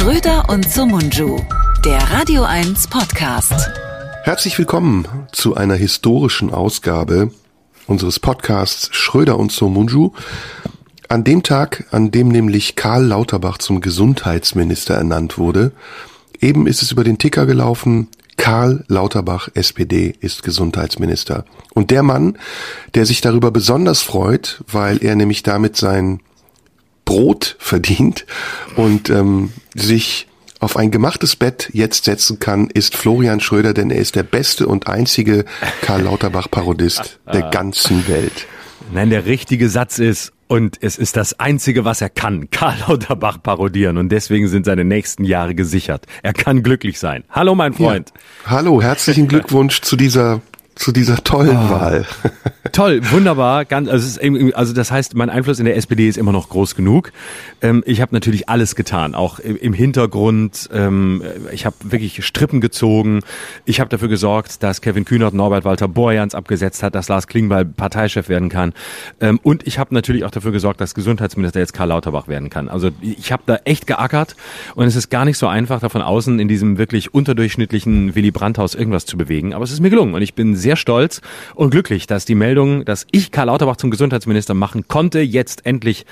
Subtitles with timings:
[0.00, 1.36] Schröder und Somunju,
[1.84, 3.68] der Radio 1 Podcast.
[4.22, 7.30] Herzlich willkommen zu einer historischen Ausgabe
[7.86, 10.12] unseres Podcasts Schröder und Somunju.
[11.08, 15.72] An dem Tag, an dem nämlich Karl Lauterbach zum Gesundheitsminister ernannt wurde,
[16.40, 21.44] eben ist es über den Ticker gelaufen, Karl Lauterbach, SPD, ist Gesundheitsminister.
[21.74, 22.38] Und der Mann,
[22.94, 26.20] der sich darüber besonders freut, weil er nämlich damit sein
[27.10, 28.24] Brot verdient
[28.76, 30.28] und ähm, sich
[30.60, 34.68] auf ein gemachtes Bett jetzt setzen kann, ist Florian Schröder, denn er ist der beste
[34.68, 35.44] und einzige
[35.82, 38.46] Karl Lauterbach-Parodist der ganzen Welt.
[38.92, 43.42] Nein, der richtige Satz ist, und es ist das Einzige, was er kann, Karl Lauterbach
[43.42, 43.98] parodieren.
[43.98, 46.06] Und deswegen sind seine nächsten Jahre gesichert.
[46.22, 47.24] Er kann glücklich sein.
[47.30, 48.12] Hallo, mein Freund.
[48.44, 48.50] Ja.
[48.50, 50.42] Hallo, herzlichen Glückwunsch zu dieser
[50.80, 51.70] zu dieser tollen oh.
[51.70, 52.06] Wahl.
[52.72, 53.64] Toll, wunderbar.
[53.64, 56.74] Ganz, also, eben, also das heißt, mein Einfluss in der SPD ist immer noch groß
[56.74, 57.12] genug.
[57.60, 60.68] Ähm, ich habe natürlich alles getan, auch im, Hintergrund.
[60.72, 61.22] Ähm,
[61.52, 63.20] ich habe wirklich Strippen gezogen.
[63.66, 67.66] Ich habe dafür gesorgt, dass Kevin Kühnert Norbert Walter Borjans abgesetzt hat, dass Lars Klingbeil
[67.66, 68.72] Parteichef werden kann.
[69.20, 72.68] Ähm, und ich habe natürlich auch dafür gesorgt, dass Gesundheitsminister jetzt Karl Lauterbach werden kann.
[72.68, 74.34] Also ich habe da echt geackert
[74.76, 78.30] und es ist gar nicht so einfach, da von außen in diesem wirklich unterdurchschnittlichen Willy
[78.30, 79.52] Brandt-Haus irgendwas zu bewegen.
[79.52, 81.20] Aber es ist mir gelungen und ich bin sehr sehr stolz
[81.56, 86.06] und glücklich, dass die Meldung, dass ich Karl Lauterbach zum Gesundheitsminister machen konnte, jetzt endlich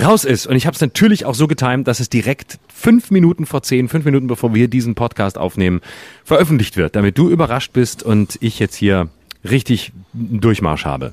[0.00, 0.46] raus ist.
[0.46, 3.88] Und ich habe es natürlich auch so getimt, dass es direkt fünf Minuten vor zehn,
[3.88, 5.80] fünf Minuten bevor wir diesen Podcast aufnehmen,
[6.22, 9.08] veröffentlicht wird, damit du überrascht bist und ich jetzt hier
[9.42, 11.12] richtig Durchmarsch habe.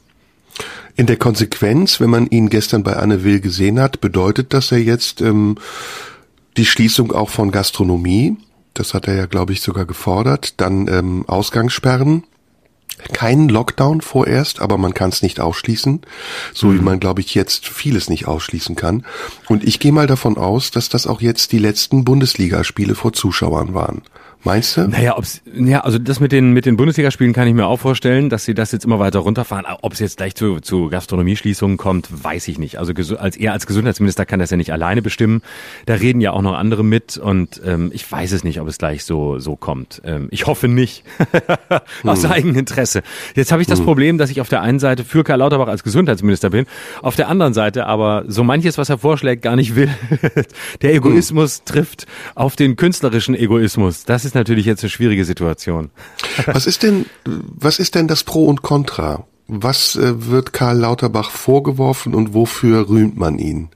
[0.96, 4.78] In der Konsequenz, wenn man ihn gestern bei Anne Will gesehen hat, bedeutet das ja
[4.78, 5.56] jetzt ähm,
[6.56, 8.38] die Schließung auch von Gastronomie.
[8.76, 10.62] Das hat er ja, glaube ich, sogar gefordert.
[10.62, 12.24] Dann ähm, Ausgangssperren
[13.14, 16.02] keinen Lockdown vorerst, aber man kann es nicht ausschließen,
[16.54, 16.80] so mhm.
[16.80, 19.06] wie man, glaube ich, jetzt vieles nicht ausschließen kann.
[19.48, 23.74] Und ich gehe mal davon aus, dass das auch jetzt die letzten Bundesligaspiele vor Zuschauern
[23.74, 24.02] waren.
[24.46, 24.88] Meinst du?
[24.88, 28.30] Naja, ob's, ja, also das mit den, mit den Bundesligaspielen kann ich mir auch vorstellen,
[28.30, 29.66] dass sie das jetzt immer weiter runterfahren.
[29.82, 32.78] Ob es jetzt gleich zu, zu Gastronomieschließungen kommt, weiß ich nicht.
[32.78, 35.42] Also als er als Gesundheitsminister kann das ja nicht alleine bestimmen.
[35.88, 38.78] Da reden ja auch noch andere mit und ähm, ich weiß es nicht, ob es
[38.78, 40.04] gleich so, so kommt.
[40.06, 41.04] Ähm, ich hoffe nicht.
[42.04, 42.32] Aus hm.
[42.32, 43.02] eigenem Interesse.
[43.34, 43.86] Jetzt habe ich das hm.
[43.86, 46.68] Problem, dass ich auf der einen Seite für Karl Lauterbach als Gesundheitsminister bin,
[47.02, 49.90] auf der anderen Seite aber so manches, was er vorschlägt, gar nicht will.
[50.84, 51.66] der Egoismus hm.
[51.66, 54.06] trifft auf den künstlerischen Egoismus.
[54.06, 55.92] Das ist ist natürlich jetzt eine schwierige Situation.
[56.46, 59.26] Was ist denn, was ist denn das Pro und Contra?
[59.48, 63.70] Was äh, wird Karl Lauterbach vorgeworfen und wofür rühmt man ihn?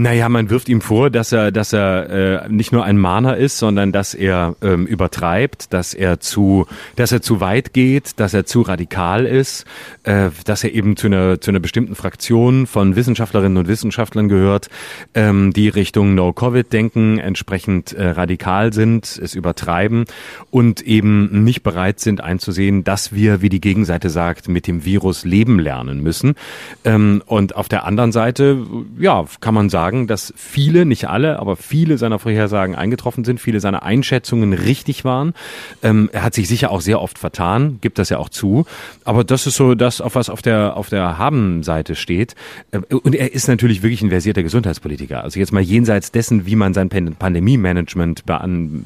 [0.00, 3.58] Naja, man wirft ihm vor, dass er, dass er äh, nicht nur ein Mahner ist,
[3.58, 8.46] sondern dass er ähm, übertreibt, dass er zu, dass er zu weit geht, dass er
[8.46, 9.66] zu radikal ist,
[10.04, 14.68] äh, dass er eben zu einer, zu einer bestimmten Fraktion von Wissenschaftlerinnen und Wissenschaftlern gehört,
[15.14, 20.04] ähm, die Richtung No-Covid denken, entsprechend äh, radikal sind, es übertreiben
[20.52, 25.24] und eben nicht bereit sind einzusehen, dass wir, wie die Gegenseite sagt, mit dem Virus
[25.24, 26.36] leben lernen müssen.
[26.84, 28.64] Ähm, und auf der anderen Seite,
[28.96, 33.40] ja, kann man sagen, sagen, dass viele, nicht alle, aber viele seiner Vorhersagen eingetroffen sind,
[33.40, 35.32] viele seiner Einschätzungen richtig waren.
[35.82, 38.66] Ähm, er hat sich sicher auch sehr oft vertan, gibt das ja auch zu.
[39.04, 42.34] Aber das ist so das, auf was auf der, auf der Haben-Seite steht.
[42.72, 45.24] Ähm, und er ist natürlich wirklich ein versierter Gesundheitspolitiker.
[45.24, 48.38] Also jetzt mal jenseits dessen, wie man sein Pandemie-Management be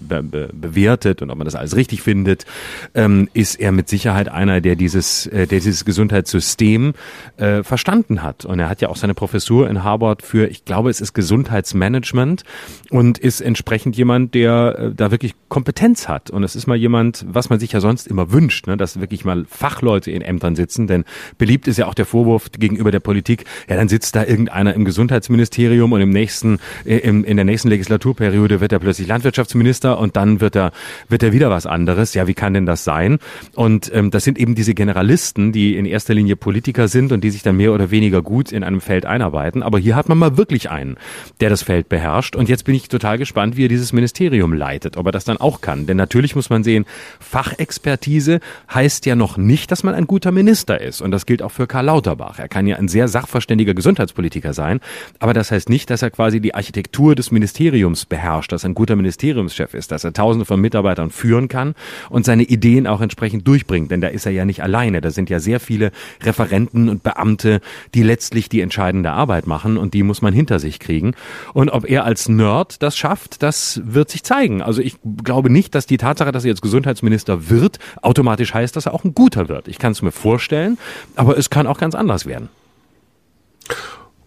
[0.09, 2.47] be be bewertet und ob man das alles richtig findet,
[2.95, 6.95] ähm, ist er mit Sicherheit einer, der dieses, äh, der dieses Gesundheitssystem
[7.39, 8.45] äh, verstanden hat.
[8.45, 12.45] Und er hat ja auch seine Professur in Harvard für, ich glaube, es ist Gesundheitsmanagement
[12.91, 16.31] und ist entsprechend jemand, der äh, da wirklich Kompetenz hat.
[16.31, 19.25] Und es ist mal jemand, was man sich ja sonst immer wünscht, ne, dass wirklich
[19.25, 20.87] mal Fachleute in Ämtern sitzen.
[20.87, 21.05] Denn
[21.39, 24.85] beliebt ist ja auch der Vorwurf gegenüber der Politik, ja, dann sitzt da irgendeiner im
[24.85, 30.17] Gesundheitsministerium und im nächsten, äh, im, in der nächsten Legislaturperiode wird er plötzlich Landwirtschaftsminister und
[30.17, 30.73] dann wird er,
[31.09, 32.15] wird er wieder was anderes.
[32.15, 33.19] Ja, wie kann denn das sein?
[33.55, 37.31] Und ähm, das sind eben diese Generalisten, die in erster Linie Politiker sind und die
[37.31, 39.63] sich dann mehr oder weniger gut in einem Feld einarbeiten.
[39.63, 40.97] Aber hier hat man mal wirklich einen
[41.41, 42.37] der das Feld beherrscht.
[42.37, 45.39] Und jetzt bin ich total gespannt, wie er dieses Ministerium leitet, ob er das dann
[45.39, 45.87] auch kann.
[45.87, 46.85] Denn natürlich muss man sehen,
[47.21, 48.41] Fachexpertise
[48.73, 51.01] heißt ja noch nicht, dass man ein guter Minister ist.
[51.01, 52.39] Und das gilt auch für Karl Lauterbach.
[52.39, 54.81] Er kann ja ein sehr sachverständiger Gesundheitspolitiker sein,
[55.19, 58.75] aber das heißt nicht, dass er quasi die Architektur des Ministeriums beherrscht, dass er ein
[58.75, 61.75] guter Ministeriumschef ist, dass er tausende von Mitarbeitern führen kann
[62.09, 63.91] und seine Ideen auch entsprechend durchbringt.
[63.91, 65.01] Denn da ist er ja nicht alleine.
[65.01, 65.91] Da sind ja sehr viele
[66.23, 67.61] Referenten und Beamte,
[67.95, 71.15] die letztlich die entscheidende Arbeit machen und die muss man hinter sich kriegen.
[71.53, 74.63] Und ob er als Nerd das schafft, das wird sich zeigen.
[74.63, 78.87] Also ich glaube nicht, dass die Tatsache, dass er jetzt Gesundheitsminister wird, automatisch heißt, dass
[78.87, 79.69] er auch ein guter wird.
[79.69, 80.79] Ich kann es mir vorstellen,
[81.17, 82.49] aber es kann auch ganz anders werden.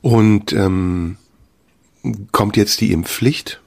[0.01, 1.17] Und ähm,
[2.31, 3.61] kommt jetzt die Impfpflicht?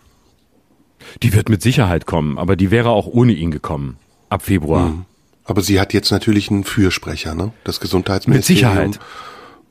[1.23, 3.97] Die wird mit Sicherheit kommen, aber die wäre auch ohne ihn gekommen.
[4.29, 4.91] Ab Februar.
[4.91, 5.05] Mhm.
[5.45, 7.53] Aber sie hat jetzt natürlich einen Fürsprecher, ne?
[7.65, 8.75] Das Gesundheitsministerium.
[8.75, 9.01] Mit Sicherheit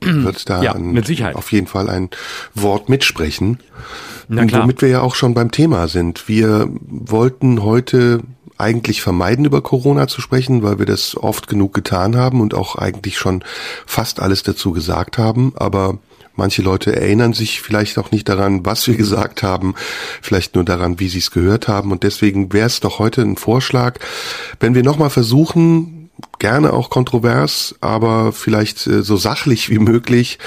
[0.00, 1.36] wird da ja, ein, mit Sicherheit.
[1.36, 2.10] auf jeden Fall ein
[2.54, 3.58] Wort mitsprechen.
[4.28, 4.62] Na klar.
[4.62, 6.28] Womit wir ja auch schon beim Thema sind.
[6.28, 8.20] Wir wollten heute
[8.58, 12.74] eigentlich vermeiden, über Corona zu sprechen, weil wir das oft genug getan haben und auch
[12.74, 13.44] eigentlich schon
[13.86, 15.52] fast alles dazu gesagt haben.
[15.56, 15.98] Aber
[16.34, 19.74] manche Leute erinnern sich vielleicht auch nicht daran, was wir gesagt haben,
[20.20, 21.92] vielleicht nur daran, wie sie es gehört haben.
[21.92, 23.98] Und deswegen wäre es doch heute ein Vorschlag,
[24.60, 25.97] wenn wir nochmal versuchen,
[26.38, 30.38] gerne auch kontrovers, aber vielleicht äh, so sachlich wie möglich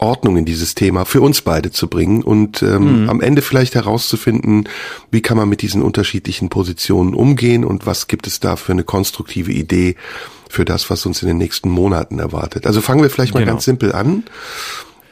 [0.00, 3.10] Ordnung in dieses Thema für uns beide zu bringen und ähm, mhm.
[3.10, 4.68] am Ende vielleicht herauszufinden,
[5.10, 8.84] wie kann man mit diesen unterschiedlichen Positionen umgehen und was gibt es da für eine
[8.84, 9.96] konstruktive Idee
[10.48, 12.66] für das, was uns in den nächsten Monaten erwartet.
[12.66, 13.52] Also fangen wir vielleicht mal Genau.
[13.52, 14.24] ganz simpel an.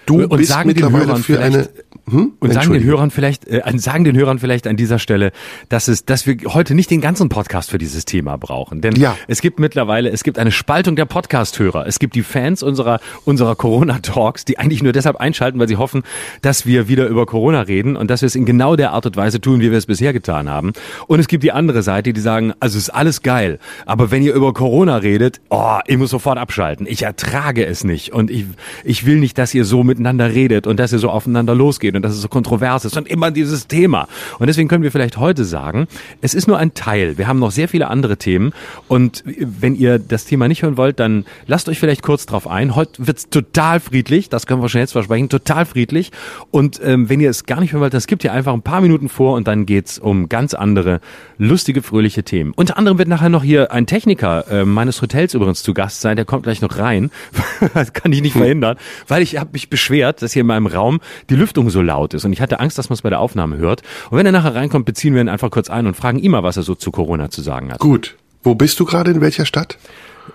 [0.07, 1.69] Du Und bist mittlerweile Hörern für vielleicht- eine
[2.11, 2.33] hm?
[2.41, 2.83] Und sagen den.
[2.83, 5.31] Hörern vielleicht, äh, sagen den Hörern vielleicht an dieser Stelle,
[5.69, 8.81] dass es, dass wir heute nicht den ganzen Podcast für dieses Thema brauchen.
[8.81, 9.17] Denn Ja.
[9.29, 11.87] es gibt mittlerweile, es gibt eine Spaltung der Podcast-Hörer.
[11.87, 16.03] Es gibt die Fans unserer, unserer Corona-Talks, die eigentlich nur deshalb einschalten, weil sie hoffen,
[16.41, 19.17] dass wir wieder über Corona reden und dass wir es in genau der Art und
[19.17, 20.73] Weise tun, wie wir es bisher getan haben.
[21.07, 24.23] Und es gibt die andere Seite, die sagen, also es ist alles geil, aber wenn
[24.25, 26.87] ihr über Corona redet, oh, ich muss sofort abschalten.
[26.89, 28.47] Ich ertrage es nicht und ich,
[28.83, 32.03] ich will nicht, dass ihr so miteinander redet und dass ihr so aufeinander losgeht und
[32.03, 34.09] dass es so kontrovers ist und immer dieses Thema.
[34.39, 35.87] Und deswegen können wir vielleicht heute sagen,
[36.21, 37.19] es ist nur ein Teil.
[37.19, 38.53] Wir haben noch sehr viele andere Themen
[38.89, 42.75] und wenn ihr das Thema nicht hören wollt, dann lasst euch vielleicht kurz drauf ein.
[42.75, 46.11] Heute wird's total friedlich, das können wir schon jetzt versprechen, total friedlich.
[46.51, 48.81] Und ähm, wenn ihr es gar nicht hören wollt, das gibt ihr einfach ein paar
[48.81, 51.01] Minuten vor und dann geht's um ganz andere,
[51.39, 52.53] lustige, fröhliche Themen.
[52.55, 56.17] Unter anderem wird nachher noch hier ein Techniker äh, meines Hotels übrigens zu Gast sein,
[56.17, 57.11] der kommt gleich noch rein.
[57.75, 58.77] das kann ich nicht verhindern,
[59.09, 62.25] weil ich habe mich beschwert, dass hier in meinem Raum die Lüftung so laut ist
[62.25, 63.83] und ich hatte Angst, dass man es bei der Aufnahme hört.
[64.11, 66.45] Und wenn er nachher reinkommt, beziehen wir ihn einfach kurz ein und fragen ihn mal,
[66.45, 67.81] was er so zu Corona zu sagen hat.
[67.81, 68.17] Gut.
[68.45, 69.79] Wo bist du gerade in welcher Stadt?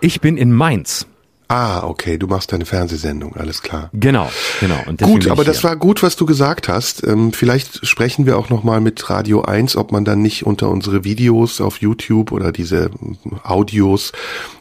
[0.01, 1.07] Ich bin in Mainz.
[1.49, 3.89] Ah, okay, du machst deine Fernsehsendung, alles klar.
[3.93, 4.29] Genau,
[4.59, 4.83] genau.
[5.01, 7.07] Gut, aber das war gut, was du gesagt hast.
[7.07, 10.69] Ähm, vielleicht sprechen wir auch noch mal mit Radio 1, ob man dann nicht unter
[10.69, 12.91] unsere Videos auf YouTube oder diese
[13.43, 14.11] Audios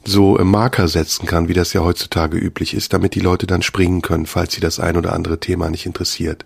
[0.05, 3.62] so äh, Marker setzen kann, wie das ja heutzutage üblich ist, damit die Leute dann
[3.62, 6.44] springen können, falls sie das ein oder andere Thema nicht interessiert.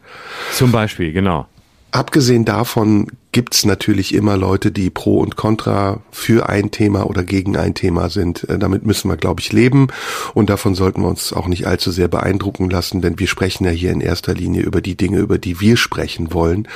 [0.54, 1.48] Zum Beispiel, genau.
[1.92, 7.56] Abgesehen davon gibt's natürlich immer Leute, die pro und contra für ein Thema oder gegen
[7.56, 8.48] ein Thema sind.
[8.48, 9.88] Äh, Damit müssen wir, glaube ich, leben
[10.34, 13.70] und davon sollten wir uns auch nicht allzu sehr beeindrucken lassen, denn wir sprechen ja
[13.70, 16.68] hier in erster Linie über die Dinge, über die wir sprechen wollen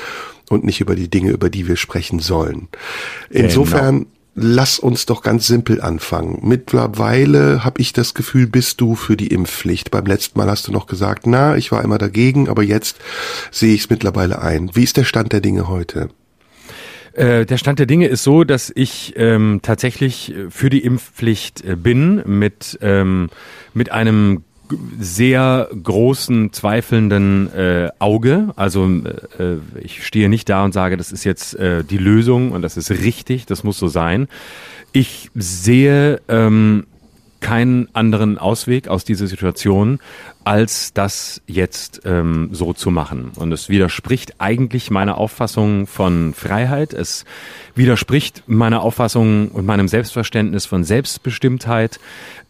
[0.49, 2.69] und nicht über die Dinge, über die wir sprechen sollen.
[3.31, 6.41] Insofern lass uns doch ganz simpel anfangen.
[6.43, 9.91] Mittlerweile habe ich das Gefühl, bist du für die Impfpflicht.
[9.91, 12.97] Beim letzten Mal hast du noch gesagt, na, ich war immer dagegen, aber jetzt
[13.51, 14.71] sehe ich es mittlerweile ein.
[14.75, 16.09] Wie ist der Stand der Dinge heute?
[17.13, 21.65] Äh, der Stand der Dinge ist so, dass ich ähm, tatsächlich äh, für die Impfpflicht
[21.65, 23.31] äh, bin mit ähm,
[23.73, 24.43] mit einem
[24.99, 28.49] sehr großen zweifelnden äh, Auge.
[28.57, 32.63] Also äh, ich stehe nicht da und sage, das ist jetzt äh, die Lösung und
[32.63, 34.29] das ist richtig, das muss so sein.
[34.93, 36.87] Ich sehe ähm,
[37.45, 39.99] keinen anderen Ausweg aus dieser Situation,
[40.45, 43.33] als das jetzt ähm, so zu machen.
[43.37, 46.95] Und es widerspricht eigentlich meiner Auffassung von Freiheit.
[46.95, 47.27] Es
[47.75, 52.01] widerspricht meiner Auffassung und meinem Selbstverständnis von Selbstbestimmtheit.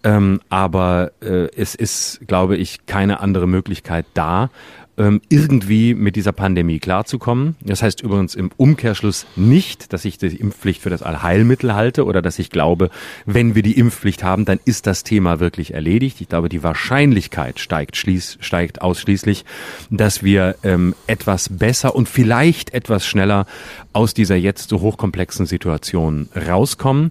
[0.05, 4.49] Ähm, aber äh, es ist, glaube ich, keine andere Möglichkeit da,
[4.97, 7.57] irgendwie mit dieser Pandemie klarzukommen.
[7.61, 12.23] Das heißt übrigens im Umkehrschluss nicht, dass ich die Impfpflicht für das Allheilmittel halte oder
[12.23, 12.91] dass ich glaube,
[13.27, 16.21] wenn wir die Impfpflicht haben, dann ist das Thema wirklich erledigt.
[16.21, 19.45] Ich glaube, die Wahrscheinlichkeit steigt, schließ, steigt ausschließlich,
[19.91, 23.47] dass wir ähm, etwas besser und vielleicht etwas schneller
[23.93, 27.11] aus dieser jetzt so hochkomplexen Situation rauskommen.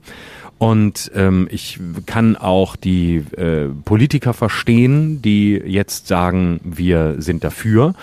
[0.64, 7.96] Und ähm, ich kann auch die äh, Politiker verstehen, die jetzt sagen, wir sind dafür.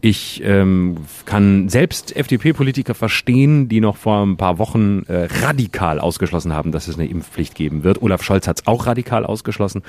[0.00, 6.52] Ich ähm, kann selbst FDP-Politiker verstehen, die noch vor ein paar Wochen äh, radikal ausgeschlossen
[6.52, 8.00] haben, dass es eine Impfpflicht geben wird.
[8.00, 9.82] Olaf Scholz hat es auch radikal ausgeschlossen.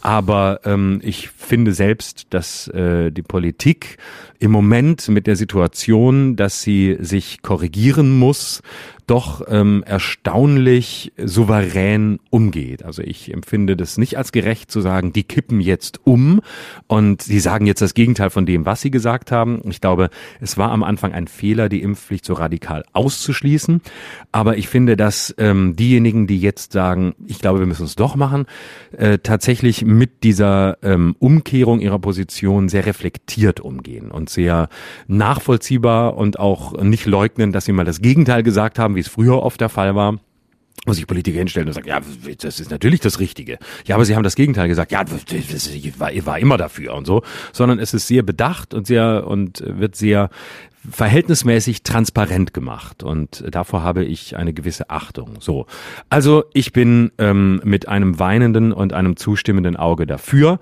[0.00, 3.98] Aber ähm, ich finde selbst, dass äh, die Politik
[4.40, 8.62] im Moment mit der Situation, dass sie sich korrigieren muss,
[9.08, 12.84] doch ähm, erstaunlich souverän umgeht.
[12.84, 16.40] Also ich empfinde das nicht als gerecht zu sagen, die kippen jetzt um
[16.86, 19.62] und sie sagen jetzt das Gegenteil von dem, was sie gesagt haben.
[19.68, 20.10] Ich glaube,
[20.40, 23.80] es war am Anfang ein Fehler, die Impfpflicht so radikal auszuschließen.
[24.30, 28.14] Aber ich finde, dass ähm, diejenigen, die jetzt sagen, ich glaube, wir müssen es doch
[28.14, 28.44] machen,
[28.92, 34.68] äh, tatsächlich mit dieser ähm, Umkehrung ihrer Position sehr reflektiert umgehen und sehr
[35.06, 39.42] nachvollziehbar und auch nicht leugnen, dass sie mal das Gegenteil gesagt haben, wie es früher
[39.42, 40.18] oft der Fall war
[40.86, 42.00] wo sich Politiker hinstellen und sagen, ja,
[42.40, 43.58] das ist natürlich das Richtige.
[43.86, 45.20] Ja, aber sie haben das Gegenteil gesagt, ja, das
[45.98, 49.96] war, war immer dafür und so, sondern es ist sehr bedacht und sehr und wird
[49.96, 50.30] sehr
[50.90, 55.36] verhältnismäßig transparent gemacht und davor habe ich eine gewisse Achtung.
[55.40, 55.66] So,
[56.08, 60.60] also ich bin ähm, mit einem weinenden und einem zustimmenden Auge dafür.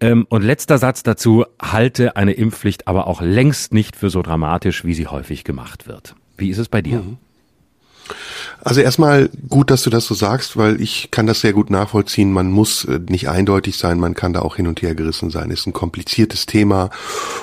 [0.00, 4.84] Ähm, und letzter Satz dazu: Halte eine Impfpflicht aber auch längst nicht für so dramatisch,
[4.84, 6.14] wie sie häufig gemacht wird.
[6.38, 7.00] Wie ist es bei dir?
[7.00, 7.18] Mhm.
[8.62, 12.32] Also erstmal gut, dass du das so sagst, weil ich kann das sehr gut nachvollziehen.
[12.32, 15.50] Man muss äh, nicht eindeutig sein, man kann da auch hin und her gerissen sein.
[15.50, 16.90] Ist ein kompliziertes Thema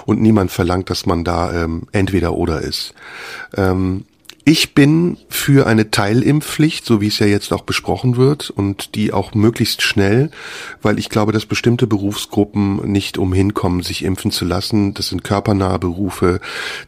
[0.06, 2.94] und niemand verlangt, dass man da ähm, entweder oder ist.
[3.56, 4.06] Ähm,
[4.46, 9.14] ich bin für eine Teilimpfpflicht, so wie es ja jetzt auch besprochen wird und die
[9.14, 10.32] auch möglichst schnell,
[10.82, 14.94] weil ich glaube, dass bestimmte Berufsgruppen nicht umhin kommen, sich impfen zu lassen.
[14.96, 16.42] Das sind körpernahe Berufe,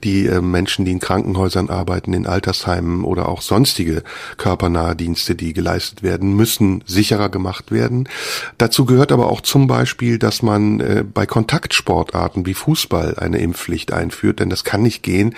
[0.04, 4.04] die äh, Menschen, die in Krankenhäusern arbeiten, in Altersheimen oder auch sonstige
[4.36, 8.10] körpernahe Dienste, die geleistet werden, müssen sicherer gemacht werden.
[8.58, 13.94] Dazu gehört aber auch zum Beispiel, dass man äh, bei Kontaktsportarten wie Fußball eine Impfpflicht
[13.94, 15.36] einführt, denn das kann nicht gehen,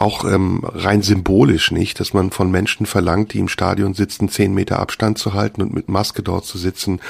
[0.00, 4.30] auch ähm, rein symbolisch logisch nicht, dass man von Menschen verlangt, die im Stadion sitzen,
[4.30, 7.00] zehn Meter Abstand zu halten und mit Maske dort zu sitzen,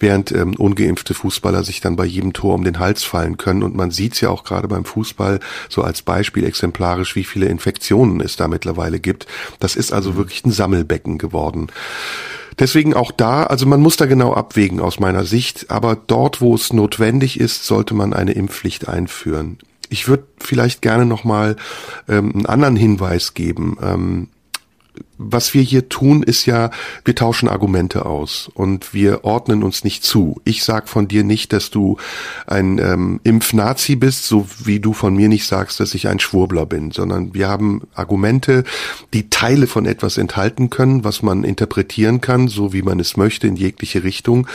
[0.00, 3.62] während ähm, ungeimpfte Fußballer sich dann bei jedem Tor um den Hals fallen können.
[3.62, 7.46] Und man sieht es ja auch gerade beim Fußball so als Beispiel exemplarisch, wie viele
[7.46, 9.26] Infektionen es da mittlerweile gibt.
[9.60, 11.68] Das ist also wirklich ein Sammelbecken geworden.
[12.58, 16.54] Deswegen auch da, also man muss da genau abwägen aus meiner Sicht, aber dort, wo
[16.54, 19.58] es notwendig ist, sollte man eine Impfpflicht einführen.
[19.90, 21.56] Ich würde vielleicht gerne nochmal
[22.08, 23.76] ähm, einen anderen Hinweis geben.
[23.82, 24.28] Ähm,
[25.18, 26.70] was wir hier tun, ist ja,
[27.04, 30.40] wir tauschen Argumente aus und wir ordnen uns nicht zu.
[30.44, 31.96] Ich sag von dir nicht, dass du
[32.46, 36.66] ein ähm, Impfnazi bist, so wie du von mir nicht sagst, dass ich ein Schwurbler
[36.66, 38.62] bin, sondern wir haben Argumente,
[39.12, 43.48] die Teile von etwas enthalten können, was man interpretieren kann, so wie man es möchte,
[43.48, 44.46] in jegliche Richtung.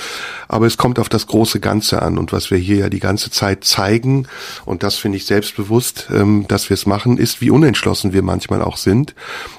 [0.48, 3.32] Aber es kommt auf das große Ganze an und was wir hier ja die ganze
[3.32, 4.28] Zeit zeigen,
[4.66, 8.62] und das finde ich selbstbewusst, ähm, dass wir es machen, ist, wie unentschlossen wir manchmal
[8.62, 9.14] auch sind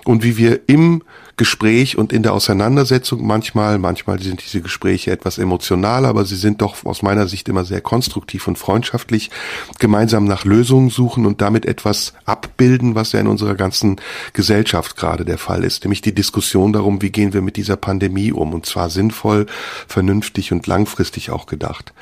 [0.04, 0.93] und wie wir im
[1.36, 6.62] Gespräch und in der Auseinandersetzung manchmal, manchmal sind diese Gespräche etwas emotional, aber sie sind
[6.62, 9.30] doch aus meiner Sicht immer sehr konstruktiv und freundschaftlich,
[9.78, 14.00] gemeinsam nach Lösungen suchen und damit etwas abbilden, was ja in unserer ganzen
[14.32, 18.32] Gesellschaft gerade der Fall ist, nämlich die Diskussion darum, wie gehen wir mit dieser Pandemie
[18.32, 18.52] um.
[18.54, 19.46] Und zwar sinnvoll,
[19.88, 21.92] vernünftig und langfristig auch gedacht.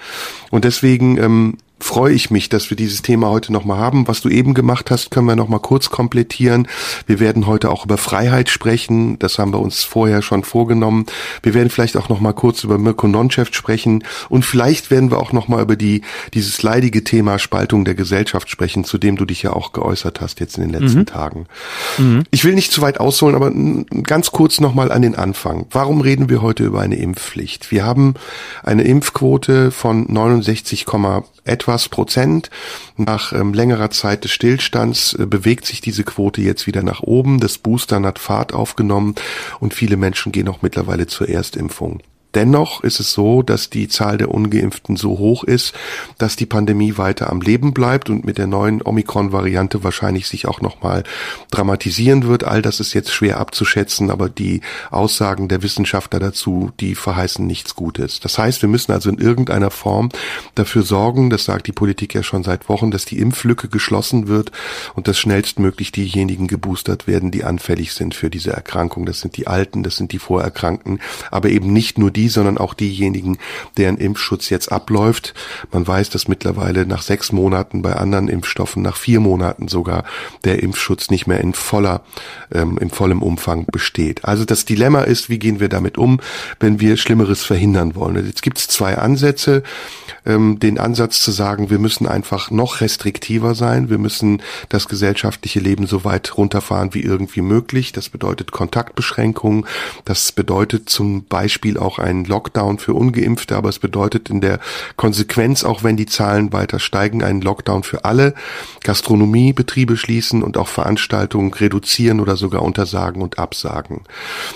[0.51, 4.09] Und deswegen ähm, freue ich mich, dass wir dieses Thema heute nochmal haben.
[4.09, 6.69] Was du eben gemacht hast, können wir nochmal kurz komplettieren.
[7.07, 9.19] Wir werden heute auch über Freiheit sprechen.
[9.19, 11.07] Das haben wir uns vorher schon vorgenommen.
[11.43, 14.05] Wir werden vielleicht auch nochmal kurz über Mirko Nonchev sprechen.
[14.29, 16.03] Und vielleicht werden wir auch nochmal über die,
[16.35, 20.41] dieses leidige Thema Spaltung der Gesellschaft sprechen, zu dem du dich ja auch geäußert hast
[20.41, 21.07] jetzt in den letzten mhm.
[21.07, 21.47] Tagen.
[21.99, 22.23] Mhm.
[22.31, 23.53] Ich will nicht zu weit ausholen, aber
[24.03, 25.67] ganz kurz nochmal an den Anfang.
[25.71, 27.71] Warum reden wir heute über eine Impfpflicht?
[27.71, 28.15] Wir haben
[28.63, 30.87] eine Impfquote von 69,
[31.73, 32.51] etwas Prozent.
[32.99, 37.41] Nach ähm, längerer Zeit des Stillstands äh, bewegt sich diese Quote jetzt wieder nach oben.
[37.41, 39.15] Das Boostern hat Fahrt aufgenommen
[39.59, 42.03] und viele Menschen gehen auch mittlerweile zur Erstimpfung.
[42.35, 45.75] Dennoch ist es so, dass die Zahl der ungeimpften so hoch ist,
[46.19, 50.61] dass die Pandemie weiter am Leben bleibt und mit der neuen Omikron-Variante wahrscheinlich sich auch
[50.61, 51.05] nochmal
[51.51, 52.45] dramatisieren wird.
[52.45, 57.75] All das ist jetzt schwer abzuschätzen, aber die Aussagen der Wissenschaftler dazu, die verheißen nichts
[57.75, 58.21] Gutes.
[58.21, 60.09] Das heißt, wir müssen also in irgendeiner Form
[60.55, 64.53] dafür sorgen, das sagt die Politik ja schon seit Wochen, dass die Impflücke geschlossen wird
[64.95, 69.05] und dass schnellstmöglich diejenigen geboostert werden, die anfällig sind für diese Erkrankung.
[69.05, 72.59] Das sind die Alten, das sind die Vorerkrankten, aber eben nicht nur die die, sondern
[72.59, 73.39] auch diejenigen,
[73.77, 75.35] deren Impfschutz jetzt abläuft.
[75.73, 80.05] Man weiß, dass mittlerweile nach sechs Monaten bei anderen Impfstoffen, nach vier Monaten sogar
[80.45, 82.03] der Impfschutz nicht mehr in voller,
[82.53, 84.25] ähm, in vollem Umfang besteht.
[84.25, 86.21] Also das Dilemma ist, wie gehen wir damit um,
[86.61, 88.25] wenn wir Schlimmeres verhindern wollen.
[88.25, 89.65] Jetzt gibt es zwei Ansätze.
[90.25, 95.59] Ähm, den Ansatz zu sagen, wir müssen einfach noch restriktiver sein, wir müssen das gesellschaftliche
[95.59, 97.91] Leben so weit runterfahren wie irgendwie möglich.
[97.91, 99.67] Das bedeutet Kontaktbeschränkungen,
[100.05, 104.61] das bedeutet zum Beispiel auch ein einen Lockdown für ungeimpfte, aber es bedeutet in der
[104.97, 108.35] Konsequenz, auch wenn die Zahlen weiter steigen, einen Lockdown für alle,
[108.85, 114.03] Gastronomiebetriebe schließen und auch Veranstaltungen reduzieren oder sogar untersagen und absagen.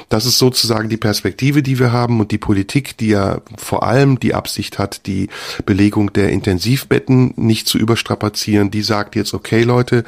[0.08, 4.20] Das ist sozusagen die Perspektive, die wir haben und die Politik, die ja vor allem
[4.20, 5.28] die Absicht hat, die
[5.64, 10.04] Belegung der Intensivbetten nicht zu überstrapazieren, die sagt jetzt, okay Leute,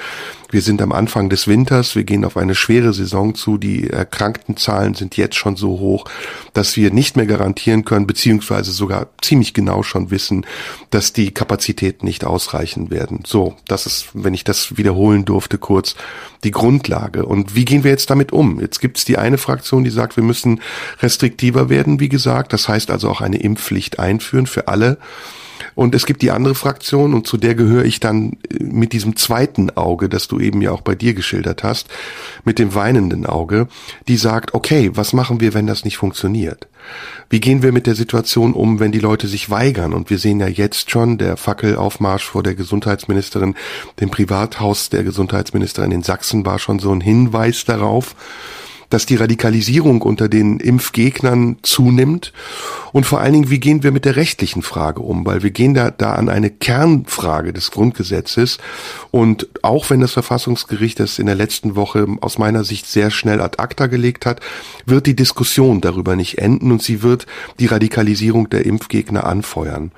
[0.50, 4.94] wir sind am Anfang des Winters, wir gehen auf eine schwere Saison zu, die Erkrankten-Zahlen
[4.94, 6.06] sind jetzt schon so hoch,
[6.54, 10.44] dass wir nicht mehr garantieren können, beziehungsweise sogar ziemlich genau schon wissen,
[10.90, 13.20] dass die Kapazitäten nicht ausreichen werden.
[13.24, 15.94] So, das ist, wenn ich das wiederholen durfte, kurz
[16.44, 17.24] die Grundlage.
[17.24, 18.60] Und wie gehen wir jetzt damit um?
[18.60, 20.60] Jetzt gibt es die eine Fraktion, die sagt, wir müssen
[21.00, 22.52] restriktiver werden, wie gesagt.
[22.52, 24.98] Das heißt also auch eine Impfpflicht einführen für alle.
[25.74, 29.16] Und es gibt die andere Fraktion und zu der gehöre ich dann äh, mit diesem
[29.16, 31.88] zweiten Auge, das du eben ja auch bei dir geschildert hast,
[32.44, 33.68] mit dem weinenden Auge,
[34.06, 36.68] die sagt, okay, was machen wir, wenn das nicht funktioniert?
[37.28, 39.92] Wie gehen wir mit der Situation um, wenn die Leute sich weigern?
[39.92, 43.54] Und wir sehen ja jetzt schon der Fackelaufmarsch vor der Gesundheitsministerin,
[44.00, 48.14] dem Privathaus der Gesundheitsministerin in Sachsen war schon so ein Hinweis darauf
[48.90, 52.32] dass die Radikalisierung unter den Impfgegnern zunimmt
[52.92, 55.74] und vor allen Dingen, wie gehen wir mit der rechtlichen Frage um, weil wir gehen
[55.74, 58.58] da, da an eine Kernfrage des Grundgesetzes
[59.10, 63.40] und auch wenn das Verfassungsgericht das in der letzten Woche aus meiner Sicht sehr schnell
[63.40, 64.40] ad acta gelegt hat,
[64.86, 67.26] wird die Diskussion darüber nicht enden und sie wird
[67.58, 69.92] die Radikalisierung der Impfgegner anfeuern.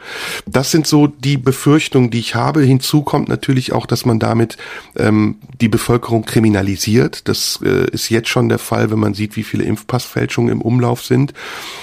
[0.46, 2.62] Das sind so die Befürchtungen, die ich habe.
[2.62, 4.56] Hinzu kommt natürlich auch, dass man damit
[4.96, 7.28] ähm, die Bevölkerung kriminalisiert.
[7.28, 10.62] Das äh, ist jetzt schon der Fall Fall, wenn man sieht, wie viele Impfpassfälschungen im
[10.62, 11.34] Umlauf sind.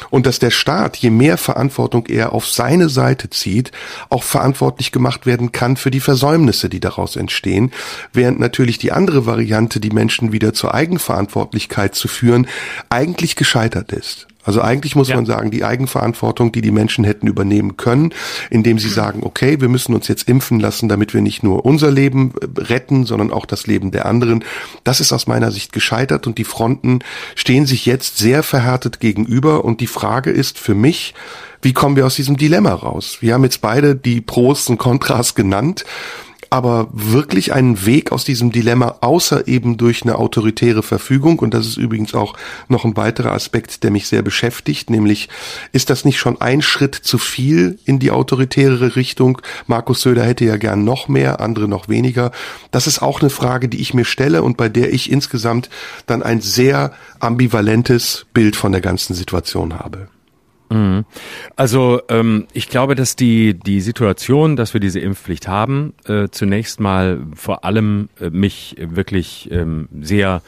[0.10, 3.72] Und dass der Staat, je mehr Verantwortung er auf seine Seite zieht,
[4.10, 7.72] auch verantwortlich gemacht werden kann für die Versäumnisse, die daraus entstehen.
[8.14, 12.48] Während natürlich die andere Variante, die Menschen wieder zur Eigenverantwortlichkeit zu führen,
[12.90, 14.28] eigentlich gescheitert ist.
[14.48, 15.18] Also eigentlich muss ja.
[15.18, 18.14] man sagen, die Eigenverantwortung, die die Menschen hätten übernehmen können,
[18.50, 21.92] indem sie sagen, okay, wir müssen uns jetzt impfen lassen, damit wir nicht nur unser
[21.92, 24.46] Leben äh, retten, sondern auch das Leben der anderen.
[24.86, 27.00] Das ist aus meiner Sicht gescheitert und die Fronten
[27.36, 31.14] stehen sich jetzt sehr verhärtet gegenüber und die Frage ist für mich,
[31.62, 33.18] wie kommen wir aus diesem Dilemma raus?
[33.20, 35.84] Wir haben jetzt beide die Pros und Kontras genannt
[36.50, 41.68] aber wirklich einen Weg aus diesem Dilemma, außer eben durch eine autoritäre Verfügung, und das
[41.68, 42.36] ist übrigens auch
[42.68, 45.30] noch ein weiterer Aspekt, der mich sehr beschäftigt, nämlich
[45.72, 49.42] ist das nicht schon ein Schritt zu viel in die autoritäre Richtung?
[49.68, 52.32] Markus Söder hätte ja gern noch mehr, andere noch weniger.
[52.72, 55.70] Das ist auch eine Frage, die ich mir stelle und bei der ich insgesamt
[56.06, 60.08] dann ein sehr ambivalentes Bild von der ganzen Situation habe.
[60.70, 61.06] Mhm.
[61.56, 66.80] Also ähm, ich glaube, dass die die Situation, dass wir diese Impfpflicht haben, äh, zunächst
[66.80, 70.42] mal vor allem äh, mich wirklich ähm, sehr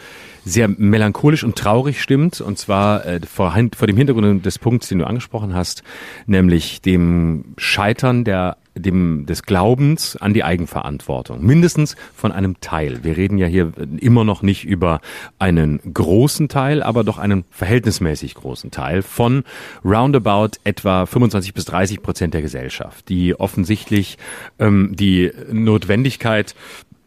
[0.46, 5.00] sehr melancholisch und traurig stimmt, und zwar äh, vor, vor dem Hintergrund des Punkts, den
[5.00, 5.84] du angesprochen hast,
[6.26, 11.46] nämlich dem Scheitern der dem, des Glaubens an die Eigenverantwortung.
[11.46, 13.04] Mindestens von einem Teil.
[13.04, 15.02] Wir reden ja hier immer noch nicht über
[15.38, 19.44] einen großen Teil, aber doch einen verhältnismäßig großen Teil von
[19.84, 24.18] roundabout etwa 25 bis 30 Prozent der Gesellschaft, die offensichtlich
[24.60, 26.56] ähm, die Notwendigkeit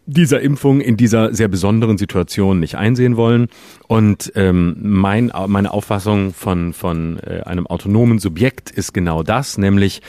[0.07, 3.49] dieser Impfung in dieser sehr besonderen Situation nicht einsehen wollen.
[3.93, 10.01] Und ähm, mein, meine Auffassung von, von äh, einem autonomen Subjekt ist genau das, nämlich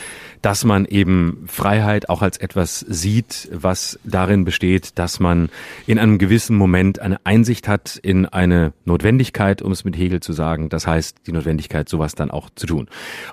[0.44, 5.50] dass man eben Freiheit auch als etwas sieht, was darin besteht, dass man
[5.88, 10.34] in einem gewissen Moment eine Einsicht hat in eine Notwendigkeit, um es mit Hegel zu
[10.34, 10.68] sagen.
[10.68, 12.90] Das heißt, die Notwendigkeit, sowas dann auch zu tun.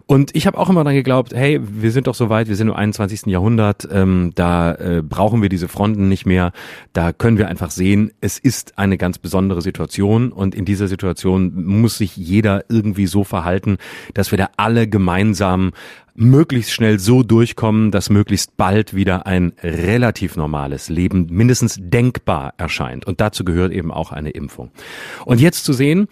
[0.06, 2.68] Und ich habe auch immer dann geglaubt, hey, wir sind doch so weit, wir sind
[2.68, 3.26] im 21.
[3.26, 6.52] Jahrhundert, ähm, da äh, brauchen wir diese Fronten nicht mehr.
[6.92, 11.52] Da können wir einfach sehen, es ist eine ganz besondere Situation und in dieser Situation
[11.64, 13.76] muss sich jeder irgendwie so verhalten,
[14.14, 15.72] dass wir da alle gemeinsam
[16.14, 23.06] möglichst schnell so durchkommen, dass möglichst bald wieder ein relativ normales Leben mindestens denkbar erscheint.
[23.06, 24.70] Und dazu gehört eben auch eine Impfung.
[25.24, 26.08] Und jetzt zu sehen,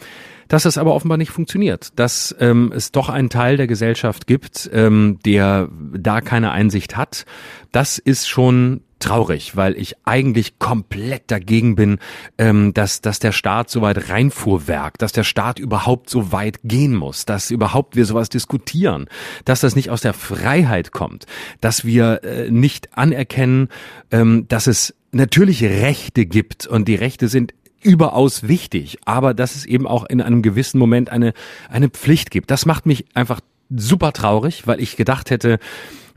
[0.49, 4.69] dass es aber offenbar nicht funktioniert, dass ähm, es doch einen Teil der Gesellschaft gibt,
[4.73, 7.27] ähm, der da keine Einsicht hat.
[7.71, 11.99] Das ist schon traurig, weil ich eigentlich komplett dagegen bin,
[12.39, 16.95] ähm, dass, dass der Staat so weit reinfuhrwerk, dass der Staat überhaupt so weit gehen
[16.95, 19.07] muss, dass überhaupt wir sowas diskutieren,
[19.45, 21.27] dass das nicht aus der Freiheit kommt,
[21.61, 23.69] dass wir äh, nicht anerkennen,
[24.11, 29.65] ähm, dass es natürlich Rechte gibt und die Rechte sind überaus wichtig, aber dass es
[29.65, 31.33] eben auch in einem gewissen Moment eine,
[31.69, 32.51] eine Pflicht gibt.
[32.51, 35.59] Das macht mich einfach super traurig, weil ich gedacht hätte,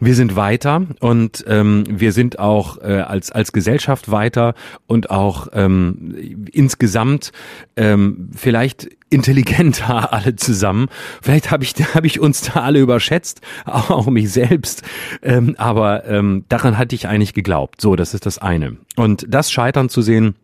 [0.02, 4.56] wir sind weiter und ähm, wir sind auch äh, als als Gesellschaft weiter
[4.88, 6.16] und auch ähm,
[6.52, 7.32] insgesamt
[7.76, 10.88] ähm, vielleicht intelligenter alle zusammen.
[11.22, 14.82] Vielleicht habe ich habe ich uns da alle überschätzt, auch mich selbst.
[15.22, 17.80] Ähm, aber ähm, daran hatte ich eigentlich geglaubt.
[17.80, 18.78] So, das ist das eine.
[18.96, 20.36] Und das Scheitern zu sehen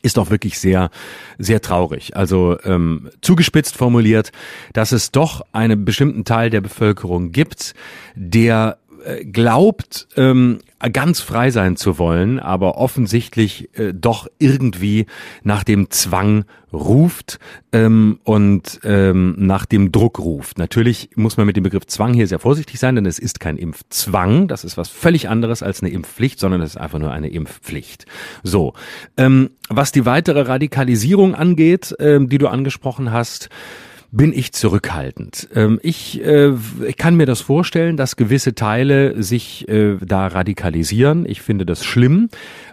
[0.00, 0.90] ist doch wirklich sehr,
[1.38, 2.16] sehr traurig.
[2.16, 4.32] Also ähm, zugespitzt formuliert,
[4.72, 7.74] dass es doch einen bestimmten Teil der Bevölkerung gibt,
[8.14, 10.58] der äh, glaubt, ähm,
[10.90, 15.06] ganz frei sein zu wollen, aber offensichtlich äh, doch irgendwie
[15.42, 17.38] nach dem Zwang ruft
[17.72, 20.58] ähm, und ähm, nach dem Druck ruft.
[20.58, 23.58] Natürlich muss man mit dem Begriff Zwang hier sehr vorsichtig sein, denn es ist kein
[23.58, 27.28] Impfzwang, das ist was völlig anderes als eine Impfpflicht, sondern es ist einfach nur eine
[27.28, 28.06] Impfpflicht.
[28.42, 28.72] So,
[29.16, 33.50] ähm, was die weitere Radikalisierung angeht, ähm, die du angesprochen hast,
[34.12, 35.48] bin ich zurückhaltend.
[35.54, 36.52] Ähm, ich, äh,
[36.86, 41.24] ich kann mir das vorstellen, dass gewisse Teile sich äh, da radikalisieren.
[41.26, 42.28] Ich finde das schlimm,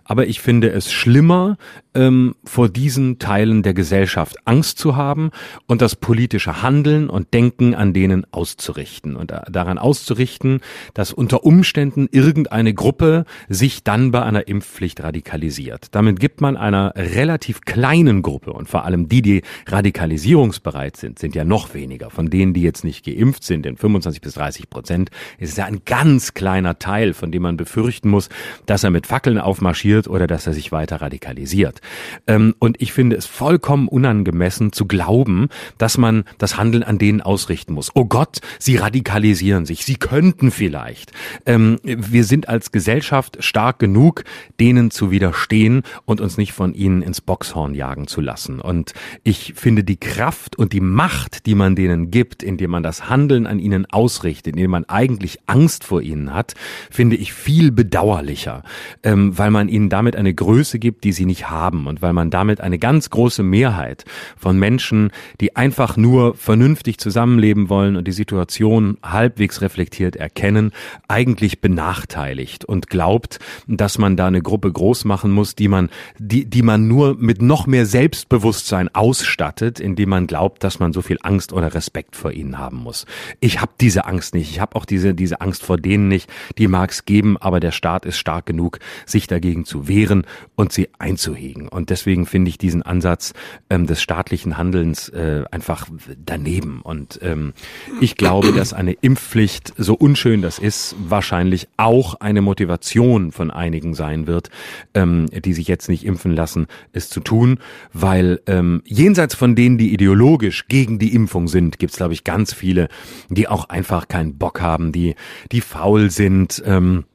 [0.09, 1.57] aber ich finde es schlimmer,
[1.93, 5.29] ähm, vor diesen Teilen der Gesellschaft Angst zu haben
[5.67, 10.61] und das politische Handeln und Denken an denen auszurichten und daran auszurichten,
[10.95, 15.89] dass unter Umständen irgendeine Gruppe sich dann bei einer Impfpflicht radikalisiert.
[15.91, 21.35] Damit gibt man einer relativ kleinen Gruppe und vor allem die, die radikalisierungsbereit sind, sind
[21.35, 22.09] ja noch weniger.
[22.09, 25.65] Von denen, die jetzt nicht geimpft sind, in 25 bis 30 Prozent, ist es ja
[25.65, 28.29] ein ganz kleiner Teil, von dem man befürchten muss,
[28.65, 31.81] dass er mit Fackeln aufmarschiert oder dass er sich weiter radikalisiert.
[32.27, 37.21] Ähm, und ich finde es vollkommen unangemessen zu glauben, dass man das Handeln an denen
[37.21, 37.91] ausrichten muss.
[37.93, 41.11] Oh Gott, sie radikalisieren sich, sie könnten vielleicht.
[41.45, 44.23] Ähm, wir sind als Gesellschaft stark genug,
[44.59, 48.59] denen zu widerstehen und uns nicht von ihnen ins Boxhorn jagen zu lassen.
[48.59, 53.09] Und ich finde die Kraft und die Macht, die man denen gibt, indem man das
[53.09, 56.55] Handeln an ihnen ausrichtet, indem man eigentlich Angst vor ihnen hat,
[56.89, 58.63] finde ich viel bedauerlicher,
[59.03, 62.29] ähm, weil man ihnen damit eine Größe gibt, die sie nicht haben und weil man
[62.29, 64.03] damit eine ganz große Mehrheit
[64.35, 70.71] von Menschen, die einfach nur vernünftig zusammenleben wollen und die Situation halbwegs reflektiert erkennen,
[71.07, 76.45] eigentlich benachteiligt und glaubt, dass man da eine Gruppe groß machen muss, die man, die,
[76.45, 81.19] die man nur mit noch mehr Selbstbewusstsein ausstattet, indem man glaubt, dass man so viel
[81.21, 83.05] Angst oder Respekt vor ihnen haben muss.
[83.39, 84.49] Ich habe diese Angst nicht.
[84.49, 86.29] Ich habe auch diese, diese Angst vor denen nicht.
[86.57, 90.73] Die mag es geben, aber der Staat ist stark genug, sich dagegen zu wehren und
[90.73, 91.67] sie einzuhegen.
[91.67, 93.33] Und deswegen finde ich diesen Ansatz
[93.69, 96.81] ähm, des staatlichen Handelns äh, einfach daneben.
[96.81, 97.53] Und ähm,
[98.01, 103.93] ich glaube, dass eine Impfpflicht, so unschön das ist, wahrscheinlich auch eine Motivation von einigen
[103.93, 104.49] sein wird,
[104.95, 107.59] ähm, die sich jetzt nicht impfen lassen, es zu tun,
[107.93, 112.23] weil ähm, jenseits von denen, die ideologisch gegen die Impfung sind, gibt es, glaube ich,
[112.23, 112.89] ganz viele,
[113.29, 115.15] die auch einfach keinen Bock haben, die,
[115.51, 116.63] die faul sind.
[116.65, 117.05] Ähm,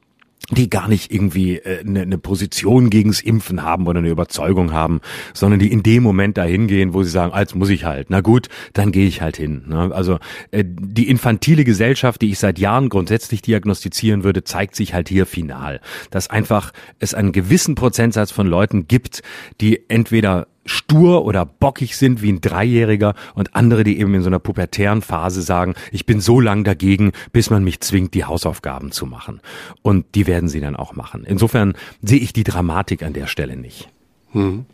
[0.51, 5.01] die gar nicht irgendwie äh, eine, ne Position gegens Impfen haben oder eine Überzeugung haben,
[5.33, 8.09] sondern die in dem Moment dahin gehen, wo sie sagen, als muss ich halt.
[8.09, 9.63] Na gut, dann gehe ich halt hin.
[9.67, 9.91] Ne?
[9.93, 10.19] Also
[10.51, 15.25] äh, die infantile Gesellschaft, die ich seit Jahren grundsätzlich diagnostizieren würde, zeigt sich halt hier
[15.25, 15.81] final,
[16.11, 19.23] dass einfach es einen gewissen Prozentsatz von Leuten gibt,
[19.61, 24.27] die entweder stur oder bockig sind wie ein Dreijähriger und andere, die eben in so
[24.27, 28.91] einer pubertären Phase sagen, ich bin so lang dagegen, bis man mich zwingt, die Hausaufgaben
[28.91, 29.41] zu machen.
[29.81, 31.23] Und die werden sie dann auch machen.
[31.25, 33.89] Insofern sehe ich die Dramatik an der Stelle nicht.
[34.31, 34.65] Hm.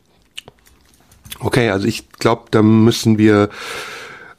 [1.40, 3.50] Okay, also ich glaube, da müssen wir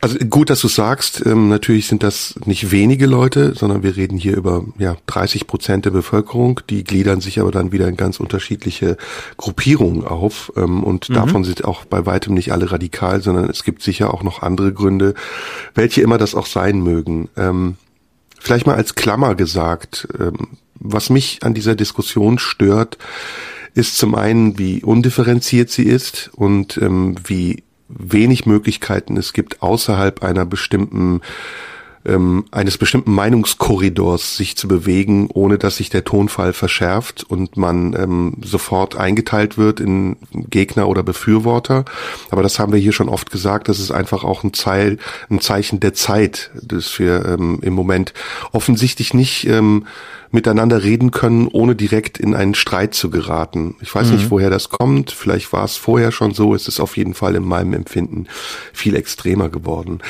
[0.02, 4.18] also gut, dass du sagst, ähm, natürlich sind das nicht wenige Leute, sondern wir reden
[4.18, 6.60] hier über ja, 30 Prozent der Bevölkerung.
[6.68, 8.96] Die gliedern sich aber dann wieder in ganz unterschiedliche
[9.36, 10.52] Gruppierungen auf.
[10.56, 11.14] Ähm, und mhm.
[11.14, 14.72] davon sind auch bei weitem nicht alle radikal, sondern es gibt sicher auch noch andere
[14.72, 15.14] Gründe,
[15.76, 17.28] welche immer das auch sein mögen.
[17.36, 17.76] Ähm,
[18.40, 22.98] vielleicht mal als Klammer gesagt, ähm, was mich an dieser Diskussion stört,
[23.74, 27.62] ist zum einen, wie undifferenziert sie ist und ähm, wie
[27.98, 31.20] wenig Möglichkeiten es gibt, außerhalb einer bestimmten
[32.04, 37.94] ähm, eines bestimmten Meinungskorridors sich zu bewegen, ohne dass sich der Tonfall verschärft und man
[37.94, 41.84] ähm, sofort eingeteilt wird in Gegner oder Befürworter.
[42.30, 44.98] Aber das haben wir hier schon oft gesagt, das ist einfach auch ein, Zeil,
[45.30, 48.14] ein Zeichen der Zeit, dass wir ähm, im Moment
[48.52, 49.86] offensichtlich nicht ähm,
[50.32, 53.76] miteinander reden können, ohne direkt in einen Streit zu geraten.
[53.80, 54.14] Ich weiß mhm.
[54.14, 55.10] nicht, woher das kommt.
[55.10, 56.54] Vielleicht war es vorher schon so.
[56.54, 58.26] Es ist auf jeden Fall in meinem Empfinden
[58.72, 60.00] viel extremer geworden.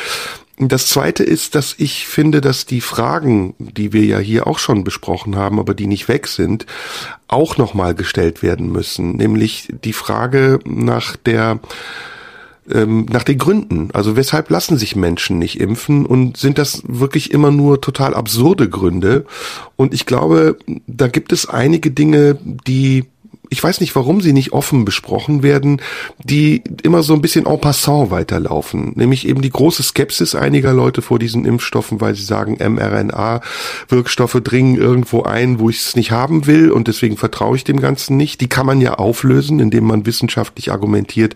[0.69, 4.85] Das zweite ist, dass ich finde, dass die Fragen, die wir ja hier auch schon
[4.85, 6.67] besprochen haben, aber die nicht weg sind,
[7.29, 9.17] auch nochmal gestellt werden müssen.
[9.17, 11.61] Nämlich die Frage nach der
[12.71, 13.91] ähm, nach den Gründen.
[13.93, 18.69] Also weshalb lassen sich Menschen nicht impfen und sind das wirklich immer nur total absurde
[18.69, 19.27] Gründe?
[19.77, 23.05] Und ich glaube, da gibt es einige Dinge, die
[23.53, 25.83] ich weiß nicht, warum sie nicht offen besprochen werden,
[26.25, 28.93] die immer so ein bisschen en passant weiterlaufen.
[28.95, 34.77] Nämlich eben die große Skepsis einiger Leute vor diesen Impfstoffen, weil sie sagen, mRNA-Wirkstoffe dringen
[34.77, 38.41] irgendwo ein, wo ich es nicht haben will und deswegen vertraue ich dem Ganzen nicht.
[38.41, 41.35] Die kann man ja auflösen, indem man wissenschaftlich argumentiert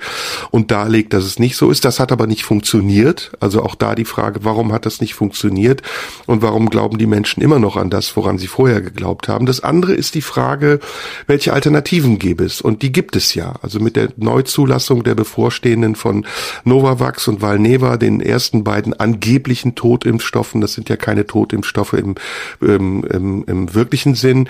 [0.50, 1.84] und darlegt, dass es nicht so ist.
[1.84, 3.32] Das hat aber nicht funktioniert.
[3.40, 5.82] Also auch da die Frage, warum hat das nicht funktioniert
[6.24, 9.44] und warum glauben die Menschen immer noch an das, woran sie vorher geglaubt haben.
[9.44, 10.80] Das andere ist die Frage,
[11.26, 12.60] welche Alternativen Alternativen gäbe es.
[12.60, 13.54] Und die gibt es ja.
[13.62, 16.26] Also mit der Neuzulassung der bevorstehenden von
[16.64, 22.14] Novavax und Valneva, den ersten beiden angeblichen Totimpfstoffen, das sind ja keine Totimpfstoffe im,
[22.60, 24.48] im, im, im wirklichen Sinn,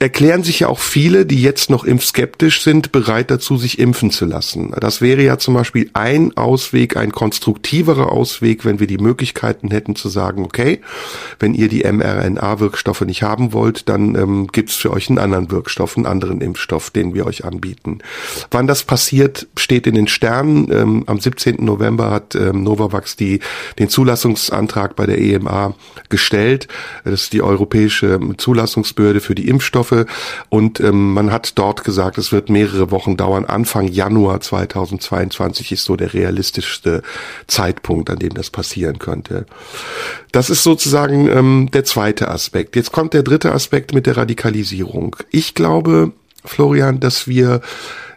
[0.00, 4.24] erklären sich ja auch viele, die jetzt noch impfskeptisch sind, bereit dazu, sich impfen zu
[4.24, 4.74] lassen.
[4.80, 9.94] Das wäre ja zum Beispiel ein Ausweg, ein konstruktiverer Ausweg, wenn wir die Möglichkeiten hätten
[9.94, 10.80] zu sagen, okay,
[11.38, 15.96] wenn ihr die mRNA-Wirkstoffe nicht haben wollt, dann ähm, gibt für euch einen anderen Wirkstoff,
[15.96, 17.98] einen anderen Impfstoff, den wir euch anbieten.
[18.50, 20.72] Wann das passiert, steht in den Sternen.
[20.72, 21.64] Ähm, am 17.
[21.64, 23.38] November hat ähm, Novavax die,
[23.78, 25.76] den Zulassungsantrag bei der EMA
[26.08, 26.66] gestellt.
[27.04, 29.67] Das ist die europäische Zulassungsbehörde für die Impfstoffe.
[29.68, 30.06] Impfstoffe
[30.48, 33.44] und ähm, man hat dort gesagt, es wird mehrere Wochen dauern.
[33.44, 37.02] Anfang Januar 2022 ist so der realistischste
[37.46, 39.46] Zeitpunkt, an dem das passieren könnte.
[40.32, 42.76] Das ist sozusagen ähm, der zweite Aspekt.
[42.76, 45.16] Jetzt kommt der dritte Aspekt mit der Radikalisierung.
[45.30, 46.12] Ich glaube,
[46.44, 47.60] Florian, dass wir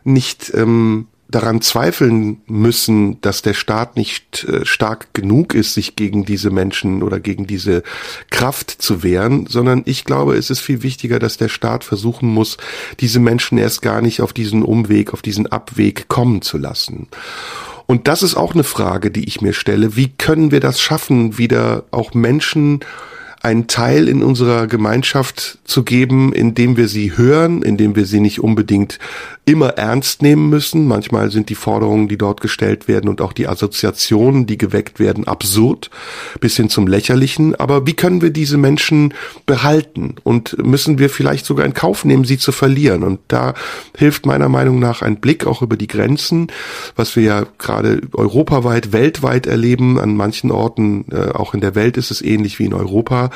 [0.04, 6.26] nicht ähm, daran zweifeln müssen, dass der Staat nicht äh, stark genug ist, sich gegen
[6.26, 7.84] diese Menschen oder gegen diese
[8.30, 12.58] Kraft zu wehren, sondern ich glaube, es ist viel wichtiger, dass der Staat versuchen muss,
[13.00, 17.08] diese Menschen erst gar nicht auf diesen Umweg, auf diesen Abweg kommen zu lassen.
[17.88, 19.96] Und das ist auch eine Frage, die ich mir stelle.
[19.96, 22.82] Wie können wir das schaffen, wieder auch Menschen
[23.44, 28.40] einen Teil in unserer Gemeinschaft zu geben, indem wir sie hören, indem wir sie nicht
[28.40, 29.00] unbedingt
[29.46, 30.88] immer ernst nehmen müssen.
[30.88, 35.28] Manchmal sind die Forderungen, die dort gestellt werden und auch die Assoziationen, die geweckt werden,
[35.28, 35.90] absurd
[36.40, 37.56] bis hin zum Lächerlichen.
[37.56, 39.16] Aber wie können wir diese Menschen
[39.48, 40.16] behalten?
[40.24, 43.02] Und müssen wir vielleicht sogar in Kauf nehmen, sie zu verlieren?
[43.02, 43.56] Und da
[43.98, 46.48] hilft meiner Meinung nach ein Blick auch über die Grenzen,
[46.96, 50.00] was wir ja gerade europaweit, weltweit erleben.
[50.00, 53.31] An manchen Orten, äh, auch in der Welt ist es ähnlich wie in Europa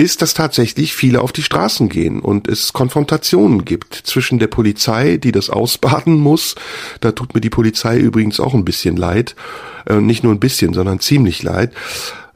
[0.00, 5.18] ist, dass tatsächlich viele auf die Straßen gehen und es Konfrontationen gibt zwischen der Polizei,
[5.18, 6.54] die das ausbaden muss.
[7.00, 9.36] Da tut mir die Polizei übrigens auch ein bisschen leid.
[9.86, 11.72] Äh, nicht nur ein bisschen, sondern ziemlich leid.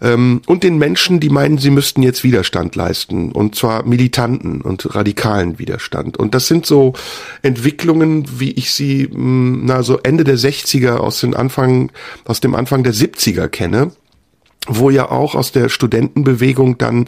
[0.02, 3.32] Ähm, und den Menschen, die meinen, sie müssten jetzt Widerstand leisten.
[3.32, 6.18] Und zwar militanten und radikalen Widerstand.
[6.18, 6.92] Und das sind so
[7.40, 11.90] Entwicklungen, wie ich sie, hm, na, so Ende der 60er aus den Anfang,
[12.26, 13.92] aus dem Anfang der 70er kenne
[14.66, 17.06] wo ja auch aus der Studentenbewegung dann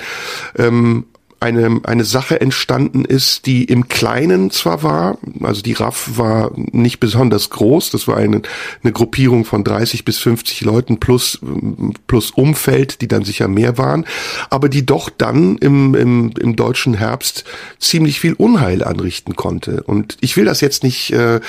[0.57, 1.07] ähm,
[1.39, 6.99] eine, eine Sache entstanden ist, die im Kleinen zwar war, also die RAF war nicht
[6.99, 8.41] besonders groß, das war eine,
[8.83, 11.39] eine Gruppierung von 30 bis 50 Leuten plus,
[12.07, 14.07] plus Umfeld, die dann sicher mehr waren,
[14.49, 17.45] aber die doch dann im, im, im deutschen Herbst
[17.79, 19.83] ziemlich viel Unheil anrichten konnte.
[19.83, 21.41] Und ich will das jetzt nicht äh,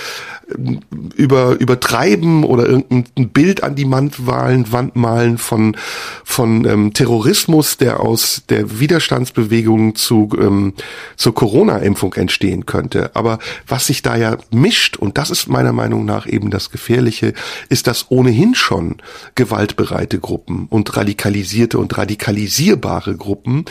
[1.16, 5.76] über, übertreiben oder irgendein Bild an die Wand malen, von,
[6.24, 10.74] von ähm, Terrorismus, der aus der Widerstandsbewegung zu, ähm,
[11.18, 13.12] zur Corona-Impfung entstehen könnte.
[13.16, 17.34] Aber was sich da ja mischt, und das ist meiner Meinung nach eben das Gefährliche,
[17.70, 18.98] ist, dass ohnehin schon
[19.36, 23.66] gewaltbereite Gruppen und radikalisierte und radikalisierbare Gruppen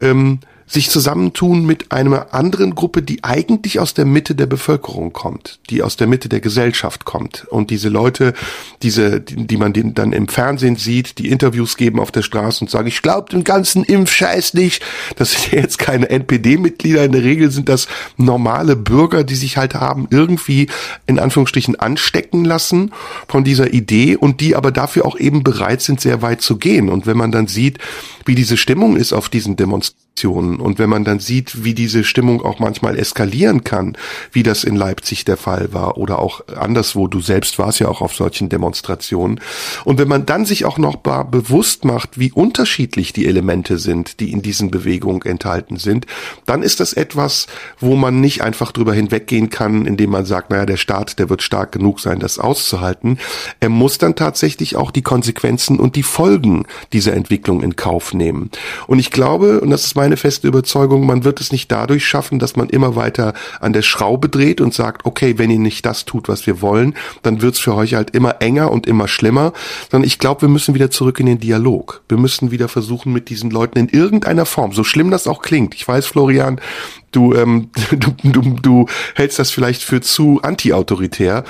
[0.00, 5.60] ähm, sich zusammentun mit einer anderen Gruppe, die eigentlich aus der Mitte der Bevölkerung kommt,
[5.68, 7.46] die aus der Mitte der Gesellschaft kommt.
[7.50, 8.32] Und diese Leute,
[8.82, 12.70] diese, die, die man dann im Fernsehen sieht, die Interviews geben auf der Straße und
[12.70, 14.82] sagen, ich glaube den ganzen Impfscheiß nicht.
[15.16, 17.04] Das sind ja jetzt keine NPD-Mitglieder.
[17.04, 20.68] In der Regel sind das normale Bürger, die sich halt haben irgendwie
[21.06, 22.92] in Anführungsstrichen anstecken lassen
[23.28, 26.88] von dieser Idee und die aber dafür auch eben bereit sind, sehr weit zu gehen.
[26.88, 27.78] Und wenn man dann sieht,
[28.24, 32.40] wie diese Stimmung ist auf diesen Demonstrationen und wenn man dann sieht, wie diese Stimmung
[32.40, 33.96] auch manchmal eskalieren kann,
[34.32, 38.00] wie das in Leipzig der Fall war oder auch anderswo, du selbst warst ja auch
[38.00, 39.40] auf solchen Demonstrationen.
[39.84, 44.32] Und wenn man dann sich auch noch bewusst macht, wie unterschiedlich die Elemente sind, die
[44.32, 46.06] in diesen Bewegungen enthalten sind,
[46.46, 47.48] dann ist das etwas,
[47.80, 51.42] wo man nicht einfach drüber hinweggehen kann, indem man sagt, naja, der Staat, der wird
[51.42, 53.18] stark genug sein, das auszuhalten.
[53.60, 58.50] Er muss dann tatsächlich auch die Konsequenzen und die Folgen dieser Entwicklung in Kauf nehmen.
[58.86, 62.06] Und ich glaube, und das ist meine meine feste Überzeugung, man wird es nicht dadurch
[62.06, 65.86] schaffen, dass man immer weiter an der Schraube dreht und sagt, okay, wenn ihr nicht
[65.86, 69.54] das tut, was wir wollen, dann wird's für euch halt immer enger und immer schlimmer,
[69.90, 72.02] sondern ich glaube, wir müssen wieder zurück in den Dialog.
[72.06, 75.74] Wir müssen wieder versuchen, mit diesen Leuten in irgendeiner Form, so schlimm das auch klingt,
[75.74, 76.60] ich weiß, Florian,
[77.14, 81.44] du, ähm, du, du, du hältst das vielleicht für zu anti-autoritär.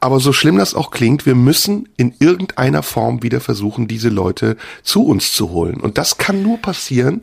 [0.00, 4.56] Aber so schlimm das auch klingt, wir müssen in irgendeiner Form wieder versuchen, diese Leute
[4.82, 5.80] zu uns zu holen.
[5.80, 7.22] Und das kann nur passieren,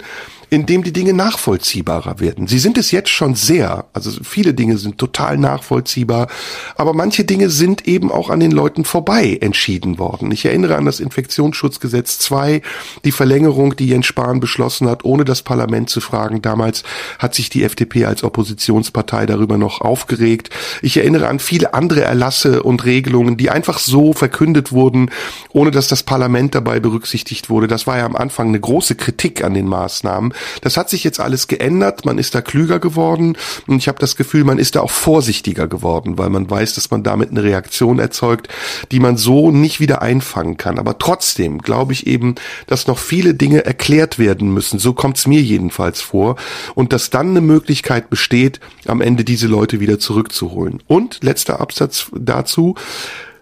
[0.53, 2.45] indem die Dinge nachvollziehbarer werden.
[2.45, 6.27] Sie sind es jetzt schon sehr, also viele Dinge sind total nachvollziehbar,
[6.75, 10.29] aber manche Dinge sind eben auch an den Leuten vorbei entschieden worden.
[10.33, 12.61] Ich erinnere an das Infektionsschutzgesetz 2,
[13.05, 16.41] die Verlängerung, die Jens Spahn beschlossen hat, ohne das Parlament zu fragen.
[16.41, 16.83] Damals
[17.17, 20.49] hat sich die FDP als Oppositionspartei darüber noch aufgeregt.
[20.81, 25.11] Ich erinnere an viele andere Erlasse und Regelungen, die einfach so verkündet wurden,
[25.53, 27.67] ohne dass das Parlament dabei berücksichtigt wurde.
[27.67, 30.33] Das war ja am Anfang eine große Kritik an den Maßnahmen.
[30.61, 34.15] Das hat sich jetzt alles geändert, man ist da klüger geworden und ich habe das
[34.15, 37.99] Gefühl, man ist da auch vorsichtiger geworden, weil man weiß, dass man damit eine Reaktion
[37.99, 38.47] erzeugt,
[38.91, 40.79] die man so nicht wieder einfangen kann.
[40.79, 42.35] Aber trotzdem glaube ich eben,
[42.67, 44.79] dass noch viele Dinge erklärt werden müssen.
[44.79, 46.35] So kommt es mir jedenfalls vor.
[46.75, 50.81] Und dass dann eine Möglichkeit besteht, am Ende diese Leute wieder zurückzuholen.
[50.87, 52.75] Und letzter Absatz dazu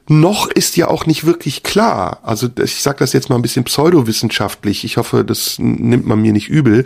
[0.09, 3.63] noch ist ja auch nicht wirklich klar, also ich sage das jetzt mal ein bisschen
[3.63, 6.85] pseudowissenschaftlich, ich hoffe, das nimmt man mir nicht übel,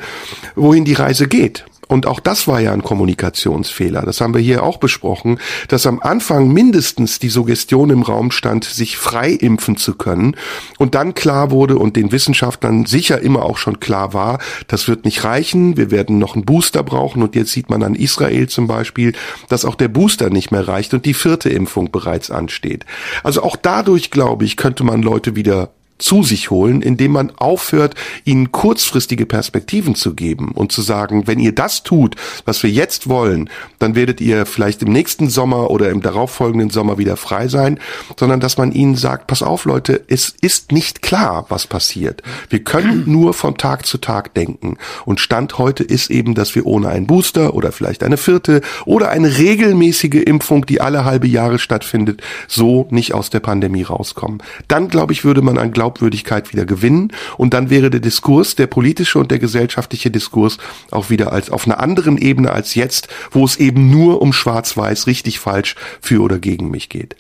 [0.56, 1.66] wohin die Reise geht.
[1.94, 4.02] Und auch das war ja ein Kommunikationsfehler.
[4.02, 8.64] Das haben wir hier auch besprochen, dass am Anfang mindestens die Suggestion im Raum stand,
[8.64, 10.36] sich frei impfen zu können.
[10.80, 15.06] Und dann klar wurde und den Wissenschaftlern sicher immer auch schon klar war, das wird
[15.06, 15.78] nicht reichen.
[15.78, 17.22] Wir werden noch einen Booster brauchen.
[17.22, 19.14] Und jetzt sieht man an Israel zum Beispiel,
[19.48, 22.88] dass auch der Booster nicht mehr reicht und die vierte Impfung bereits ansteht.
[23.22, 25.70] Also auch dadurch, glaube ich, könnte man Leute wieder
[26.04, 31.40] zu sich holen, indem man aufhört, ihnen kurzfristige Perspektiven zu geben und zu sagen, wenn
[31.40, 35.90] ihr das tut, was wir jetzt wollen, dann werdet ihr vielleicht im nächsten Sommer oder
[35.90, 37.80] im darauffolgenden Sommer wieder frei sein,
[38.20, 42.22] sondern dass man ihnen sagt, pass auf Leute, es ist nicht klar, was passiert.
[42.50, 44.78] Wir können nur von Tag zu Tag denken.
[45.06, 49.10] Und Stand heute ist eben, dass wir ohne einen Booster oder vielleicht eine vierte oder
[49.10, 54.44] eine regelmäßige Impfung, die alle halbe Jahre stattfindet, so nicht aus der Pandemie rauskommen.
[54.68, 58.68] Dann, glaube ich, würde man ein Glaubwürdigkeit wieder gewinnen und dann wäre der Diskurs, der
[58.68, 60.58] politische und der gesellschaftliche Diskurs
[60.92, 65.08] auch wieder als auf einer anderen Ebene als jetzt, wo es eben nur um schwarz-weiß,
[65.08, 67.16] richtig, falsch, für oder gegen mich geht.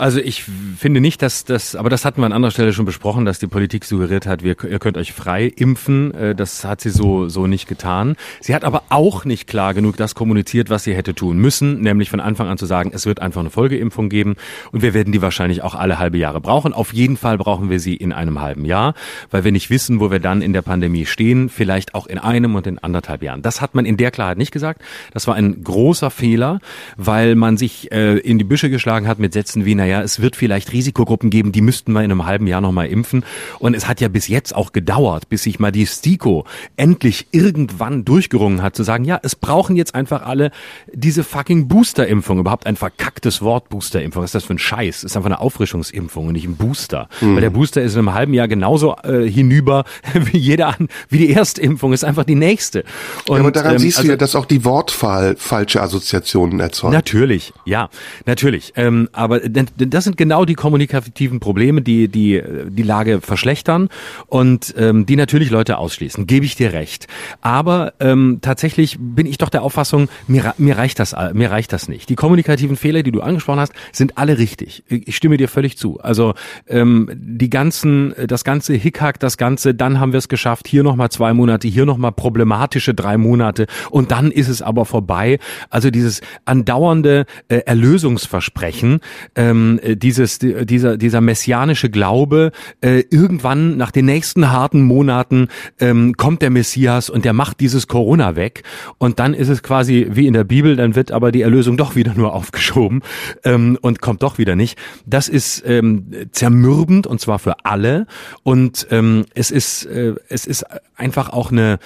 [0.00, 0.44] Also ich
[0.78, 3.46] finde nicht, dass das, aber das hatten wir an anderer Stelle schon besprochen, dass die
[3.46, 6.14] Politik suggeriert hat, wir, ihr könnt euch frei impfen.
[6.14, 8.16] Äh, das hat sie so, so nicht getan.
[8.40, 12.08] Sie hat aber auch nicht klar genug das kommuniziert, was sie hätte tun müssen, nämlich
[12.08, 14.36] von Anfang an zu sagen, es wird einfach eine Folgeimpfung geben
[14.72, 16.72] und wir werden die wahrscheinlich auch alle halbe Jahre brauchen.
[16.72, 18.94] Auf jeden Fall brauchen wir sie in einem halben Jahr,
[19.30, 22.54] weil wir nicht wissen, wo wir dann in der Pandemie stehen, vielleicht auch in einem
[22.54, 23.42] und in anderthalb Jahren.
[23.42, 24.80] Das hat man in der Klarheit nicht gesagt.
[25.12, 26.60] Das war ein großer Fehler,
[26.96, 30.20] weil man sich äh, in die Büsche geschlagen hat mit Sätzen wie, naja, naja, es
[30.20, 33.24] wird vielleicht Risikogruppen geben, die müssten wir in einem halben Jahr nochmal impfen.
[33.58, 36.44] Und es hat ja bis jetzt auch gedauert, bis sich mal die STIKO
[36.76, 40.52] endlich irgendwann durchgerungen hat, zu sagen, ja, es brauchen jetzt einfach alle
[40.92, 42.38] diese fucking Boosterimpfung.
[42.38, 44.22] Überhaupt ein verkacktes Wort Boosterimpfung.
[44.22, 45.02] Was ist das für ein Scheiß?
[45.02, 47.08] Ist einfach eine Auffrischungsimpfung und nicht ein Booster.
[47.20, 47.34] Mhm.
[47.34, 51.18] Weil der Booster ist in einem halben Jahr genauso äh, hinüber wie jeder an, wie
[51.18, 52.84] die erste Impfung ist einfach die nächste.
[53.26, 56.60] Und, ja, aber daran ähm, siehst also, du ja, dass auch die Wortwahl falsche Assoziationen
[56.60, 56.92] erzeugt.
[56.92, 57.88] Natürlich, ja,
[58.24, 58.72] natürlich.
[58.76, 59.40] Ähm, aber
[59.86, 63.88] das sind genau die kommunikativen Probleme, die die die Lage verschlechtern
[64.26, 66.26] und ähm, die natürlich Leute ausschließen.
[66.26, 67.06] Gebe ich dir recht.
[67.40, 71.88] Aber ähm, tatsächlich bin ich doch der Auffassung, mir, mir reicht das mir reicht das
[71.88, 72.08] nicht.
[72.08, 74.84] Die kommunikativen Fehler, die du angesprochen hast, sind alle richtig.
[74.88, 76.00] Ich stimme dir völlig zu.
[76.00, 76.34] Also
[76.68, 80.68] ähm, die ganzen das ganze Hickhack, das ganze, dann haben wir es geschafft.
[80.68, 84.62] Hier noch mal zwei Monate, hier noch mal problematische drei Monate und dann ist es
[84.62, 85.38] aber vorbei.
[85.68, 89.00] Also dieses andauernde äh, Erlösungsversprechen.
[89.34, 96.14] Ähm, äh, dieses, dieser, dieser messianische Glaube, äh, irgendwann nach den nächsten harten Monaten ähm,
[96.16, 98.62] kommt der Messias und der macht dieses Corona weg.
[98.98, 101.96] Und dann ist es quasi wie in der Bibel, dann wird aber die Erlösung doch
[101.96, 103.02] wieder nur aufgeschoben
[103.44, 104.78] ähm, und kommt doch wieder nicht.
[105.06, 108.06] Das ist ähm, zermürbend und zwar für alle.
[108.42, 110.64] Und ähm, es ist, äh, es ist
[110.96, 111.78] einfach auch eine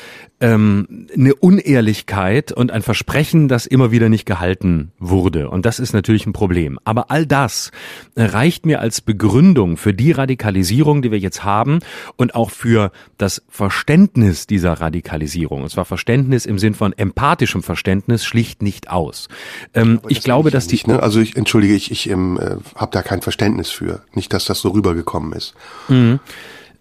[0.44, 5.48] ähm, eine Unehrlichkeit und ein Versprechen, das immer wieder nicht gehalten wurde.
[5.48, 6.78] Und das ist natürlich ein Problem.
[6.84, 7.70] Aber all das
[8.14, 11.78] reicht mir als Begründung für die Radikalisierung, die wir jetzt haben
[12.16, 15.62] und auch für das Verständnis dieser Radikalisierung.
[15.62, 19.28] Und zwar Verständnis im Sinn von empathischem Verständnis schlicht nicht aus.
[19.72, 20.74] Ähm, ich glaube, dass die...
[20.74, 21.02] Nicht, ne?
[21.02, 24.02] Also ich entschuldige, ich, ich ähm, äh, habe da kein Verständnis für.
[24.12, 25.54] Nicht, dass das so rübergekommen ist.
[25.88, 26.20] Mhm.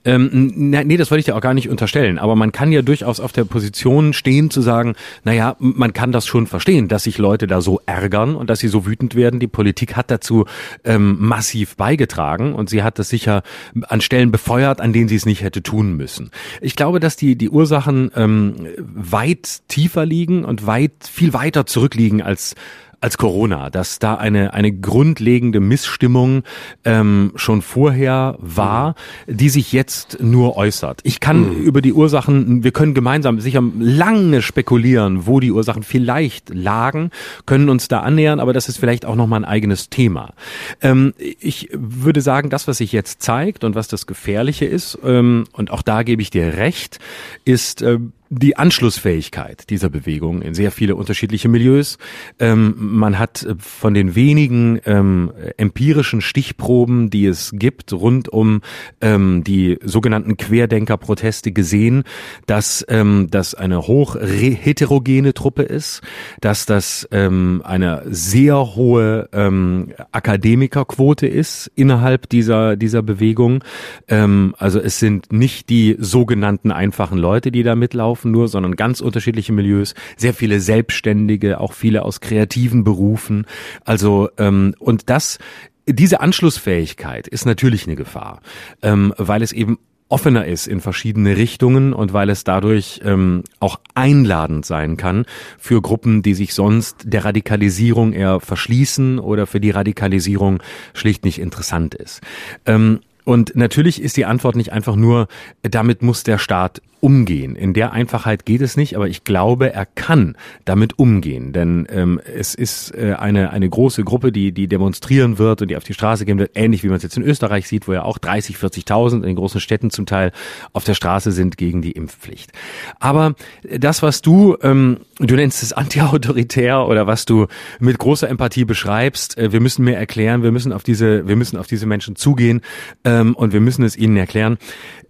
[0.06, 2.18] Ähm, nee, das wollte ich dir auch gar nicht unterstellen.
[2.18, 6.28] Aber man kann ja durchaus auf der Position stehen zu sagen, naja, man kann das
[6.28, 9.40] schon verstehen, dass sich Leute da so ärgern und dass sie so wütend werden.
[9.40, 10.46] Die Politik hat dazu
[10.84, 13.44] ähm, massiv beigetragen und sie hat das sicher
[13.84, 16.32] an Stellen befeuert, an denen sie es nicht hätte tun müssen.
[16.62, 22.22] Ich glaube, dass die, die Ursachen ähm, weit tiefer liegen und weit, viel weiter zurückliegen
[22.22, 22.56] als
[23.04, 26.44] als Corona, dass da eine, eine grundlegende Missstimmung
[26.86, 28.96] ähm, schon vorher war,
[29.28, 31.02] die sich jetzt nur äußert.
[31.04, 31.64] Ich kann mhm.
[31.64, 37.12] über die Ursachen, wir können gemeinsam sicher lange spekulieren, wo die Ursachen vielleicht lagen,
[37.46, 40.34] können uns da annähern, aber das ist vielleicht auch nochmal ein eigenes Thema.
[40.82, 45.44] Ähm, ich würde sagen, das, was sich jetzt zeigt und was das Gefährliche ist, ähm,
[45.52, 47.00] und auch da gebe ich dir recht,
[47.44, 48.00] ist, äh,
[48.40, 51.98] die Anschlussfähigkeit dieser Bewegung in sehr viele unterschiedliche Milieus.
[52.40, 58.62] Ähm, man hat äh, von den wenigen ähm, empirischen Stichproben, die es gibt, rund um
[59.02, 62.04] ähm, die sogenannten Querdenker-Proteste gesehen,
[62.46, 66.02] dass ähm, das eine hoch heterogene Truppe ist,
[66.42, 73.64] dass das ähm, eine sehr hohe ähm, Akademikerquote ist innerhalb dieser dieser Bewegung.
[74.08, 79.02] Also es sind nicht die sogenannten einfachen Leute, die da mitlaufen laufen nur, sondern ganz
[79.02, 83.46] unterschiedliche Milieus, sehr viele Selbstständige, auch viele aus kreativen Berufen.
[83.86, 85.40] Also ähm, und das
[85.86, 88.42] diese Anschlussfähigkeit ist natürlich eine Gefahr,
[88.82, 93.80] ähm, weil es eben offener ist in verschiedene Richtungen und weil es dadurch ähm, auch
[93.94, 95.26] einladend sein kann
[95.58, 100.62] für Gruppen, die sich sonst der Radikalisierung eher verschließen oder für die Radikalisierung
[100.94, 102.22] schlicht nicht interessant ist.
[102.66, 105.28] Ähm, und natürlich ist die Antwort nicht einfach nur,
[105.64, 107.58] damit muss der Staat umgehen.
[107.58, 112.22] In der Einfachheit geht es nicht, aber ich glaube, er kann damit umgehen, denn ähm,
[112.24, 115.94] es ist äh, eine eine große Gruppe, die die demonstrieren wird und die auf die
[115.94, 118.56] Straße gehen wird, ähnlich wie man es jetzt in Österreich sieht, wo ja auch 30,
[118.56, 120.32] 40.000 in den großen Städten zum Teil
[120.72, 122.54] auf der Straße sind gegen die Impfpflicht.
[123.02, 123.36] Aber
[123.70, 127.48] das, was du ähm, du nennst es antiautoritär oder was du
[127.82, 131.58] mit großer Empathie beschreibst, äh, wir müssen mehr erklären, wir müssen auf diese wir müssen
[131.58, 132.62] auf diese Menschen zugehen
[133.04, 134.58] ähm, und wir müssen es ihnen erklären.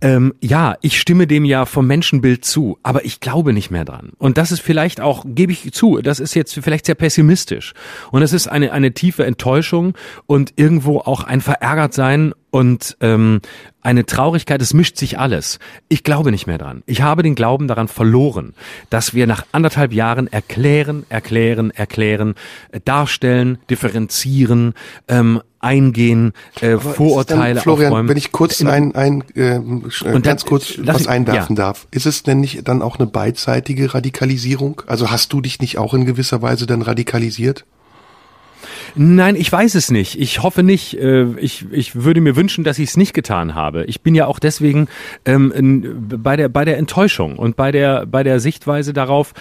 [0.01, 4.11] Ähm, ja, ich stimme dem ja vom Menschenbild zu, aber ich glaube nicht mehr dran.
[4.17, 7.73] Und das ist vielleicht auch, gebe ich zu, das ist jetzt vielleicht sehr pessimistisch.
[8.11, 13.41] Und es ist eine, eine tiefe Enttäuschung und irgendwo auch ein Verärgertsein und ähm,
[13.81, 15.59] eine Traurigkeit, es mischt sich alles.
[15.89, 16.83] Ich glaube nicht mehr dran.
[16.85, 18.53] Ich habe den Glauben daran verloren,
[18.89, 22.35] dass wir nach anderthalb Jahren erklären, erklären, erklären,
[22.71, 24.73] äh, darstellen, differenzieren,
[25.07, 28.09] ähm, eingehen, äh, Vorurteile dann, Florian, aufräumen.
[28.09, 31.63] wenn ich kurz ein, ein äh, und ganz kurz was einwerfen ja.
[31.63, 34.81] darf, ist es denn nicht dann auch eine beidseitige Radikalisierung?
[34.87, 37.65] Also hast du dich nicht auch in gewisser Weise dann radikalisiert?
[38.95, 40.19] Nein, ich weiß es nicht.
[40.19, 40.97] Ich hoffe nicht.
[40.97, 43.85] Äh, ich, ich würde mir wünschen, dass ich es nicht getan habe.
[43.85, 44.87] Ich bin ja auch deswegen
[45.25, 49.33] ähm, bei der bei der Enttäuschung und bei der bei der Sichtweise darauf,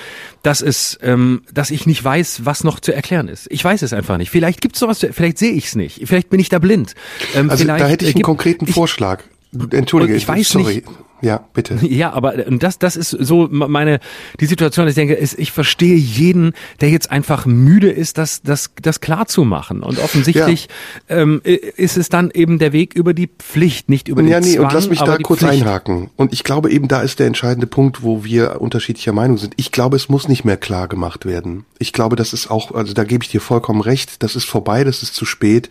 [0.43, 3.47] dass es, ähm, dass ich nicht weiß, was noch zu erklären ist.
[3.51, 4.31] Ich weiß es einfach nicht.
[4.31, 5.07] Vielleicht gibt es sowas.
[5.11, 6.03] Vielleicht sehe ich es nicht.
[6.07, 6.95] Vielleicht bin ich da blind.
[7.35, 9.23] Ähm, also da hätte ich einen konkreten Vorschlag.
[9.71, 10.77] Entschuldige, ich weiß sorry.
[10.77, 10.89] nicht.
[11.23, 11.79] Ja, bitte.
[11.83, 14.01] Ja, aber das, das ist so meine
[14.41, 14.89] die Situation.
[14.89, 19.27] Ich denke, ist, ich verstehe jeden, der jetzt einfach müde ist, das, das, das klar
[19.27, 19.83] zu machen.
[19.85, 20.69] Und offensichtlich
[21.09, 21.19] ja.
[21.19, 24.55] ähm, ist es dann eben der Weg über die Pflicht, nicht über den ja, nee,
[24.55, 24.65] Zwang.
[24.65, 25.63] Und lass mich da kurz Pflicht.
[25.63, 26.11] einhaken.
[26.17, 29.55] Und ich glaube eben, da ist der entscheidende Punkt, wo wir unterschiedlicher Meinung sind.
[29.57, 31.65] Ich glaube, es muss nicht mehr klar gemacht werden.
[31.79, 34.25] Ich glaube, das ist auch, also da gebe ich dir vollkommen recht.
[34.25, 35.69] Das ist vorbei, das ist zu spät.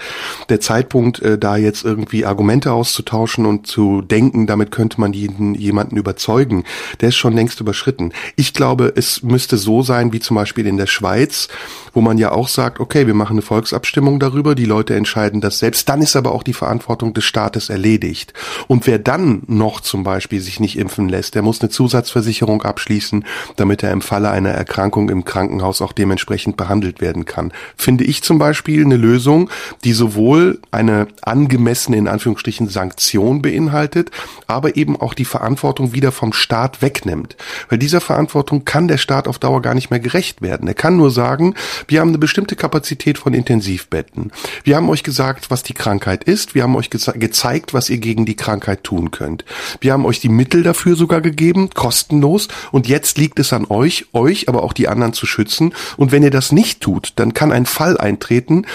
[0.47, 5.40] Der Zeitpunkt, äh, da jetzt irgendwie Argumente auszutauschen und zu denken, damit könnte man jeden
[5.41, 6.63] jemanden, jemanden überzeugen,
[6.99, 8.13] der ist schon längst überschritten.
[8.35, 11.47] Ich glaube, es müsste so sein wie zum Beispiel in der Schweiz,
[11.93, 15.59] wo man ja auch sagt, okay, wir machen eine Volksabstimmung darüber, die Leute entscheiden das
[15.59, 18.33] selbst, dann ist aber auch die Verantwortung des Staates erledigt.
[18.67, 23.25] Und wer dann noch zum Beispiel sich nicht impfen lässt, der muss eine Zusatzversicherung abschließen,
[23.55, 27.51] damit er im Falle einer Erkrankung im Krankenhaus auch dementsprechend behandelt werden kann.
[27.75, 29.49] Finde ich zum Beispiel eine Lösung,
[29.83, 34.11] die sowohl eine angemessene, in Anführungsstrichen, Sanktion beinhaltet,
[34.47, 37.35] aber eben auch die Verantwortung wieder vom Staat wegnimmt.
[37.69, 40.67] Weil dieser Verantwortung kann der Staat auf Dauer gar nicht mehr gerecht werden.
[40.67, 41.55] Er kann nur sagen,
[41.87, 44.31] wir haben eine bestimmte Kapazität von Intensivbetten.
[44.63, 46.53] Wir haben euch gesagt, was die Krankheit ist.
[46.53, 49.45] Wir haben euch ge gezeigt, was ihr gegen die Krankheit tun könnt.
[49.79, 52.47] Wir haben euch die Mittel dafür sogar gegeben, kostenlos.
[52.71, 55.73] Und jetzt liegt es an euch, euch, aber auch die anderen zu schützen.
[55.97, 58.65] Und wenn ihr das nicht tut, dann kann ein Fall eintreten,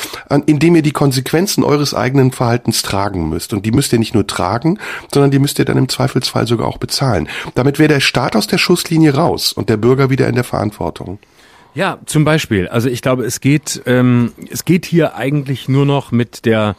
[0.47, 3.53] in dem ihr die Konsequenzen eures eigenen Verhaltens tragen müsst.
[3.53, 4.79] Und die müsst ihr nicht nur tragen,
[5.13, 7.29] sondern die müsst ihr dann im Zweifelsfall Fall sogar auch bezahlen.
[7.55, 11.19] Damit wäre der Staat aus der Schusslinie raus und der Bürger wieder in der Verantwortung.
[11.75, 12.69] Ja, zum Beispiel.
[12.69, 16.77] Also ich glaube, es geht, ähm, es geht hier eigentlich nur noch mit der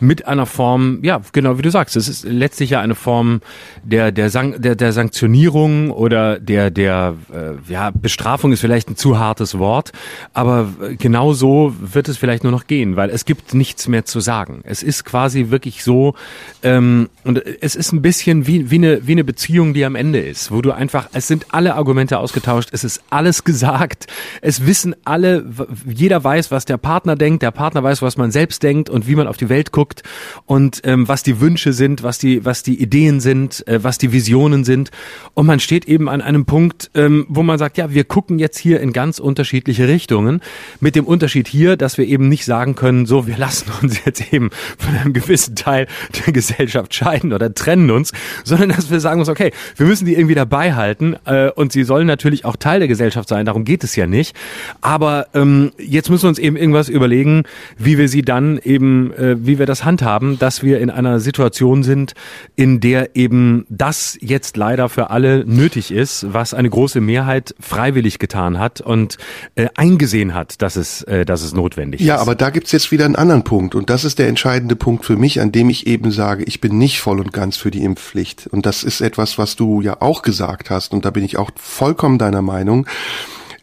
[0.00, 3.40] mit einer Form, ja, genau wie du sagst, es ist letztlich ja eine Form
[3.82, 8.96] der der, San der, der Sanktionierung oder der der äh, ja Bestrafung ist vielleicht ein
[8.96, 9.92] zu hartes Wort,
[10.34, 10.68] aber
[10.98, 14.60] genau so wird es vielleicht nur noch gehen, weil es gibt nichts mehr zu sagen.
[14.64, 16.14] Es ist quasi wirklich so
[16.62, 20.20] ähm, und es ist ein bisschen wie wie eine wie eine Beziehung, die am Ende
[20.20, 24.06] ist, wo du einfach es sind alle Argumente ausgetauscht, es ist alles gesagt,
[24.42, 25.46] es wissen alle,
[25.86, 29.14] jeder weiß, was der Partner denkt, der Partner weiß, was man selbst denkt und wie
[29.14, 30.02] man auf die Welt guckt guckt
[30.46, 34.12] und ähm, was die Wünsche sind, was die, was die Ideen sind, äh, was die
[34.12, 34.90] Visionen sind.
[35.34, 38.58] Und man steht eben an einem Punkt, ähm, wo man sagt, ja, wir gucken jetzt
[38.58, 40.40] hier in ganz unterschiedliche Richtungen.
[40.80, 44.32] Mit dem Unterschied hier, dass wir eben nicht sagen können, so, wir lassen uns jetzt
[44.32, 45.86] eben von einem gewissen Teil
[46.26, 48.12] der Gesellschaft scheiden oder trennen uns,
[48.44, 51.84] sondern dass wir sagen uns, okay, wir müssen die irgendwie dabei halten äh, und sie
[51.84, 54.36] sollen natürlich auch Teil der Gesellschaft sein, darum geht es ja nicht.
[54.80, 57.44] Aber ähm, jetzt müssen wir uns eben irgendwas überlegen,
[57.78, 61.20] wie wir sie dann eben, äh, wie wir das das handhaben, dass wir in einer
[61.20, 62.14] Situation sind,
[62.54, 68.18] in der eben das jetzt leider für alle nötig ist, was eine große Mehrheit freiwillig
[68.18, 69.18] getan hat und
[69.54, 72.18] äh, eingesehen hat, dass es, äh, dass es notwendig ja, ist.
[72.18, 75.04] Ja, aber da gibt's jetzt wieder einen anderen Punkt und das ist der entscheidende Punkt
[75.04, 77.84] für mich, an dem ich eben sage, ich bin nicht voll und ganz für die
[77.84, 78.46] Impfpflicht.
[78.46, 81.50] Und das ist etwas, was du ja auch gesagt hast und da bin ich auch
[81.56, 82.86] vollkommen deiner Meinung.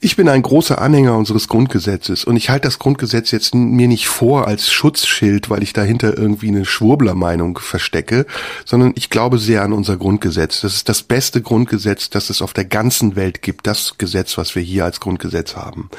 [0.05, 4.09] Ich bin ein großer Anhänger unseres Grundgesetzes und ich halte das Grundgesetz jetzt mir nicht
[4.09, 8.25] vor als Schutzschild, weil ich dahinter irgendwie eine Schwurblermeinung verstecke,
[8.65, 10.59] sondern ich glaube sehr an unser Grundgesetz.
[10.59, 14.55] Das ist das beste Grundgesetz, das es auf der ganzen Welt gibt, das Gesetz, was
[14.55, 15.89] wir hier als Grundgesetz haben.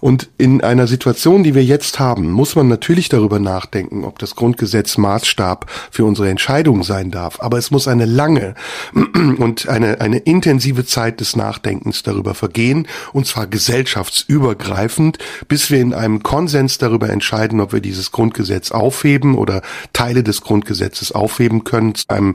[0.00, 4.36] Und in einer Situation, die wir jetzt haben, muss man natürlich darüber nachdenken, ob das
[4.36, 7.40] Grundgesetz Maßstab für unsere Entscheidungen sein darf.
[7.40, 8.54] Aber es muss eine lange
[9.38, 15.18] und eine, eine intensive Zeit des Nachdenkens darüber vergehen, und zwar gesellschaftsübergreifend,
[15.48, 19.62] bis wir in einem Konsens darüber entscheiden, ob wir dieses Grundgesetz aufheben oder
[19.92, 22.34] Teile des Grundgesetzes aufheben können zu einem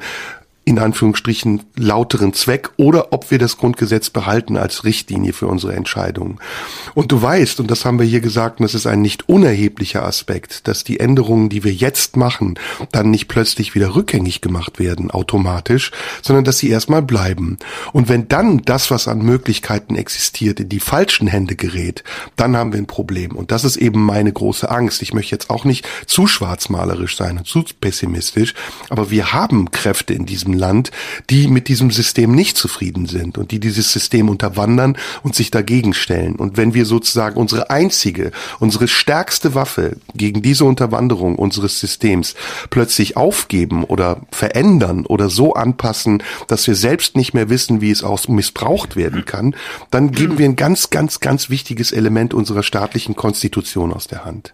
[0.66, 6.40] in Anführungsstrichen lauteren Zweck oder ob wir das Grundgesetz behalten als Richtlinie für unsere Entscheidungen.
[6.94, 10.06] Und du weißt, und das haben wir hier gesagt, und das ist ein nicht unerheblicher
[10.06, 12.58] Aspekt, dass die Änderungen, die wir jetzt machen,
[12.92, 15.92] dann nicht plötzlich wieder rückgängig gemacht werden, automatisch,
[16.22, 17.58] sondern dass sie erstmal bleiben.
[17.92, 22.06] Und wenn dann das, was an Möglichkeiten existiert, in die falschen Hände gerät,
[22.38, 23.32] dann haben wir ein Problem.
[23.34, 25.02] Und das ist eben meine große Angst.
[25.02, 28.54] Ich möchte jetzt auch nicht zu schwarzmalerisch sein und zu pessimistisch,
[28.90, 30.92] aber wir haben Kräfte in diesem Land,
[31.30, 35.94] die mit diesem System nicht zufrieden sind und die dieses System unterwandern und sich dagegen
[35.94, 36.36] stellen.
[36.36, 42.36] Und wenn wir sozusagen unsere einzige, unsere stärkste Waffe gegen diese Unterwanderung unseres Systems
[42.70, 48.04] plötzlich aufgeben oder verändern oder so anpassen, dass wir selbst nicht mehr wissen, wie es
[48.04, 49.56] aus missbraucht werden kann,
[49.92, 54.54] dann geben wir ein ganz, ganz, ganz wichtiges Element unserer staatlichen Konstitution aus der Hand.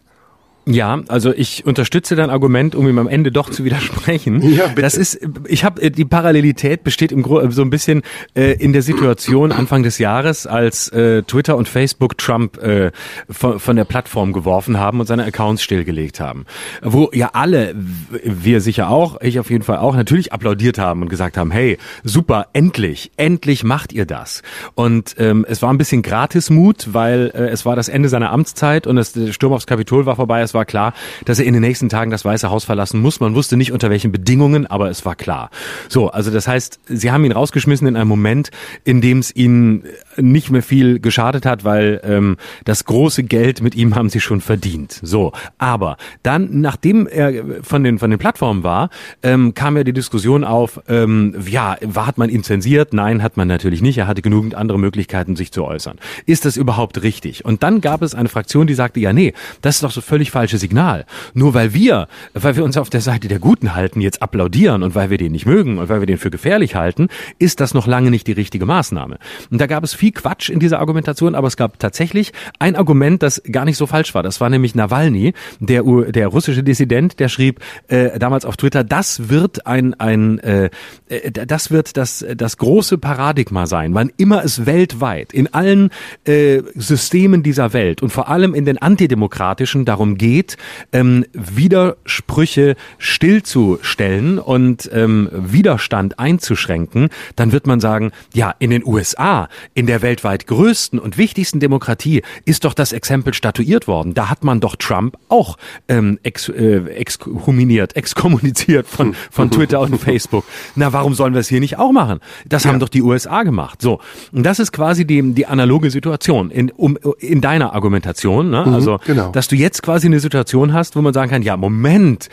[0.69, 4.39] Ja, also ich unterstütze dein Argument, um ihm am Ende doch zu widersprechen.
[4.49, 4.81] Ja, bitte.
[4.81, 8.01] Das ist, ich habe äh, die Parallelität besteht im Grunde so ein bisschen
[8.35, 12.91] äh, in der Situation Anfang des Jahres, als äh, Twitter und Facebook Trump äh,
[13.29, 16.45] von, von der Plattform geworfen haben und seine Accounts stillgelegt haben,
[16.81, 21.09] wo ja alle, wir sicher auch, ich auf jeden Fall auch, natürlich applaudiert haben und
[21.09, 24.41] gesagt haben, hey, super, endlich, endlich macht ihr das.
[24.75, 28.87] Und ähm, es war ein bisschen Gratismut, weil äh, es war das Ende seiner Amtszeit
[28.87, 30.41] und das, der Sturm aufs Kapitol war vorbei.
[30.41, 30.93] Es war klar,
[31.25, 33.19] dass er in den nächsten Tagen das Weiße Haus verlassen muss.
[33.19, 35.49] Man wusste nicht unter welchen Bedingungen, aber es war klar.
[35.87, 38.51] So, also das heißt, sie haben ihn rausgeschmissen in einem Moment,
[38.83, 39.83] in dem es ihnen
[40.17, 44.41] nicht mehr viel geschadet hat, weil ähm, das große Geld mit ihm haben sie schon
[44.41, 44.99] verdient.
[45.03, 47.31] So, aber dann, nachdem er
[47.61, 48.89] von den von den Plattformen war,
[49.23, 52.93] ähm, kam ja die Diskussion auf, ähm, ja, hat man ihn zensiert?
[52.93, 53.97] Nein, hat man natürlich nicht.
[53.97, 55.97] Er hatte genügend andere Möglichkeiten, sich zu äußern.
[56.25, 57.45] Ist das überhaupt richtig?
[57.45, 60.31] Und dann gab es eine Fraktion, die sagte, ja, nee, das ist doch so völlig
[60.31, 61.05] falsch falsche Signal.
[61.35, 64.95] Nur weil wir, weil wir uns auf der Seite der Guten halten, jetzt applaudieren und
[64.95, 67.85] weil wir den nicht mögen und weil wir den für gefährlich halten, ist das noch
[67.85, 69.19] lange nicht die richtige Maßnahme.
[69.51, 73.21] Und da gab es viel Quatsch in dieser Argumentation, aber es gab tatsächlich ein Argument,
[73.21, 74.23] das gar nicht so falsch war.
[74.23, 79.29] Das war nämlich Nawalny, der, der russische Dissident, der schrieb äh, damals auf Twitter, das
[79.29, 80.69] wird ein, ein äh,
[81.09, 85.91] äh das wird das, das große Paradigma sein, wann immer es weltweit in allen
[86.25, 90.57] äh, Systemen dieser Welt und vor allem in den antidemokratischen darum geht, geht,
[90.93, 99.49] ähm, Widersprüche stillzustellen und ähm, Widerstand einzuschränken, dann wird man sagen, ja, in den USA,
[99.73, 104.13] in der weltweit größten und wichtigsten Demokratie, ist doch das Exempel statuiert worden.
[104.13, 105.57] Da hat man doch Trump auch
[105.89, 110.45] ähm, ex, äh, exhuminiert, exkommuniziert von, von Twitter und Facebook.
[110.75, 112.19] Na, warum sollen wir es hier nicht auch machen?
[112.47, 112.69] Das ja.
[112.69, 113.81] haben doch die USA gemacht.
[113.81, 113.99] So,
[114.31, 118.49] und das ist quasi die, die analoge Situation in, um, in deiner Argumentation.
[118.49, 118.63] Ne?
[118.65, 119.31] Mhm, also, genau.
[119.31, 122.29] dass du jetzt quasi eine eine Situation hast, wo man sagen kann, ja, Moment,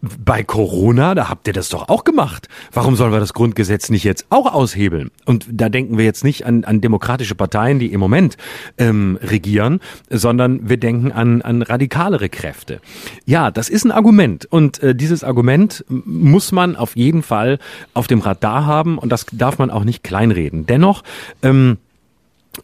[0.00, 2.48] bei Corona, da habt ihr das doch auch gemacht.
[2.72, 5.10] Warum sollen wir das Grundgesetz nicht jetzt auch aushebeln?
[5.24, 8.36] Und da denken wir jetzt nicht an, an demokratische Parteien, die im Moment
[8.76, 12.80] ähm, regieren, sondern wir denken an, an radikalere Kräfte.
[13.24, 17.58] Ja, das ist ein Argument und äh, dieses Argument muss man auf jeden Fall
[17.94, 20.66] auf dem Radar haben und das darf man auch nicht kleinreden.
[20.66, 21.02] Dennoch
[21.42, 21.78] ähm,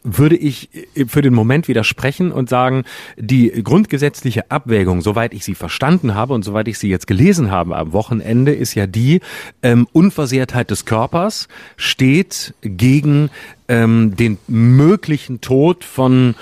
[0.03, 0.71] würde ich
[1.07, 2.85] für den Moment widersprechen und sagen,
[3.17, 7.77] die grundgesetzliche Abwägung, soweit ich sie verstanden habe und soweit ich sie jetzt gelesen habe
[7.77, 9.21] am Wochenende, ist ja die
[9.63, 13.31] ähm, Unversehrtheit des Körpers steht gegen
[13.69, 16.35] ähm, den möglichen Tod von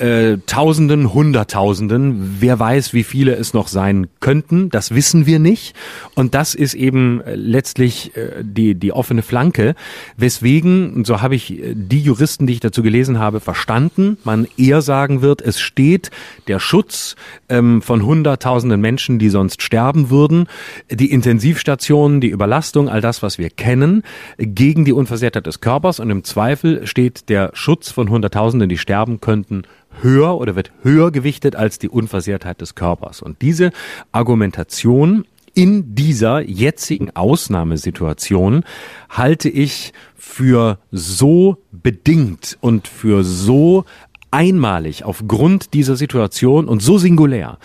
[0.00, 2.36] äh, Tausenden, Hunderttausenden.
[2.40, 5.74] Wer weiß, wie viele es noch sein könnten, das wissen wir nicht.
[6.14, 9.74] Und das ist eben äh, letztlich äh, die, die offene Flanke,
[10.16, 14.48] weswegen, und so habe ich äh, die Juristen, die ich dazu gelesen habe, verstanden, man
[14.56, 16.10] eher sagen wird, es steht
[16.48, 17.14] der Schutz
[17.50, 20.46] ähm, von Hunderttausenden Menschen, die sonst sterben würden,
[20.90, 24.02] die Intensivstationen, die Überlastung, all das, was wir kennen,
[24.38, 29.20] gegen die Unversehrtheit des Körpers und im Zweifel steht der Schutz von Hunderttausenden, die sterben
[29.20, 29.62] könnten,
[30.02, 33.22] höher oder wird höher gewichtet als die Unversehrtheit des Körpers.
[33.22, 33.70] Und diese
[34.12, 38.64] Argumentation in dieser jetzigen Ausnahmesituation
[39.08, 43.84] halte ich für so bedingt und für so
[44.30, 47.58] einmalig aufgrund dieser Situation und so singulär,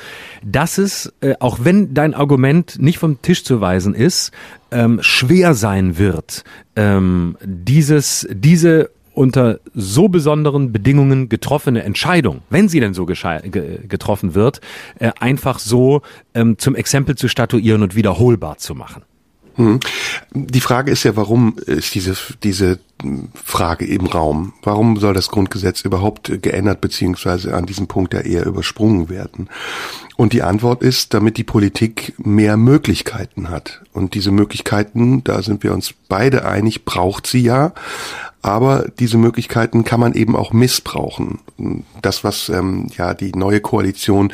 [0.44, 4.32] dass es, äh, auch wenn dein Argument nicht vom Tisch zu weisen ist,
[4.72, 6.44] ähm, schwer sein wird,
[6.76, 14.62] ähm, dieses, diese unter so besonderen Bedingungen getroffene Entscheidung, wenn sie denn so getroffen wird,
[15.00, 16.02] äh, einfach so
[16.34, 19.04] ähm, zum Exempel zu statuieren und wiederholbar zu machen.
[19.56, 19.80] Hm.
[20.34, 22.80] Die Frage ist ja, warum ist diese, diese
[23.42, 24.54] Frage im Raum?
[24.64, 29.50] Warum soll das Grundgesetz überhaupt geändert beziehungsweise an diesem Punkt ja eher übersprungen werden?
[30.18, 33.82] Und die Antwort ist, damit die Politik mehr Möglichkeiten hat.
[33.94, 37.74] Und diese Möglichkeiten, da sind wir uns beide einig, braucht sie ja
[38.46, 41.40] aber diese Möglichkeiten kann man eben auch missbrauchen.
[42.04, 44.32] Das, was ähm, ja die neue Koalition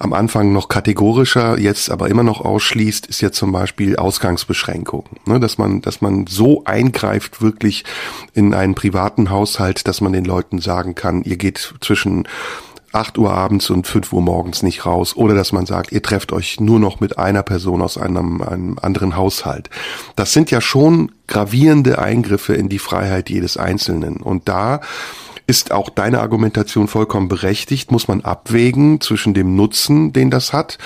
[0.00, 5.04] am Anfang noch kategorischer, jetzt aber immer noch ausschließt, ist ja zum Beispiel Ausgangsbeschränkung.
[5.26, 7.84] Ne, dass man, dass man so eingreift wirklich
[8.34, 12.26] in einen privaten Haushalt, dass man den Leuten sagen kann, ihr geht zwischen
[12.92, 16.32] 8 Uhr abends und 5 Uhr morgens nicht raus oder dass man sagt, ihr trefft
[16.32, 19.70] euch nur noch mit einer Person aus einem, einem anderen Haushalt.
[20.16, 24.18] Das sind ja schon gravierende Eingriffe in die Freiheit jedes Einzelnen.
[24.18, 24.80] Und da
[25.46, 30.78] ist auch deine Argumentation vollkommen berechtigt, muss man abwägen zwischen dem Nutzen, den das hat,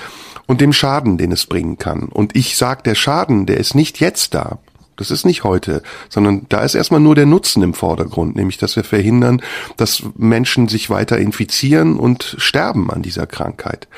[0.46, 2.04] und dem Schaden, den es bringen kann.
[2.04, 4.58] Und ich sag, der Schaden, der ist nicht jetzt da.
[4.96, 8.76] Das ist nicht heute, sondern da ist erstmal nur der Nutzen im Vordergrund, nämlich dass
[8.76, 9.42] wir verhindern,
[9.76, 13.88] dass Menschen sich weiter infizieren und sterben an dieser Krankheit.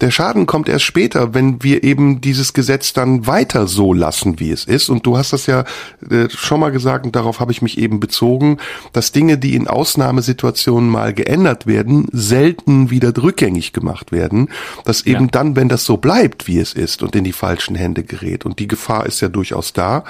[0.00, 4.52] Der Schaden kommt erst später, wenn wir eben dieses Gesetz dann weiter so lassen, wie
[4.52, 4.90] es ist.
[4.90, 5.64] Und du hast das ja
[6.08, 8.58] äh, schon mal gesagt, und darauf habe ich mich eben bezogen,
[8.92, 14.48] dass Dinge, die in Ausnahmesituationen mal geändert werden, selten wieder rückgängig gemacht werden.
[14.84, 15.30] Dass eben ja.
[15.32, 18.46] dann, wenn das so bleibt, wie es ist und in die falschen Hände gerät.
[18.46, 20.04] Und die Gefahr ist ja durchaus da.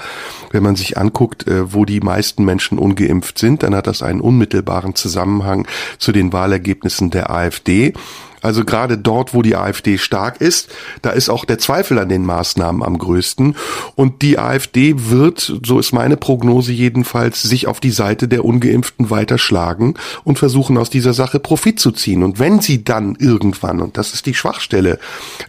[0.51, 4.21] Wenn man sich anguckt, äh, wo die meisten Menschen ungeimpft sind, dann hat das einen
[4.21, 5.67] unmittelbaren Zusammenhang
[5.97, 7.93] zu den Wahlergebnissen der AfD.
[8.41, 10.69] Also gerade dort, wo die AfD stark ist,
[11.01, 13.55] da ist auch der Zweifel an den Maßnahmen am größten.
[13.95, 19.09] Und die AfD wird, so ist meine Prognose jedenfalls, sich auf die Seite der Ungeimpften
[19.09, 22.23] weiterschlagen und versuchen aus dieser Sache Profit zu ziehen.
[22.23, 24.99] Und wenn sie dann irgendwann, und das ist die Schwachstelle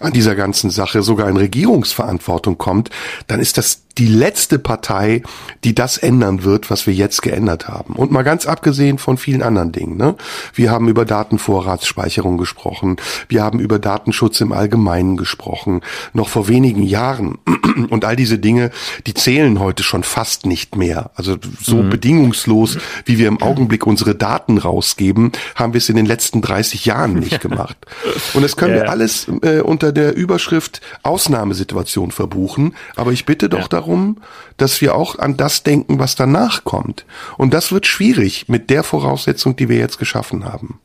[0.01, 2.91] an dieser ganzen Sache, sogar in Regierungsverantwortung kommt,
[3.27, 5.23] dann ist das die letzte Partei,
[5.65, 7.95] die das ändern wird, was wir jetzt geändert haben.
[7.95, 9.97] Und mal ganz abgesehen von vielen anderen Dingen.
[9.97, 10.15] Ne?
[10.55, 12.97] Wir haben über Datenvorratsspeicherung gesprochen.
[13.29, 15.81] Wir haben über Datenschutz im Allgemeinen gesprochen.
[16.13, 17.39] Noch vor wenigen Jahren.
[17.91, 18.71] Und all diese Dinge,
[19.07, 21.11] die zählen heute schon fast nicht mehr.
[21.15, 21.91] Also so mhm.
[21.91, 26.85] bedingungslos, wie wir im Augenblick unsere Daten rausgeben, haben wir es in den letzten 30
[26.85, 27.77] Jahren nicht gemacht.
[28.35, 28.83] Und das können ja.
[28.83, 32.75] wir alles äh, unter der Überschrift Ausnahmesituation verbuchen.
[32.97, 34.19] Aber ich bitte doch ja darum,
[34.57, 37.07] dass wir auch an das denken, was danach kommt.
[37.39, 40.81] Und das wird schwierig mit der Voraussetzung, die wir jetzt geschaffen haben.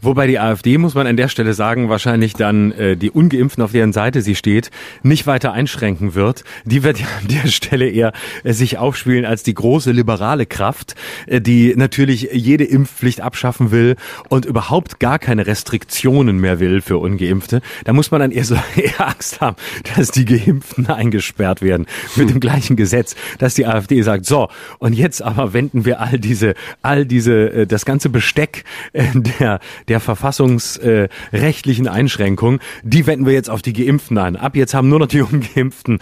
[0.00, 3.72] Wobei die AfD, muss man an der Stelle sagen, wahrscheinlich dann äh, die Ungeimpften, auf
[3.72, 4.70] deren Seite sie steht,
[5.02, 6.44] nicht weiter einschränken wird.
[6.64, 8.12] Die wird ja an der Stelle eher
[8.44, 10.94] äh, sich aufspielen als die große liberale Kraft,
[11.26, 13.96] äh, die natürlich jede Impfpflicht abschaffen will
[14.28, 17.60] und überhaupt gar keine Restriktionen mehr will für Ungeimpfte.
[17.84, 19.56] Da muss man dann eher so eher Angst haben,
[19.96, 24.48] dass die Geimpften eingesperrt werden mit dem gleichen Gesetz, dass die AfD sagt, so,
[24.78, 29.59] und jetzt aber wenden wir all diese, all diese, äh, das ganze Besteck äh, der
[29.88, 34.36] der, verfassungsrechtlichen äh, Einschränkung, die wenden wir jetzt auf die Geimpften an.
[34.36, 35.98] Ab jetzt haben nur noch die Ungeimpften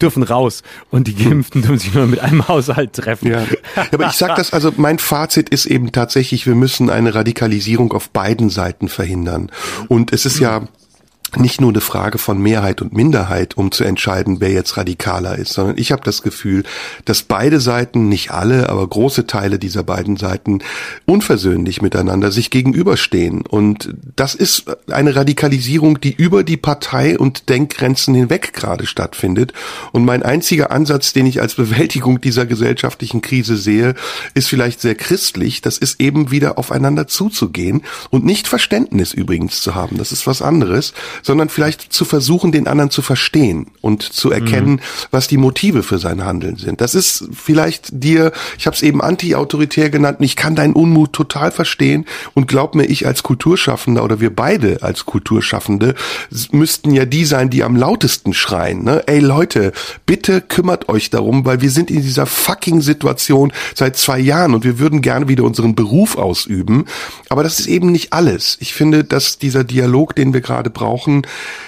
[0.00, 3.30] dürfen raus und die Geimpften dürfen sich nur mit einem Haushalt treffen.
[3.30, 3.44] Ja.
[3.92, 8.10] Aber ich sag das, also mein Fazit ist eben tatsächlich, wir müssen eine Radikalisierung auf
[8.10, 9.50] beiden Seiten verhindern.
[9.88, 10.62] Und es ist ja
[11.36, 15.52] nicht nur eine Frage von Mehrheit und Minderheit, um zu entscheiden, wer jetzt radikaler ist,
[15.52, 16.64] sondern ich habe das Gefühl,
[17.04, 20.60] dass beide Seiten, nicht alle, aber große Teile dieser beiden Seiten
[21.06, 23.42] unversöhnlich miteinander sich gegenüberstehen.
[23.42, 29.52] Und das ist eine Radikalisierung, die über die Partei- und Denkgrenzen hinweg gerade stattfindet.
[29.92, 33.94] Und mein einziger Ansatz, den ich als Bewältigung dieser gesellschaftlichen Krise sehe,
[34.34, 35.62] ist vielleicht sehr christlich.
[35.62, 39.98] Das ist eben wieder aufeinander zuzugehen und nicht Verständnis übrigens zu haben.
[39.98, 40.94] Das ist was anderes
[41.24, 44.80] sondern vielleicht zu versuchen, den anderen zu verstehen und zu erkennen, mhm.
[45.10, 46.80] was die Motive für sein Handeln sind.
[46.80, 51.50] Das ist vielleicht dir, ich habe es eben anti-autoritär genannt, ich kann deinen Unmut total
[51.50, 52.04] verstehen
[52.34, 55.94] und glaub mir, ich als Kulturschaffender oder wir beide als Kulturschaffende
[56.52, 58.84] müssten ja die sein, die am lautesten schreien.
[58.84, 59.02] Ne?
[59.06, 59.72] Ey Leute,
[60.04, 64.64] bitte kümmert euch darum, weil wir sind in dieser fucking Situation seit zwei Jahren und
[64.64, 66.84] wir würden gerne wieder unseren Beruf ausüben.
[67.30, 68.58] Aber das ist eben nicht alles.
[68.60, 71.26] Ich finde, dass dieser Dialog, den wir gerade brauchen, Sachen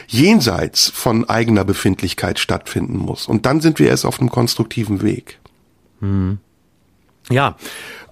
[0.09, 3.27] jenseits von eigener Befindlichkeit stattfinden muss.
[3.27, 5.39] Und dann sind wir erst auf einem konstruktiven Weg.
[6.01, 6.39] Hm.
[7.29, 7.57] Ja,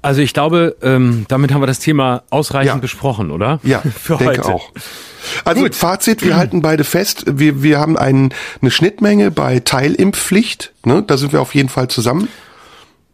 [0.03, 2.81] also ich glaube, ähm, damit haben wir das Thema ausreichend ja.
[2.81, 3.61] besprochen, oder?
[3.63, 4.47] Ja, für denke heute.
[4.47, 4.73] auch.
[5.45, 5.75] Also Gut.
[5.75, 11.03] Fazit, wir halten beide fest, wir, wir haben einen, eine Schnittmenge bei Teilimpfpflicht, ne?
[11.07, 12.29] da sind wir auf jeden Fall zusammen.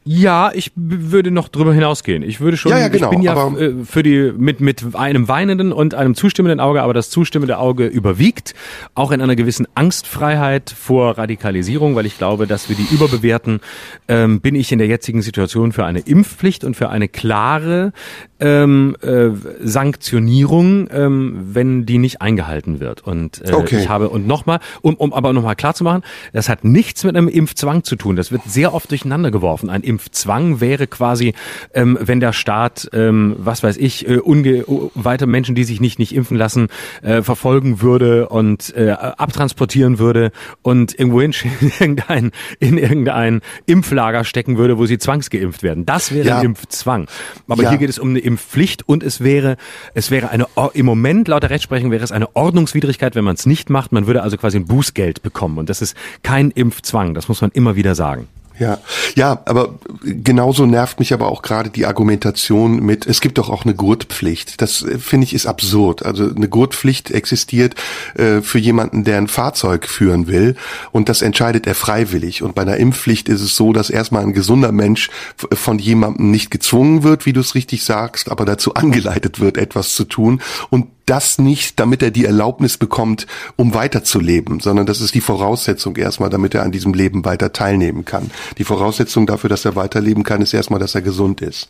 [0.05, 2.23] Ja, ich würde noch drüber hinausgehen.
[2.23, 5.29] Ich würde schon, ja, ja, genau, ich bin ja äh, für die mit mit einem
[5.29, 8.55] weinenden und einem zustimmenden Auge, aber das zustimmende Auge überwiegt,
[8.95, 13.61] auch in einer gewissen Angstfreiheit vor Radikalisierung, weil ich glaube, dass wir die überbewerten,
[14.09, 17.93] ähm, bin ich in der jetzigen Situation für eine Impfpflicht und für eine klare
[18.41, 19.29] ähm, äh,
[19.61, 23.03] Sanktionierung, ähm, wenn die nicht eingehalten wird.
[23.07, 23.81] Und äh, okay.
[23.81, 27.17] ich habe und nochmal, um, um aber nochmal klar zu machen, das hat nichts mit
[27.17, 28.17] einem Impfzwang zu tun.
[28.17, 29.69] Das wird sehr oft durcheinander geworfen.
[29.69, 31.35] Ein Impfzwang wäre quasi,
[31.75, 34.65] ähm, wenn der Staat, ähm, was weiß ich, äh, unge
[34.95, 36.69] weiter Menschen, die sich nicht nicht impfen lassen,
[37.03, 40.33] äh, verfolgen würde und äh, abtransportieren würde
[40.63, 41.35] und irgendwo in
[41.81, 45.87] irgendein, in irgendein Impflager stecken würde, wo sie zwangsgeimpft werden.
[45.87, 46.39] Das wäre ja.
[46.39, 47.07] ein Impfzwang.
[47.49, 47.71] Aber ja.
[47.71, 49.57] hier geht es um eine Impfpflicht und es wäre,
[49.95, 53.47] es wäre eine, im Moment laut der Rechtsprechung wäre es eine Ordnungswidrigkeit, wenn man es
[53.47, 53.93] nicht macht.
[53.93, 57.15] Man würde also quasi ein Bußgeld bekommen und das ist kein Impfzwang.
[57.15, 58.29] Das muss man immer wieder sagen.
[58.61, 58.79] Ja,
[59.15, 63.65] ja, aber genauso nervt mich aber auch gerade die Argumentation mit, es gibt doch auch
[63.65, 64.61] eine Gurtpflicht.
[64.61, 66.05] Das äh, finde ich ist absurd.
[66.05, 67.75] Also eine Gurtpflicht existiert
[68.17, 70.57] äh, für jemanden, der ein Fahrzeug führen will
[70.93, 72.43] und das entscheidet er freiwillig.
[72.43, 76.51] Und bei einer Impfpflicht ist es so, dass erstmal ein gesunder Mensch von jemandem nicht
[76.51, 80.43] gezwungen wird, wie du es richtig sagst, aber dazu angeleitet wird, etwas zu tun.
[80.69, 85.97] Und das nicht, damit er die Erlaubnis bekommt, um weiterzuleben, sondern das ist die Voraussetzung
[85.97, 88.31] erstmal, damit er an diesem Leben weiter teilnehmen kann.
[88.59, 91.69] Die Voraussetzung dafür, dass er weiterleben kann, ist erstmal, dass er gesund ist.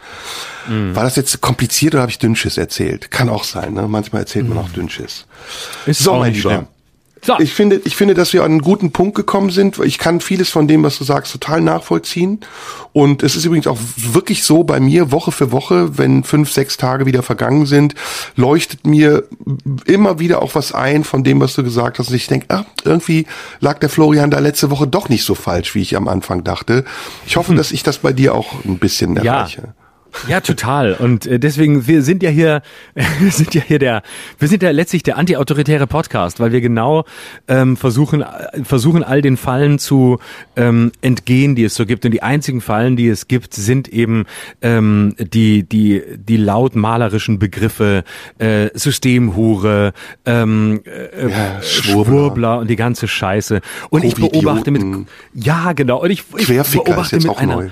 [0.69, 0.95] Mhm.
[0.95, 3.11] War das jetzt kompliziert oder habe ich Dünnschiss erzählt?
[3.11, 3.89] Kann auch sein, ne?
[3.89, 4.65] Manchmal erzählt man mhm.
[4.65, 5.25] auch Dünnschiss.
[5.87, 6.51] Ist so, mein Lieber.
[6.51, 6.67] Schlimm.
[7.23, 7.39] So.
[7.39, 9.79] Ich finde, ich finde, dass wir an einen guten Punkt gekommen sind.
[9.81, 12.41] Ich kann vieles von dem, was du sagst, total nachvollziehen.
[12.93, 16.77] Und es ist übrigens auch wirklich so bei mir, Woche für Woche, wenn fünf, sechs
[16.77, 17.95] Tage wieder vergangen sind,
[18.37, 19.25] leuchtet mir
[19.85, 22.09] immer wieder auch was ein von dem, was du gesagt hast.
[22.09, 23.27] Und ich denke, ah, irgendwie
[23.61, 26.85] lag der Florian da letzte Woche doch nicht so falsch, wie ich am Anfang dachte.
[27.27, 27.57] Ich hoffe, hm.
[27.57, 29.63] dass ich das bei dir auch ein bisschen erreiche.
[29.63, 29.80] Ja.
[30.29, 30.95] Ja, total.
[30.95, 32.63] Und äh, deswegen, wir sind ja hier,
[32.95, 34.03] wir sind ja hier der,
[34.39, 37.05] wir sind ja letztlich der antiautoritäre Podcast, weil wir genau
[37.49, 40.19] ähm, versuchen, äh, versuchen all den Fallen zu
[40.57, 42.05] ähm, entgehen, die es so gibt.
[42.05, 44.27] Und die einzigen Fallen, die es gibt, sind eben
[44.63, 48.05] ähm, die, die, die laut malerischen Begriffe
[48.39, 49.93] äh, Systemhure,
[50.27, 52.05] ähm, äh, ja, Schwurbler.
[52.21, 53.61] Schwurbler und die ganze Scheiße.
[53.91, 57.69] Und ich beobachte mit, ja genau, und ich, ich beobachte mit einer, neu.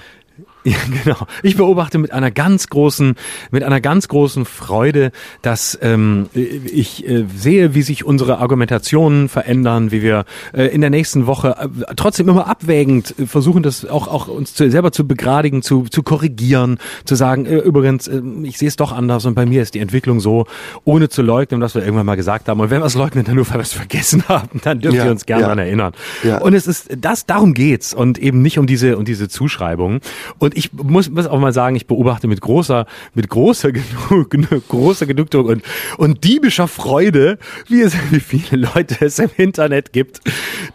[0.65, 1.27] Ja, genau.
[1.43, 3.15] Ich beobachte mit einer ganz großen,
[3.51, 9.91] mit einer ganz großen Freude, dass ähm, ich äh, sehe, wie sich unsere Argumentationen verändern,
[9.91, 14.29] wie wir äh, in der nächsten Woche äh, trotzdem immer abwägend versuchen, das auch auch
[14.29, 18.69] uns zu, selber zu begradigen, zu zu korrigieren, zu sagen, äh, übrigens, äh, ich sehe
[18.69, 20.47] es doch anders und bei mir ist die Entwicklung so,
[20.85, 22.61] ohne zu leugnen, was wir irgendwann mal gesagt haben.
[22.61, 25.05] Und wenn wir es leugnen, dann nur weil wir es vergessen haben, dann dürfen ja,
[25.05, 25.47] wir uns gerne ja.
[25.47, 25.93] daran erinnern.
[26.25, 26.39] Ja.
[26.39, 30.01] Und es ist das, darum geht's und eben nicht um diese um diese Zuschreibungen.
[30.39, 33.71] Und ich muss, muss auch mal sagen, ich beobachte mit großer, mit großer,
[34.29, 35.63] genug, großer Genugtuung und,
[35.97, 37.39] und diebischer Freude,
[37.69, 40.21] wie es, wie viele Leute es im Internet gibt,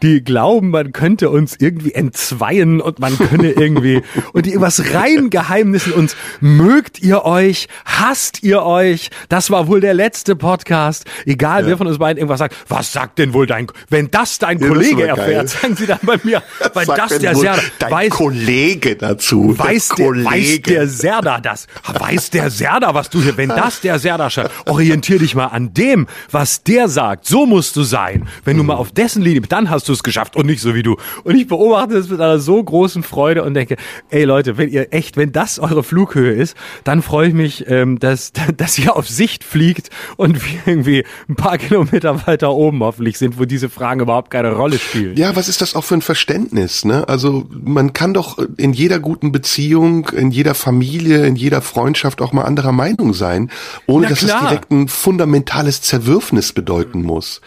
[0.01, 5.29] die glauben, man könnte uns irgendwie entzweien und man könne irgendwie, und die irgendwas rein
[5.29, 11.63] Geheimnissen uns, mögt ihr euch, hasst ihr euch, das war wohl der letzte Podcast, egal
[11.63, 11.67] ja.
[11.69, 14.67] wer von uns beiden irgendwas sagt, was sagt denn wohl dein, wenn das dein ja,
[14.67, 16.41] Kollege das erfährt, sagen sie dann bei mir,
[16.73, 20.29] weil das der Serda, weiß, Kollege dazu, weiß der, Kollege.
[20.29, 24.51] weiß der Serda das, weiß der Serda, was du hier, wenn das der Serda schreibt,
[24.67, 28.75] orientier dich mal an dem, was der sagt, so musst du sein, wenn du mal
[28.75, 30.97] auf dessen Linie, dann hast du es geschafft und nicht so wie du.
[31.23, 33.77] Und ich beobachte es mit einer so großen Freude und denke,
[34.09, 37.99] ey Leute, wenn ihr echt, wenn das eure Flughöhe ist, dann freue ich mich, ähm,
[37.99, 43.17] dass, dass ihr auf Sicht fliegt und wir irgendwie ein paar Kilometer weiter oben hoffentlich
[43.17, 45.15] sind, wo diese Fragen überhaupt keine Rolle spielen.
[45.17, 46.85] Ja, was ist das auch für ein Verständnis?
[46.85, 47.07] Ne?
[47.07, 52.33] Also man kann doch in jeder guten Beziehung, in jeder Familie, in jeder Freundschaft auch
[52.33, 53.51] mal anderer Meinung sein,
[53.85, 57.41] ohne dass es direkt ein fundamentales Zerwürfnis bedeuten muss.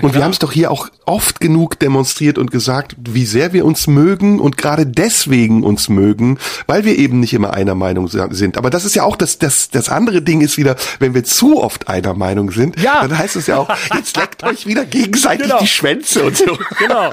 [0.00, 3.64] Und wir haben es doch hier auch oft genug demonstriert und gesagt, wie sehr wir
[3.64, 8.56] uns mögen und gerade deswegen uns mögen, weil wir eben nicht immer einer Meinung sind.
[8.56, 11.62] Aber das ist ja auch das, das, das andere Ding ist wieder, wenn wir zu
[11.62, 13.02] oft einer Meinung sind, ja.
[13.02, 15.58] dann heißt es ja auch, jetzt leckt euch wieder gegenseitig genau.
[15.60, 16.58] die Schwänze und so.
[16.78, 17.10] Genau.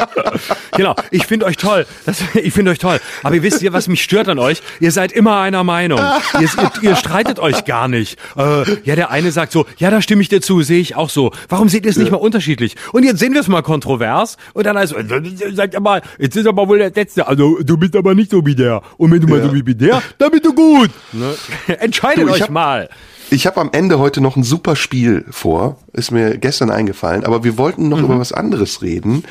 [0.75, 0.95] Genau.
[1.11, 1.85] Ich finde euch toll.
[2.05, 2.99] Das, ich finde euch toll.
[3.23, 4.61] Aber ihr wisst ja, was mich stört an euch?
[4.79, 5.99] Ihr seid immer einer Meinung.
[6.39, 8.17] Ihr, ihr, ihr streitet euch gar nicht.
[8.37, 11.09] Äh, ja, der eine sagt so, ja, da stimme ich dir zu, sehe ich auch
[11.09, 11.31] so.
[11.49, 12.68] Warum seht ihr es nicht mal unterschiedlich?
[12.69, 12.93] Unterschiedlich.
[12.93, 14.37] Und jetzt sehen wir es mal kontrovers.
[14.53, 17.27] Und dann heißt es, sagt ja mal, jetzt ist aber wohl der Letzte.
[17.27, 18.81] Also du bist aber nicht so wie der.
[18.97, 20.91] Und wenn du mal so wie der, dann bist du gut.
[21.11, 21.33] Ne?
[21.79, 22.89] Entscheidet du, euch hab, mal.
[23.31, 25.77] Ich habe am Ende heute noch ein super Spiel vor.
[25.93, 27.23] Ist mir gestern eingefallen.
[27.23, 28.05] Aber wir wollten noch mhm.
[28.05, 29.23] über was anderes reden.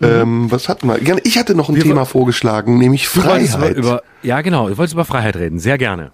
[0.00, 0.06] Mhm.
[0.06, 0.98] Ähm, was hatten wir?
[1.24, 3.76] Ich hatte noch ein wir Thema vorgeschlagen, nämlich Freiheit.
[3.76, 4.68] Über, ja, genau.
[4.68, 5.58] Du wolltest über Freiheit reden.
[5.58, 6.10] Sehr gerne.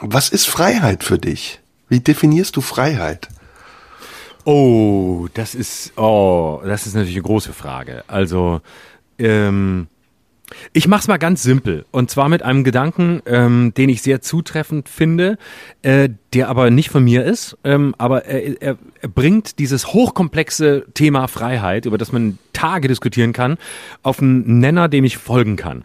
[0.00, 1.60] Was ist Freiheit für dich?
[1.88, 3.28] Wie definierst du Freiheit?
[4.44, 8.04] Oh, das ist, oh, das ist natürlich eine große Frage.
[8.08, 8.60] Also,
[9.18, 9.86] ähm,
[10.72, 14.88] ich mach's mal ganz simpel und zwar mit einem Gedanken, ähm, den ich sehr zutreffend
[14.88, 15.38] finde,
[15.82, 20.86] äh, der aber nicht von mir ist, ähm, aber er, er, er bringt dieses hochkomplexe
[20.94, 23.58] Thema Freiheit, über das man Tage diskutieren kann,
[24.02, 25.84] auf einen Nenner, dem ich folgen kann.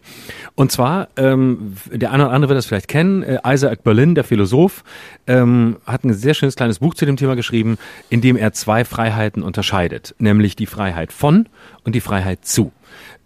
[0.58, 4.24] Und zwar, ähm, der eine oder andere wird das vielleicht kennen, äh, Isaac Berlin, der
[4.24, 4.84] Philosoph,
[5.28, 7.78] ähm, hat ein sehr schönes kleines Buch zu dem Thema geschrieben,
[8.10, 11.48] in dem er zwei Freiheiten unterscheidet, nämlich die Freiheit von
[11.84, 12.72] und die Freiheit zu.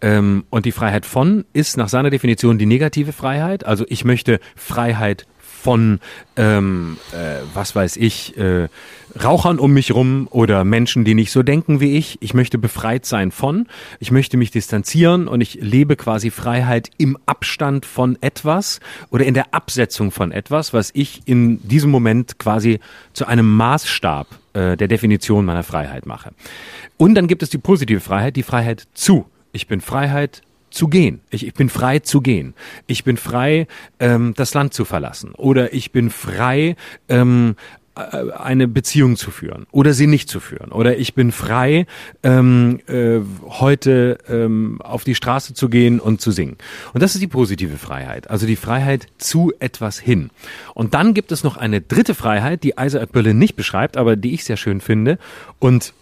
[0.01, 3.65] Ähm, und die Freiheit von ist nach seiner Definition die negative Freiheit.
[3.65, 5.25] Also ich möchte Freiheit
[5.61, 5.99] von,
[6.37, 8.67] ähm, äh, was weiß ich, äh,
[9.21, 12.17] Rauchern um mich rum oder Menschen, die nicht so denken wie ich.
[12.21, 13.67] Ich möchte befreit sein von.
[13.99, 19.33] Ich möchte mich distanzieren und ich lebe quasi Freiheit im Abstand von etwas oder in
[19.33, 22.79] der Absetzung von etwas, was ich in diesem Moment quasi
[23.13, 26.31] zu einem Maßstab äh, der Definition meiner Freiheit mache.
[26.97, 29.25] Und dann gibt es die positive Freiheit, die Freiheit zu.
[29.51, 30.41] Ich bin Freiheit
[30.71, 31.21] zu gehen.
[31.29, 32.53] Ich, ich bin frei zu gehen.
[32.87, 33.67] Ich bin frei,
[33.99, 35.33] ähm, das Land zu verlassen.
[35.33, 36.75] Oder ich bin frei,
[37.09, 37.55] ähm,
[37.93, 40.71] äh, eine Beziehung zu führen oder sie nicht zu führen.
[40.71, 41.85] Oder ich bin frei,
[42.23, 46.55] ähm, äh, heute ähm, auf die Straße zu gehen und zu singen.
[46.93, 50.29] Und das ist die positive Freiheit, also die Freiheit zu etwas hin.
[50.73, 54.33] Und dann gibt es noch eine dritte Freiheit, die Isaac Berlin nicht beschreibt, aber die
[54.33, 55.17] ich sehr schön finde.
[55.59, 55.93] Und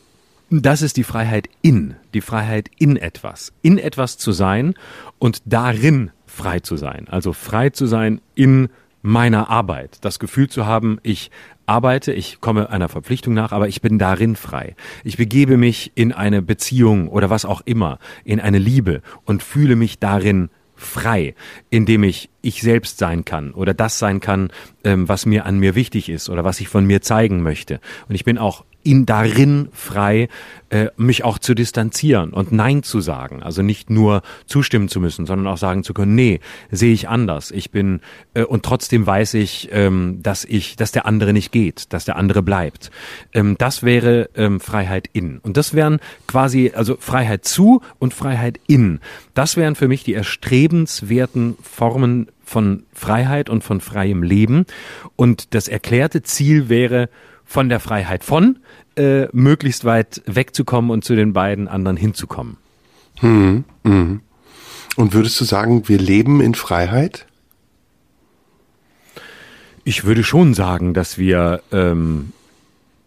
[0.50, 4.74] das ist die Freiheit in, die Freiheit in etwas, in etwas zu sein
[5.20, 7.08] und darin frei zu sein.
[7.10, 8.70] Also frei zu sein in
[9.02, 9.98] meiner Arbeit.
[10.02, 11.32] Das Gefühl zu haben, ich
[11.66, 14.76] arbeite, ich komme einer Verpflichtung nach, aber ich bin darin frei.
[15.04, 19.76] Ich begebe mich in eine Beziehung oder was auch immer, in eine Liebe und fühle
[19.76, 21.36] mich darin frei,
[21.70, 24.50] indem ich ich selbst sein kann oder das sein kann,
[24.84, 27.82] ähm, was mir an mir wichtig ist oder was ich von mir zeigen möchte.
[28.08, 30.30] Und ich bin auch in darin frei,
[30.70, 33.44] äh, mich auch zu distanzieren und Nein zu sagen.
[33.44, 36.40] Also nicht nur zustimmen zu müssen, sondern auch sagen zu können, nee,
[36.72, 37.52] sehe ich anders.
[37.52, 38.02] Ich bin
[38.34, 42.16] äh, und trotzdem weiß ich, ähm, dass ich, dass der andere nicht geht, dass der
[42.16, 42.90] andere bleibt.
[43.32, 45.38] Ähm, das wäre ähm, Freiheit in.
[45.38, 49.02] Und das wären quasi, also Freiheit zu und Freiheit in.
[49.36, 54.66] Das wären für mich die erstrebenswerten Formen von Freiheit und von freiem Leben.
[55.16, 57.08] Und das erklärte Ziel wäre,
[57.50, 58.60] von der Freiheit von
[58.96, 62.58] äh, möglichst weit wegzukommen und zu den beiden anderen hinzukommen.
[63.22, 64.22] Hm, hm.
[64.96, 67.26] Und würdest du sagen, wir leben in Freiheit?
[69.84, 72.34] Ich würde schon sagen, dass wir ähm,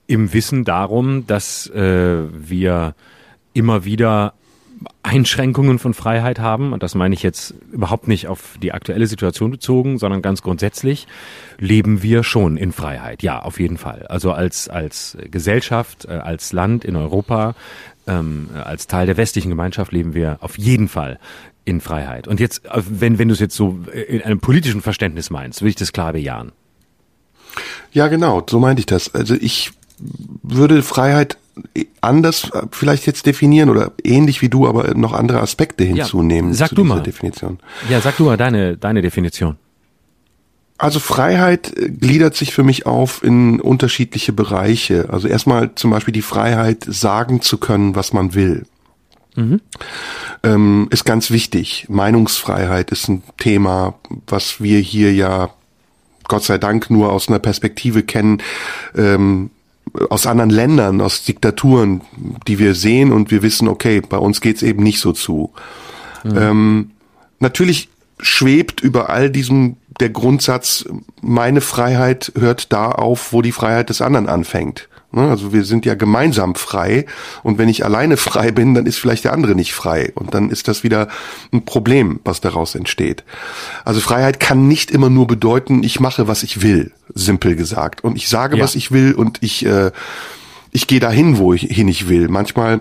[0.09, 2.97] im Wissen darum, dass äh, wir
[3.53, 4.34] immer wieder
[5.03, 9.51] Einschränkungen von Freiheit haben, und das meine ich jetzt überhaupt nicht auf die aktuelle Situation
[9.51, 11.07] bezogen, sondern ganz grundsätzlich,
[11.59, 13.22] leben wir schon in Freiheit.
[13.22, 14.07] Ja, auf jeden Fall.
[14.09, 17.55] Also als, als Gesellschaft, äh, als Land in Europa,
[18.07, 21.18] ähm, als Teil der westlichen Gemeinschaft leben wir auf jeden Fall
[21.64, 22.26] in Freiheit.
[22.26, 23.78] Und jetzt, äh, wenn, wenn du es jetzt so
[24.09, 26.53] in einem politischen Verständnis meinst, würde ich das klar bejahen.
[27.93, 29.14] Ja, genau, so meinte ich das.
[29.14, 29.72] Also ich
[30.43, 31.37] würde Freiheit
[32.00, 36.53] anders vielleicht jetzt definieren oder ähnlich wie du, aber noch andere Aspekte hinzunehmen.
[36.53, 37.03] Ja, sag du mal.
[37.03, 37.59] Definition.
[37.88, 39.57] Ja, sag du mal deine, deine Definition.
[40.78, 45.11] Also Freiheit gliedert sich für mich auf in unterschiedliche Bereiche.
[45.11, 48.66] Also erstmal zum Beispiel die Freiheit, sagen zu können, was man will.
[49.36, 49.61] Mhm.
[50.42, 51.86] Ähm, ist ganz wichtig.
[51.88, 53.94] Meinungsfreiheit ist ein Thema,
[54.26, 55.50] was wir hier ja
[56.26, 58.42] Gott sei Dank nur aus einer Perspektive kennen,
[58.96, 59.50] ähm,
[60.11, 62.03] aus anderen Ländern, aus Diktaturen,
[62.47, 65.53] die wir sehen und wir wissen, okay, bei uns geht's eben nicht so zu.
[66.24, 66.36] Mhm.
[66.36, 66.90] Ähm,
[67.40, 67.88] natürlich
[68.20, 70.86] schwebt über all diesem der Grundsatz,
[71.20, 74.88] meine Freiheit hört da auf, wo die Freiheit des anderen anfängt.
[75.14, 77.04] Ne, also wir sind ja gemeinsam frei
[77.42, 80.48] und wenn ich alleine frei bin, dann ist vielleicht der andere nicht frei und dann
[80.48, 81.08] ist das wieder
[81.52, 83.22] ein Problem, was daraus entsteht.
[83.84, 88.02] Also Freiheit kann nicht immer nur bedeuten, ich mache, was ich will, simpel gesagt.
[88.02, 88.64] Und ich sage, ja.
[88.64, 89.90] was ich will und ich, äh,
[90.70, 92.28] ich gehe dahin, wo ich hin ich will.
[92.28, 92.80] Manchmal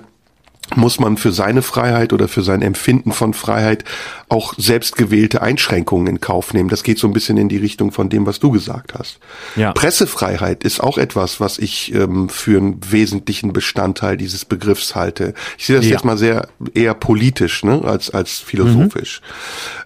[0.75, 3.83] muss man für seine Freiheit oder für sein Empfinden von Freiheit
[4.29, 6.69] auch selbstgewählte Einschränkungen in Kauf nehmen.
[6.69, 9.19] Das geht so ein bisschen in die Richtung von dem, was du gesagt hast.
[9.55, 9.73] Ja.
[9.73, 15.33] Pressefreiheit ist auch etwas, was ich ähm, für einen wesentlichen Bestandteil dieses Begriffs halte.
[15.57, 15.91] Ich sehe das ja.
[15.91, 19.21] jetzt mal sehr eher politisch ne, als, als philosophisch.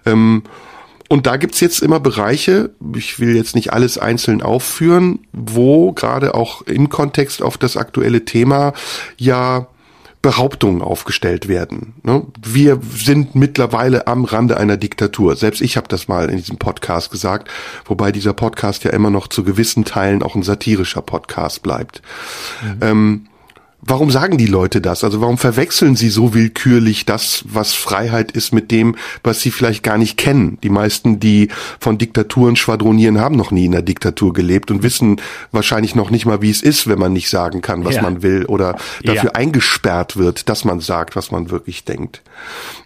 [0.04, 0.12] Mhm.
[0.12, 0.42] Ähm,
[1.08, 6.34] und da gibt's jetzt immer Bereiche, ich will jetzt nicht alles einzeln aufführen, wo gerade
[6.34, 8.72] auch im Kontext auf das aktuelle Thema
[9.16, 9.68] ja
[10.26, 11.94] Behauptungen aufgestellt werden.
[12.02, 12.26] Ne?
[12.44, 15.36] Wir sind mittlerweile am Rande einer Diktatur.
[15.36, 17.48] Selbst ich habe das mal in diesem Podcast gesagt,
[17.84, 22.02] wobei dieser Podcast ja immer noch zu gewissen Teilen auch ein satirischer Podcast bleibt.
[22.60, 22.78] Mhm.
[22.80, 23.26] Ähm,
[23.88, 25.04] Warum sagen die Leute das?
[25.04, 29.84] Also warum verwechseln sie so willkürlich das, was Freiheit ist, mit dem, was sie vielleicht
[29.84, 30.58] gar nicht kennen?
[30.64, 35.20] Die meisten, die von Diktaturen schwadronieren, haben noch nie in einer Diktatur gelebt und wissen
[35.52, 38.02] wahrscheinlich noch nicht mal, wie es ist, wenn man nicht sagen kann, was ja.
[38.02, 39.34] man will oder dafür ja.
[39.34, 42.22] eingesperrt wird, dass man sagt, was man wirklich denkt.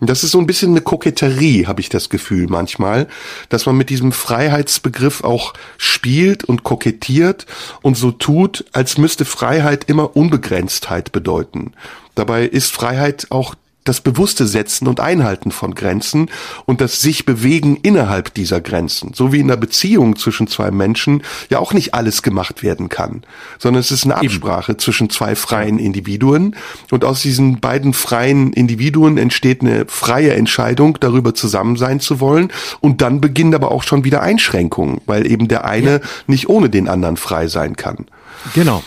[0.01, 3.09] Und das ist so ein bisschen eine Koketterie, habe ich das Gefühl manchmal,
[3.48, 7.46] dass man mit diesem Freiheitsbegriff auch spielt und kokettiert
[7.80, 11.72] und so tut, als müsste Freiheit immer unbegrenzt Bewusstheit bedeuten.
[12.14, 16.28] Dabei ist Freiheit auch das bewusste Setzen und Einhalten von Grenzen
[16.66, 19.14] und das sich bewegen innerhalb dieser Grenzen.
[19.14, 23.22] So wie in einer Beziehung zwischen zwei Menschen ja auch nicht alles gemacht werden kann,
[23.59, 24.78] sondern es ist eine Absprache Eben.
[24.80, 26.57] zwischen zwei freien Individuen
[26.91, 32.53] und aus diesen beiden freien Individuen entsteht eine freie Entscheidung, darüber zusammen sein zu wollen
[32.80, 36.01] und dann beginnen aber auch schon wieder Einschränkungen, weil eben der eine ja.
[36.26, 38.07] nicht ohne den anderen frei sein kann.
[38.55, 38.82] Genau.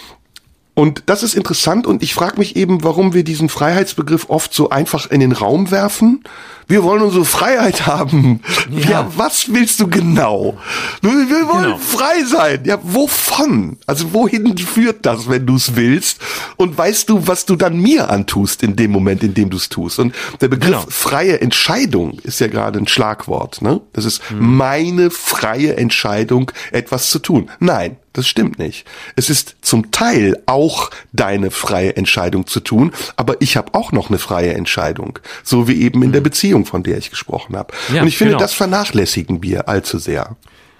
[0.76, 4.70] Und das ist interessant und ich frage mich eben, warum wir diesen Freiheitsbegriff oft so
[4.70, 6.24] einfach in den Raum werfen.
[6.68, 8.42] Wir wollen unsere Freiheit haben.
[8.70, 10.58] Ja, ja was willst du genau?
[11.02, 11.78] Wir, wir wollen genau.
[11.78, 12.62] frei sein.
[12.66, 13.78] Ja, wovon?
[13.86, 16.20] Also wohin führt das, wenn du es willst?
[16.58, 19.70] Und weißt du, was du dann mir antust in dem Moment, in dem du es
[19.70, 20.00] tust?
[20.00, 20.86] Und der Begriff genau.
[20.90, 23.62] freie Entscheidung ist ja gerade ein Schlagwort.
[23.62, 23.82] Ne?
[23.94, 24.58] Das ist hm.
[24.58, 27.50] meine freie Entscheidung, etwas zu tun.
[27.60, 28.86] Nein, das stimmt nicht.
[29.16, 34.10] Es ist zum Teil auch deine freie Entscheidung zu tun, aber ich habe auch noch
[34.10, 36.26] eine freie Entscheidung, so wie eben in der mhm.
[36.54, 37.74] Beziehung, von der ich gesprochen habe.
[37.94, 38.42] Ja, Und ich finde, genau.
[38.44, 40.36] das vernachlässigen wir allzu sehr.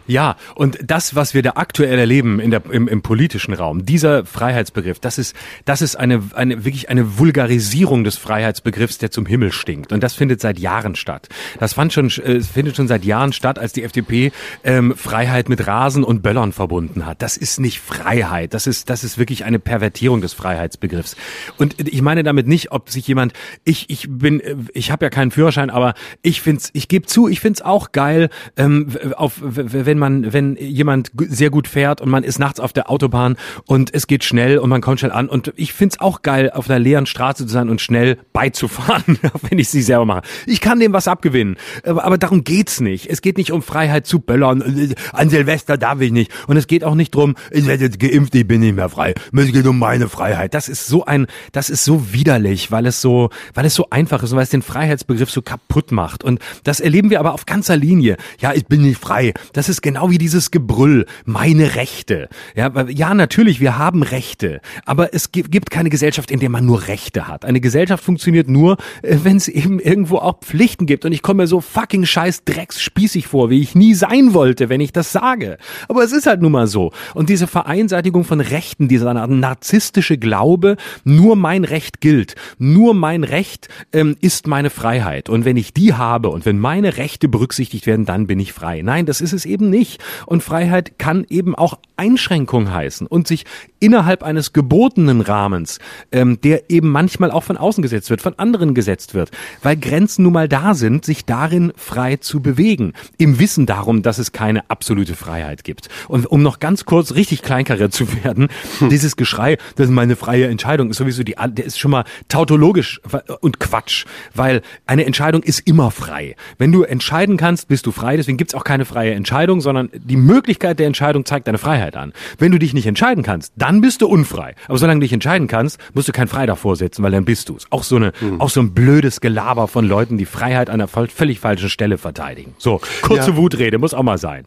[0.06, 4.26] Ja, und das, was wir da aktuell erleben in der, im, im politischen Raum, dieser
[4.26, 5.36] Freiheitsbegriff, das ist,
[5.66, 9.94] das ist eine, eine, wirklich eine Vulgarisierung des Freiheitsbegriffs, der zum Himmel stinkt.
[9.94, 11.30] Und das findet seit Jahren statt.
[11.60, 14.32] Das fand schon, äh, findet schon seit Jahren statt, als die FDP
[14.64, 17.22] ähm, Freiheit mit Rasen und Böllern verbunden hat.
[17.22, 18.54] Das ist nicht Freiheit.
[18.54, 21.16] Das ist, das ist wirklich eine Pervertierung des Freiheitsbegriffs.
[21.58, 23.34] Und ich meine damit nicht, ob sich jemand,
[23.64, 24.42] ich, ich bin,
[24.74, 28.30] ich habe ja keinen Führerschein, aber ich find's, ich gebe zu, ich find's auch geil,
[28.58, 32.74] ähm, auf, wenn wenn man, wenn jemand sehr gut fährt und man ist nachts auf
[32.74, 33.38] der Autobahn
[33.68, 36.68] und es geht schnell und man kommt schnell an und ich find's auch geil, auf
[36.68, 39.20] einer leeren Straße zu sein und schnell beizufahren,
[39.50, 40.22] wenn ich sie selber mache.
[40.48, 43.08] Ich kann dem was abgewinnen, aber, aber darum geht's nicht.
[43.08, 44.96] Es geht nicht um Freiheit zu böllern.
[45.12, 46.32] An Silvester darf ich nicht.
[46.48, 49.14] Und es geht auch nicht drum, ich werde jetzt geimpft, ich bin nicht mehr frei.
[49.32, 50.56] Es geht um meine Freiheit.
[50.56, 54.24] Das ist so ein, das ist so widerlich, weil es so, weil es so einfach
[54.24, 56.24] ist und weil es den Freiheitsbegriff so kaputt macht.
[56.24, 58.18] Und das erleben wir aber auf ganzer Linie.
[58.40, 59.34] Ja, ich bin nicht frei.
[59.54, 62.30] Das ist genau wie dieses Gebrüll, meine Rechte.
[62.56, 66.88] Ja, ja, natürlich, wir haben Rechte, aber es gibt keine Gesellschaft, in der man nur
[66.88, 67.46] Rechte hat.
[67.46, 71.06] Eine Gesellschaft funktioniert nur, äh, wenn es eben irgendwo auch Pflichten gibt.
[71.06, 74.82] Und ich komme mir so fucking scheiß drecksspießig vor, wie ich nie sein wollte, wenn
[74.82, 75.58] ich das sage.
[75.88, 76.92] Aber es ist halt nun mal so.
[77.14, 83.68] Und diese Vereinseitigung von Rechten, dieser narzisstische Glaube, nur mein Recht gilt, nur mein Recht
[83.92, 85.28] ähm, ist meine Freiheit.
[85.30, 88.82] Und wenn ich die habe und wenn meine Rechte berücksichtigt werden, dann bin ich frei.
[88.82, 90.02] Nein, das ist es eben nicht.
[90.26, 93.46] Und Freiheit kann eben auch Einschränkung heißen und sich
[93.80, 95.80] innerhalb eines gebotenen Rahmens,
[96.12, 100.24] ähm, der eben manchmal auch von außen gesetzt wird, von anderen gesetzt wird, weil Grenzen
[100.24, 104.70] nun mal da sind, sich darin frei zu bewegen, im Wissen darum, dass es keine
[104.70, 105.90] absolute Freiheit gibt.
[106.08, 108.48] Und um noch ganz kurz richtig kleinkariert zu werden,
[108.80, 108.90] hm.
[108.90, 113.02] dieses Geschrei, das ist meine freie Entscheidung, ist sowieso die, der ist schon mal tautologisch
[113.42, 116.36] und Quatsch, weil eine Entscheidung ist immer frei.
[116.58, 120.18] Wenn du entscheiden kannst, bist du frei, deswegen gibt's auch keine freie Entscheidung, sondern die
[120.18, 122.14] Möglichkeit der Entscheidung zeigt deine Freiheit an.
[122.38, 124.54] Wenn du dich nicht entscheiden kannst, dann bist du unfrei.
[124.68, 127.50] Aber solange du dich entscheiden kannst, musst du kein Frei davor setzen, weil dann bist
[127.50, 127.66] du's.
[127.72, 128.40] Auch so eine, mhm.
[128.40, 132.54] auch so ein blödes Gelaber von Leuten, die Freiheit an einer völlig falschen Stelle verteidigen.
[132.58, 133.38] So, kurze ja.
[133.38, 134.46] Wutrede, muss auch mal sein.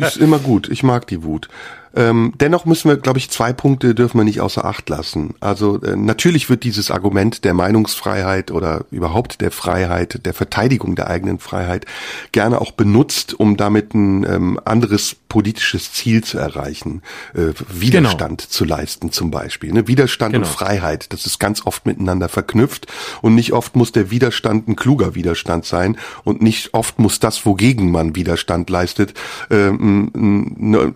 [0.00, 0.68] Ist immer gut.
[0.68, 1.48] Ich mag die Wut.
[1.94, 5.34] Ähm, dennoch müssen wir, glaube ich, zwei Punkte dürfen wir nicht außer Acht lassen.
[5.40, 11.08] Also äh, natürlich wird dieses Argument der Meinungsfreiheit oder überhaupt der Freiheit, der Verteidigung der
[11.08, 11.86] eigenen Freiheit
[12.32, 17.00] gerne auch benutzt, um damit ein ähm, anderes politisches Ziel zu erreichen,
[17.34, 18.50] äh, Widerstand genau.
[18.50, 19.72] zu leisten zum Beispiel.
[19.72, 19.88] Ne?
[19.88, 20.46] Widerstand genau.
[20.46, 22.86] und Freiheit, das ist ganz oft miteinander verknüpft
[23.22, 27.46] und nicht oft muss der Widerstand ein kluger Widerstand sein und nicht oft muss das,
[27.46, 29.14] wogegen man Widerstand leistet,
[29.48, 29.70] äh,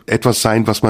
[0.07, 0.86] etwas sein, was man,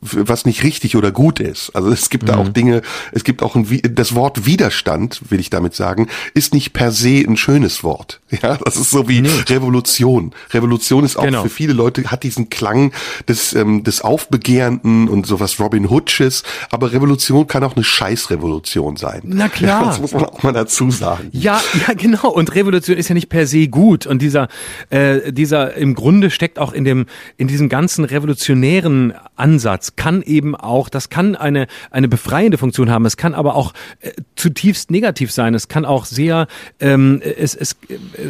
[0.00, 1.70] was nicht richtig oder gut ist.
[1.74, 2.26] Also es gibt mhm.
[2.28, 2.52] da auch mhm.
[2.52, 6.92] Dinge, es gibt auch ein, das Wort Widerstand, will ich damit sagen, ist nicht per
[6.92, 8.20] se ein schönes Wort.
[8.42, 9.28] Ja, das ist so wie nee.
[9.48, 10.32] Revolution.
[10.52, 11.42] Revolution ist auch genau.
[11.42, 12.92] für viele Leute, hat diesen Klang
[13.28, 19.22] des, ähm, des Aufbegehrenden und sowas Robin Hoodsches, aber Revolution kann auch eine Scheißrevolution sein.
[19.24, 19.62] Na klar.
[19.82, 21.28] Ja, das muss man auch mal dazu sagen.
[21.32, 22.28] Ja, ja, genau.
[22.28, 24.06] Und Revolution ist ja nicht per se gut.
[24.06, 24.48] Und dieser,
[24.90, 27.06] äh, dieser im Grunde steckt auch in dem,
[27.36, 33.06] in diesem ganzen revolutionären Ansatz kann eben auch, das kann eine, eine befreiende Funktion haben,
[33.06, 36.46] es kann aber auch äh, zutiefst negativ sein, es kann auch sehr,
[36.80, 37.76] ähm, es, es,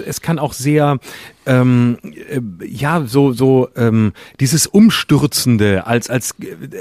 [0.07, 0.99] es kann auch sehr
[1.47, 6.34] ähm, äh, ja so so ähm, dieses umstürzende als als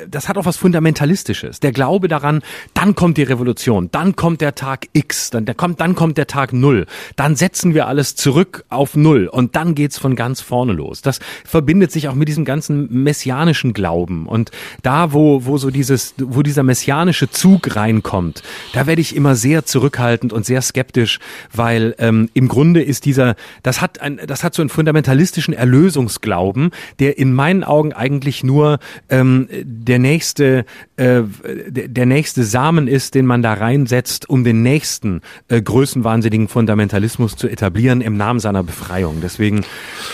[0.07, 1.59] das hat auch was fundamentalistisches.
[1.59, 2.41] Der Glaube daran
[2.73, 6.27] dann kommt die Revolution dann kommt der Tag X dann der kommt dann kommt der
[6.27, 6.85] Tag Null.
[7.15, 11.01] Dann setzen wir alles zurück auf Null und dann geht's von ganz vorne los.
[11.01, 14.27] Das verbindet sich auch mit diesem ganzen messianischen Glauben.
[14.27, 14.51] Und
[14.83, 18.43] da wo wo so dieses wo dieser messianische Zug reinkommt
[18.73, 21.19] da werde ich immer sehr zurückhaltend und sehr skeptisch
[21.53, 25.53] weil ähm, im Grunde ist dieser das hat ein das hat hat so einen fundamentalistischen
[25.53, 28.79] Erlösungsglauben, der in meinen Augen eigentlich nur
[29.09, 30.65] ähm, der nächste
[30.97, 31.21] äh,
[31.67, 37.47] der nächste Samen ist, den man da reinsetzt, um den nächsten äh, größenwahnsinnigen Fundamentalismus zu
[37.47, 39.17] etablieren im Namen seiner Befreiung.
[39.23, 39.63] Deswegen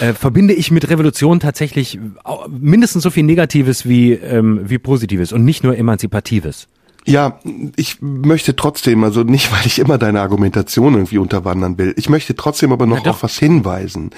[0.02, 2.00] äh, verbinde ich mit Revolution tatsächlich
[2.48, 6.68] mindestens so viel Negatives wie ähm, wie Positives und nicht nur Emanzipatives.
[7.08, 7.40] Ja,
[7.78, 12.36] ich möchte trotzdem, also nicht, weil ich immer deine Argumentation irgendwie unterwandern will, ich möchte
[12.36, 14.12] trotzdem aber noch auf was hinweisen.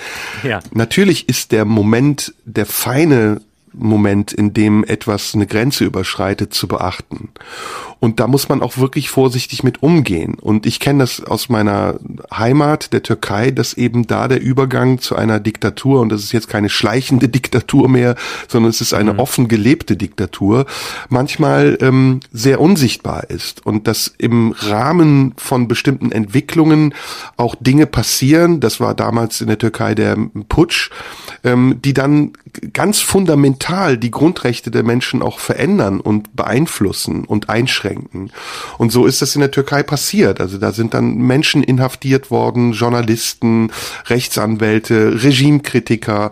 [0.44, 0.60] Ja.
[0.74, 3.42] Natürlich ist der Moment, der feine
[3.74, 7.30] Moment, in dem etwas eine Grenze überschreitet, zu beachten.
[8.00, 10.36] Und da muss man auch wirklich vorsichtig mit umgehen.
[10.36, 12.00] Und ich kenne das aus meiner
[12.34, 16.48] Heimat, der Türkei, dass eben da der Übergang zu einer Diktatur, und das ist jetzt
[16.48, 18.16] keine schleichende Diktatur mehr,
[18.48, 19.20] sondern es ist eine mhm.
[19.20, 20.66] offen gelebte Diktatur,
[21.10, 23.66] manchmal ähm, sehr unsichtbar ist.
[23.66, 26.94] Und dass im Rahmen von bestimmten Entwicklungen
[27.36, 30.16] auch Dinge passieren, das war damals in der Türkei der
[30.48, 30.90] Putsch,
[31.44, 32.32] ähm, die dann
[32.74, 38.32] ganz fundamental die Grundrechte der Menschen auch verändern und beeinflussen und einschränken.
[38.78, 40.41] Und so ist das in der Türkei passiert.
[40.41, 43.72] Also da sind dann Menschen inhaftiert worden, Journalisten,
[44.08, 46.32] Rechtsanwälte, Regimekritiker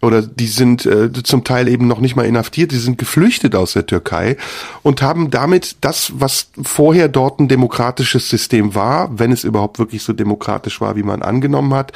[0.00, 3.72] oder die sind äh, zum Teil eben noch nicht mal inhaftiert, die sind geflüchtet aus
[3.72, 4.36] der Türkei
[4.82, 10.02] und haben damit das, was vorher dort ein demokratisches System war, wenn es überhaupt wirklich
[10.02, 11.92] so demokratisch war, wie man angenommen hat,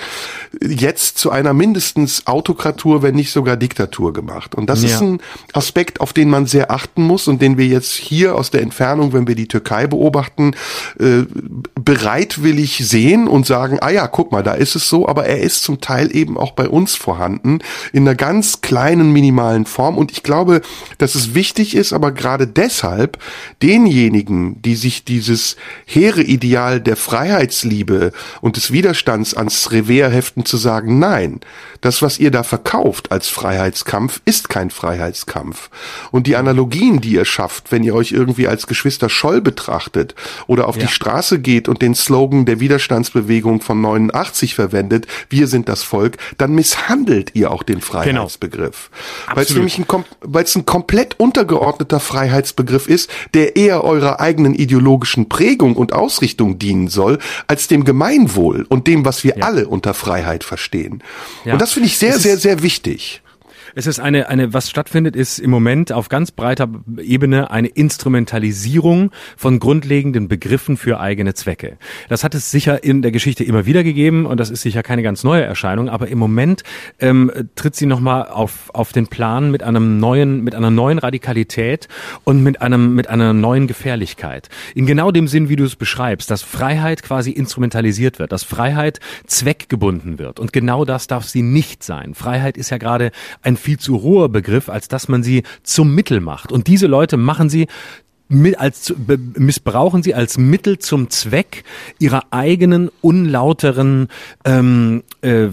[0.61, 4.55] jetzt zu einer mindestens Autokratur, wenn nicht sogar Diktatur gemacht.
[4.55, 4.89] Und das ja.
[4.89, 5.21] ist ein
[5.53, 9.13] Aspekt, auf den man sehr achten muss und den wir jetzt hier aus der Entfernung,
[9.13, 10.55] wenn wir die Türkei beobachten,
[10.99, 11.23] äh,
[11.75, 15.63] bereitwillig sehen und sagen, ah ja, guck mal, da ist es so, aber er ist
[15.63, 17.61] zum Teil eben auch bei uns vorhanden,
[17.93, 19.97] in einer ganz kleinen, minimalen Form.
[19.97, 20.61] Und ich glaube,
[20.99, 23.19] dass es wichtig ist, aber gerade deshalb
[23.63, 25.57] denjenigen, die sich dieses
[25.87, 31.41] hehre Ideal der Freiheitsliebe und des Widerstands ans Revers heften, zu sagen, nein,
[31.81, 35.69] das, was ihr da verkauft als Freiheit, Freiheitskampf ist kein Freiheitskampf.
[36.11, 40.15] Und die Analogien, die ihr schafft, wenn ihr euch irgendwie als Geschwister Scholl betrachtet
[40.47, 40.87] oder auf ja.
[40.87, 46.17] die Straße geht und den Slogan der Widerstandsbewegung von 89 verwendet, wir sind das Volk,
[46.39, 47.87] dann misshandelt ihr auch den genau.
[47.87, 48.91] Freiheitsbegriff.
[49.27, 49.37] Genau.
[49.37, 49.87] Weil es nämlich ein,
[50.23, 56.59] weil es ein komplett untergeordneter Freiheitsbegriff ist, der eher eurer eigenen ideologischen Prägung und Ausrichtung
[56.59, 57.19] dienen soll,
[57.49, 59.45] als dem Gemeinwohl und dem, was wir ja.
[59.45, 61.03] alle unter Freiheit verstehen.
[61.45, 61.53] Ja.
[61.53, 63.22] Und das finde ich sehr, sehr, sehr wichtig.
[63.75, 66.69] Es ist eine, eine, was stattfindet, ist im Moment auf ganz breiter
[66.99, 71.79] Ebene eine Instrumentalisierung von grundlegenden Begriffen für eigene Zwecke.
[72.09, 75.03] Das hat es sicher in der Geschichte immer wieder gegeben und das ist sicher keine
[75.03, 76.65] ganz neue Erscheinung, aber im Moment
[77.01, 81.89] ähm, tritt sie nochmal auf, auf den Plan mit einem neuen, mit einer neuen Radikalität
[82.25, 84.51] und mit einem, mit einer neuen Gefährlichkeit.
[84.75, 89.01] In genau dem Sinn, wie du es beschreibst, dass Freiheit quasi instrumentalisiert wird, dass Freiheit
[89.27, 90.41] zweckgebunden wird.
[90.41, 92.15] Und genau das darf sie nicht sein.
[92.15, 93.13] Freiheit ist ja gerade
[93.43, 96.53] ein viel zu hoher Begriff, als dass man sie zum Mittel macht.
[96.53, 97.69] Und diese Leute machen sie
[98.57, 98.95] als
[99.37, 101.65] missbrauchen sie als Mittel zum Zweck
[101.99, 104.09] ihrer eigenen unlauteren
[104.45, 105.51] ähm, äh, äh,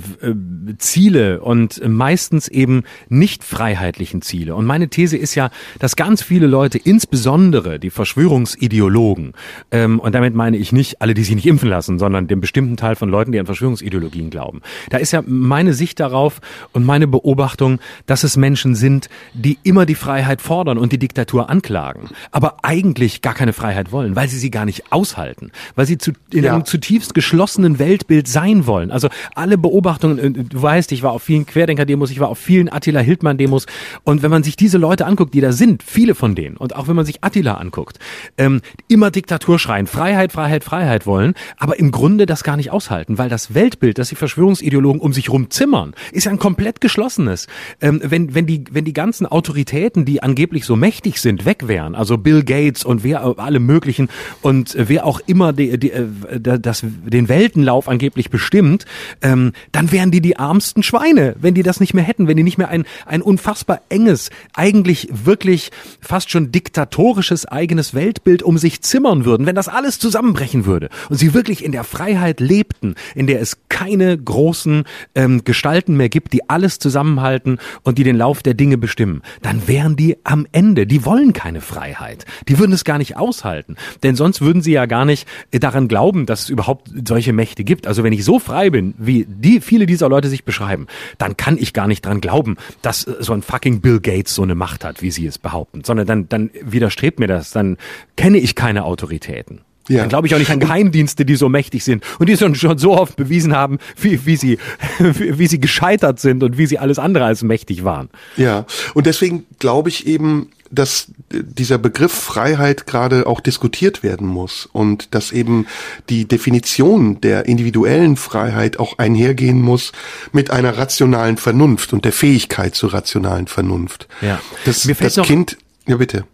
[0.77, 4.55] Ziele und meistens eben nicht freiheitlichen Ziele.
[4.55, 5.49] Und meine These ist ja,
[5.79, 9.33] dass ganz viele Leute, insbesondere die Verschwörungsideologen,
[9.71, 12.77] ähm, und damit meine ich nicht alle, die sich nicht impfen lassen, sondern den bestimmten
[12.77, 14.61] Teil von Leuten, die an Verschwörungsideologien glauben.
[14.89, 16.41] Da ist ja meine Sicht darauf
[16.73, 21.49] und meine Beobachtung, dass es Menschen sind, die immer die Freiheit fordern und die Diktatur
[21.49, 25.97] anklagen, aber eigentlich gar keine Freiheit wollen, weil sie sie gar nicht aushalten, weil sie
[25.97, 26.53] zu, in ja.
[26.53, 28.91] einem zutiefst geschlossenen Weltbild sein wollen.
[28.91, 32.71] Also alle Beobachtungen, äh, du weißt, ich war auf vielen Querdenker-Demos, ich war auf vielen
[32.71, 33.65] Attila Hildmann-Demos
[34.03, 36.87] und wenn man sich diese Leute anguckt, die da sind, viele von denen, und auch
[36.87, 37.97] wenn man sich Attila anguckt,
[38.37, 43.17] ähm, immer Diktatur schreien, Freiheit, Freiheit, Freiheit wollen, aber im Grunde das gar nicht aushalten,
[43.17, 47.47] weil das Weltbild, das die Verschwörungsideologen um sich rum zimmern, ist ja ein komplett geschlossenes.
[47.81, 51.95] Ähm, wenn, wenn, die, wenn die ganzen Autoritäten, die angeblich so mächtig sind, weg wären,
[51.95, 54.09] also Bill Gates, Gates und wer alle möglichen
[54.41, 56.07] und wer auch immer die, die, äh,
[56.39, 58.85] das, den Weltenlauf angeblich bestimmt,
[59.21, 62.43] ähm, dann wären die die ärmsten Schweine, wenn die das nicht mehr hätten, wenn die
[62.43, 65.71] nicht mehr ein, ein unfassbar enges, eigentlich wirklich
[66.01, 71.17] fast schon diktatorisches eigenes Weltbild um sich zimmern würden, wenn das alles zusammenbrechen würde und
[71.17, 74.83] sie wirklich in der Freiheit lebten, in der es keine großen
[75.15, 79.67] ähm, Gestalten mehr gibt, die alles zusammenhalten und die den Lauf der Dinge bestimmen, dann
[79.67, 80.85] wären die am Ende.
[80.85, 82.25] Die wollen keine Freiheit.
[82.49, 83.77] Die würden es gar nicht aushalten.
[84.03, 87.87] Denn sonst würden sie ja gar nicht daran glauben, dass es überhaupt solche Mächte gibt.
[87.87, 91.57] Also wenn ich so frei bin, wie die viele dieser Leute sich beschreiben, dann kann
[91.57, 95.01] ich gar nicht dran glauben, dass so ein fucking Bill Gates so eine Macht hat,
[95.01, 95.83] wie sie es behaupten.
[95.85, 97.51] Sondern dann, dann widerstrebt mir das.
[97.51, 97.77] Dann
[98.17, 99.61] kenne ich keine Autoritäten.
[99.89, 99.99] Ja.
[100.01, 102.77] Dann glaube ich auch nicht an Geheimdienste, die so mächtig sind und die schon, schon
[102.77, 104.59] so oft bewiesen haben, wie, wie, sie,
[104.99, 108.09] wie sie gescheitert sind und wie sie alles andere als mächtig waren.
[108.37, 114.69] Ja, und deswegen glaube ich eben, dass dieser Begriff Freiheit gerade auch diskutiert werden muss
[114.71, 115.65] und dass eben
[116.09, 119.91] die Definition der individuellen Freiheit auch einhergehen muss
[120.31, 124.07] mit einer rationalen Vernunft und der Fähigkeit zur rationalen Vernunft.
[124.21, 124.39] Ja.
[124.65, 125.57] Das, das Kind,
[125.87, 126.25] ja bitte.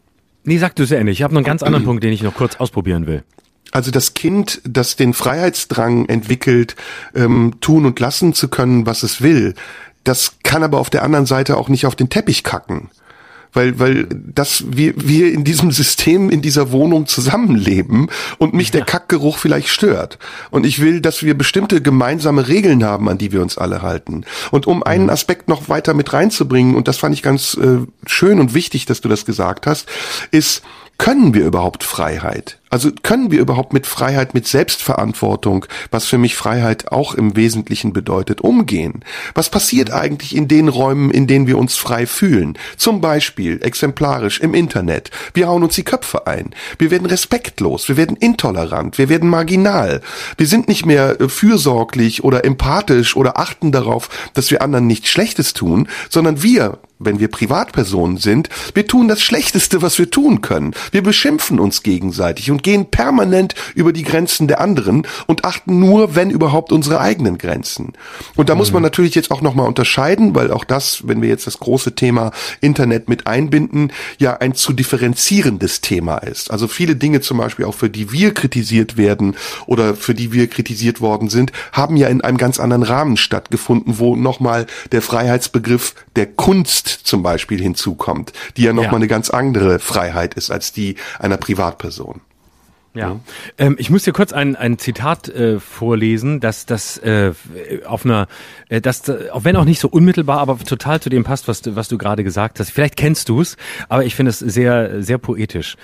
[0.43, 1.19] Nee, sag du es endlich.
[1.19, 3.23] Ich habe noch einen ganz anderen Punkt, den ich noch kurz ausprobieren will.
[3.75, 6.77] Also das Kind, das den Freiheitsdrang entwickelt,
[7.13, 9.53] ähm, tun und lassen zu können, was es will,
[10.05, 12.89] das kann aber auf der anderen Seite auch nicht auf den Teppich kacken.
[13.51, 18.07] Weil, weil das, wir, wir in diesem System, in dieser Wohnung zusammenleben
[18.37, 20.19] und mich der Kackgeruch vielleicht stört.
[20.51, 24.23] Und ich will, dass wir bestimmte gemeinsame Regeln haben, an die wir uns alle halten.
[24.51, 25.09] Und um einen mhm.
[25.09, 29.01] Aspekt noch weiter mit reinzubringen, und das fand ich ganz äh, schön und wichtig, dass
[29.01, 29.89] du das gesagt hast,
[30.31, 30.63] ist,
[30.97, 32.59] können wir überhaupt Freiheit?
[32.69, 37.93] Also können wir überhaupt mit Freiheit, mit Selbstverantwortung, was für mich Freiheit auch im Wesentlichen
[37.93, 39.03] bedeutet, umgehen?
[39.35, 42.57] Was passiert eigentlich in den Räumen, in denen wir uns frei fühlen?
[42.75, 45.11] Zum Beispiel exemplarisch im Internet.
[45.33, 46.55] Wir hauen uns die Köpfe ein.
[46.79, 47.87] Wir werden respektlos.
[47.87, 48.97] Wir werden intolerant.
[48.97, 50.01] Wir werden marginal.
[50.37, 55.09] Wir sind nicht mehr äh, fürsorglich oder empathisch oder achten darauf, dass wir anderen nichts
[55.09, 60.41] Schlechtes tun, sondern wir wenn wir Privatpersonen sind, wir tun das Schlechteste, was wir tun
[60.41, 60.73] können.
[60.91, 66.15] Wir beschimpfen uns gegenseitig und gehen permanent über die Grenzen der anderen und achten nur,
[66.15, 67.93] wenn überhaupt, unsere eigenen Grenzen.
[68.35, 68.85] Und da muss man mhm.
[68.85, 72.31] natürlich jetzt auch nochmal unterscheiden, weil auch das, wenn wir jetzt das große Thema
[72.61, 76.49] Internet mit einbinden, ja ein zu differenzierendes Thema ist.
[76.49, 79.35] Also viele Dinge zum Beispiel auch für die wir kritisiert werden
[79.67, 83.99] oder für die wir kritisiert worden sind, haben ja in einem ganz anderen Rahmen stattgefunden,
[83.99, 88.97] wo nochmal der Freiheitsbegriff der Kunst zum Beispiel hinzukommt, die ja nochmal ja.
[88.97, 92.21] eine ganz andere Freiheit ist als die einer Privatperson.
[92.95, 93.19] Ja,
[93.57, 97.33] ähm, ich muss dir kurz ein, ein Zitat äh, vorlesen, dass das äh,
[97.85, 98.27] auf einer,
[98.69, 101.75] äh, das, auch wenn auch nicht so unmittelbar, aber total zu dem passt, was du,
[101.75, 102.71] was du gerade gesagt hast.
[102.71, 103.57] Vielleicht kennst du es,
[103.89, 105.75] aber ich finde es sehr, sehr poetisch.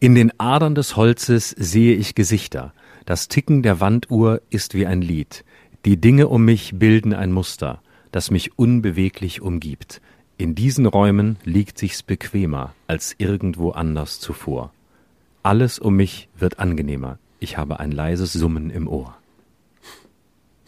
[0.00, 2.72] In den Adern des Holzes sehe ich Gesichter.
[3.04, 5.44] Das Ticken der Wanduhr ist wie ein Lied.
[5.84, 10.00] Die Dinge um mich bilden ein Muster, das mich unbeweglich umgibt.
[10.38, 14.72] In diesen Räumen liegt sich's bequemer als irgendwo anders zuvor.
[15.44, 17.18] Alles um mich wird angenehmer.
[17.38, 19.14] Ich habe ein leises Summen im Ohr.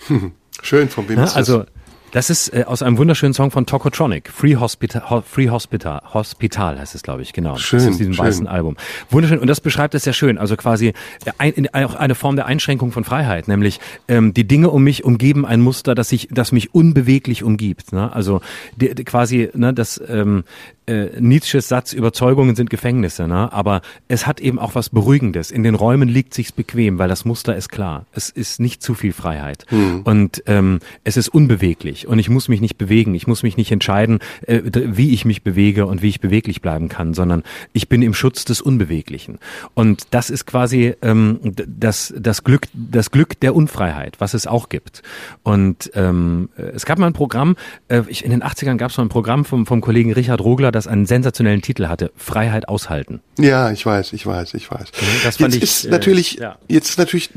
[0.63, 1.65] Schön, von wem Ja, also
[2.13, 4.31] das ist äh, aus einem wunderschönen Song von Tokotronic.
[4.31, 7.57] Free Hospital, Ho Free Hospital, Hospital heißt es, glaube ich, genau.
[7.57, 8.25] Schön, das ist diesem schön.
[8.27, 8.77] weißen Album.
[9.11, 9.39] Wunderschön.
[9.39, 10.37] Und das beschreibt es sehr schön.
[10.37, 14.47] Also quasi äh, ein, in, auch eine Form der Einschränkung von Freiheit, nämlich ähm, die
[14.47, 17.93] Dinge um mich umgeben ein Muster, das sich, das mich unbeweglich umgibt.
[17.93, 18.13] Ne?
[18.15, 18.43] Also
[18.77, 20.45] die, die quasi ne, das ähm,
[20.87, 23.53] äh, Nietzsches Satz, Überzeugungen sind Gefängnisse, ne?
[23.53, 25.51] aber es hat eben auch was Beruhigendes.
[25.51, 28.07] In den Räumen liegt sich's bequem, weil das Muster ist klar.
[28.13, 29.67] Es ist nicht zu viel Freiheit
[30.05, 33.15] und ähm, es ist unbeweglich und ich muss mich nicht bewegen.
[33.15, 36.89] Ich muss mich nicht entscheiden, äh, wie ich mich bewege und wie ich beweglich bleiben
[36.89, 37.43] kann, sondern
[37.73, 39.39] ich bin im Schutz des Unbeweglichen.
[39.75, 44.69] Und das ist quasi ähm, das, das Glück, das Glück der Unfreiheit, was es auch
[44.69, 45.03] gibt.
[45.43, 47.57] Und ähm, äh, es gab mal ein Programm,
[47.89, 50.73] äh, ich, in den 80ern gab es mal ein Programm vom, vom Kollegen Richard Rogler,
[50.77, 53.21] das einen sensationellen Titel hatte, Freiheit aushalten.
[53.39, 54.93] Ja, ich weiß, ich weiß, ich weiß.
[55.25, 56.57] das fand jetzt ich, ist äh, natürlich, ja.
[56.69, 57.31] jetzt natürlich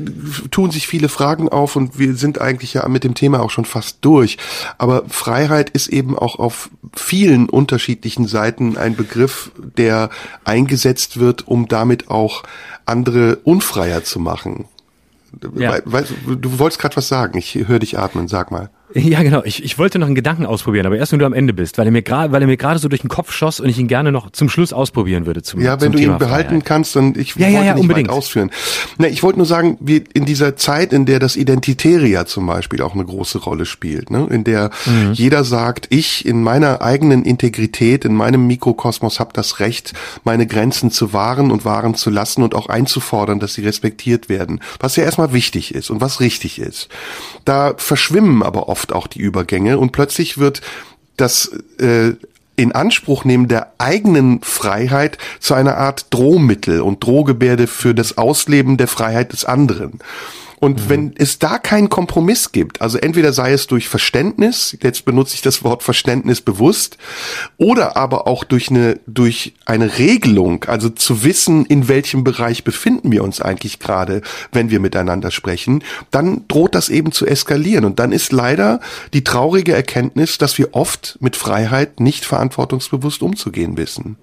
[0.50, 3.64] tun sich viele Fragen auf und wir sind eigentlich ja mit dem Thema auch schon
[3.64, 4.38] fast durch.
[4.78, 10.10] Aber Freiheit ist eben auch auf vielen unterschiedlichen Seiten ein Begriff, der
[10.44, 12.42] eingesetzt wird, um damit auch
[12.86, 14.66] andere unfreier zu machen.
[15.56, 15.74] Ja.
[15.74, 17.38] We- weißt du, du wolltest gerade was sagen.
[17.38, 18.28] Ich höre dich atmen.
[18.28, 18.70] Sag mal.
[18.94, 19.42] Ja, genau.
[19.44, 21.86] Ich, ich wollte noch einen Gedanken ausprobieren, aber erst wenn du am Ende bist, weil
[21.86, 23.86] er mir gerade, weil er mir gerade so durch den Kopf schoss und ich ihn
[23.86, 25.42] gerne noch zum Schluss ausprobieren würde.
[25.42, 26.64] Zum, Ja, wenn zum du Thema ihn behalten Freiheit.
[26.64, 28.08] kannst, dann ich Ja, wollte ja, ja, nicht unbedingt.
[28.08, 28.50] weit ausführen.
[28.98, 32.46] Na, ich wollte nur sagen, wie in dieser Zeit, in der das Identitäre ja zum
[32.46, 34.26] Beispiel auch eine große Rolle spielt, ne?
[34.30, 35.12] in der Mhm.
[35.12, 39.92] jeder sagt, ich in meiner eigenen Integrität, in meinem Mikrokosmos habe das Recht,
[40.24, 44.60] meine Grenzen zu wahren und wahren zu lassen und auch einzufordern, dass sie respektiert werden.
[44.80, 46.88] Was ja erstmal wichtig ist und was richtig ist.
[47.44, 50.62] Da verschwimmen aber oft auch die Übergänge und plötzlich wird
[51.16, 52.12] das äh,
[52.56, 58.76] in Anspruch nehmen der eigenen Freiheit zu einer Art Drohmittel und Drohgebärde für das Ausleben
[58.76, 60.00] der Freiheit des anderen.
[60.60, 65.34] Und wenn es da keinen Kompromiss gibt, also entweder sei es durch Verständnis, jetzt benutze
[65.34, 66.98] ich das Wort Verständnis bewusst,
[67.56, 73.10] oder aber auch durch eine, durch eine Regelung, also zu wissen, in welchem Bereich befinden
[73.10, 74.20] wir uns eigentlich gerade,
[74.52, 77.86] wenn wir miteinander sprechen, dann droht das eben zu eskalieren.
[77.86, 78.80] Und dann ist leider
[79.14, 84.16] die traurige Erkenntnis, dass wir oft mit Freiheit nicht verantwortungsbewusst umzugehen wissen.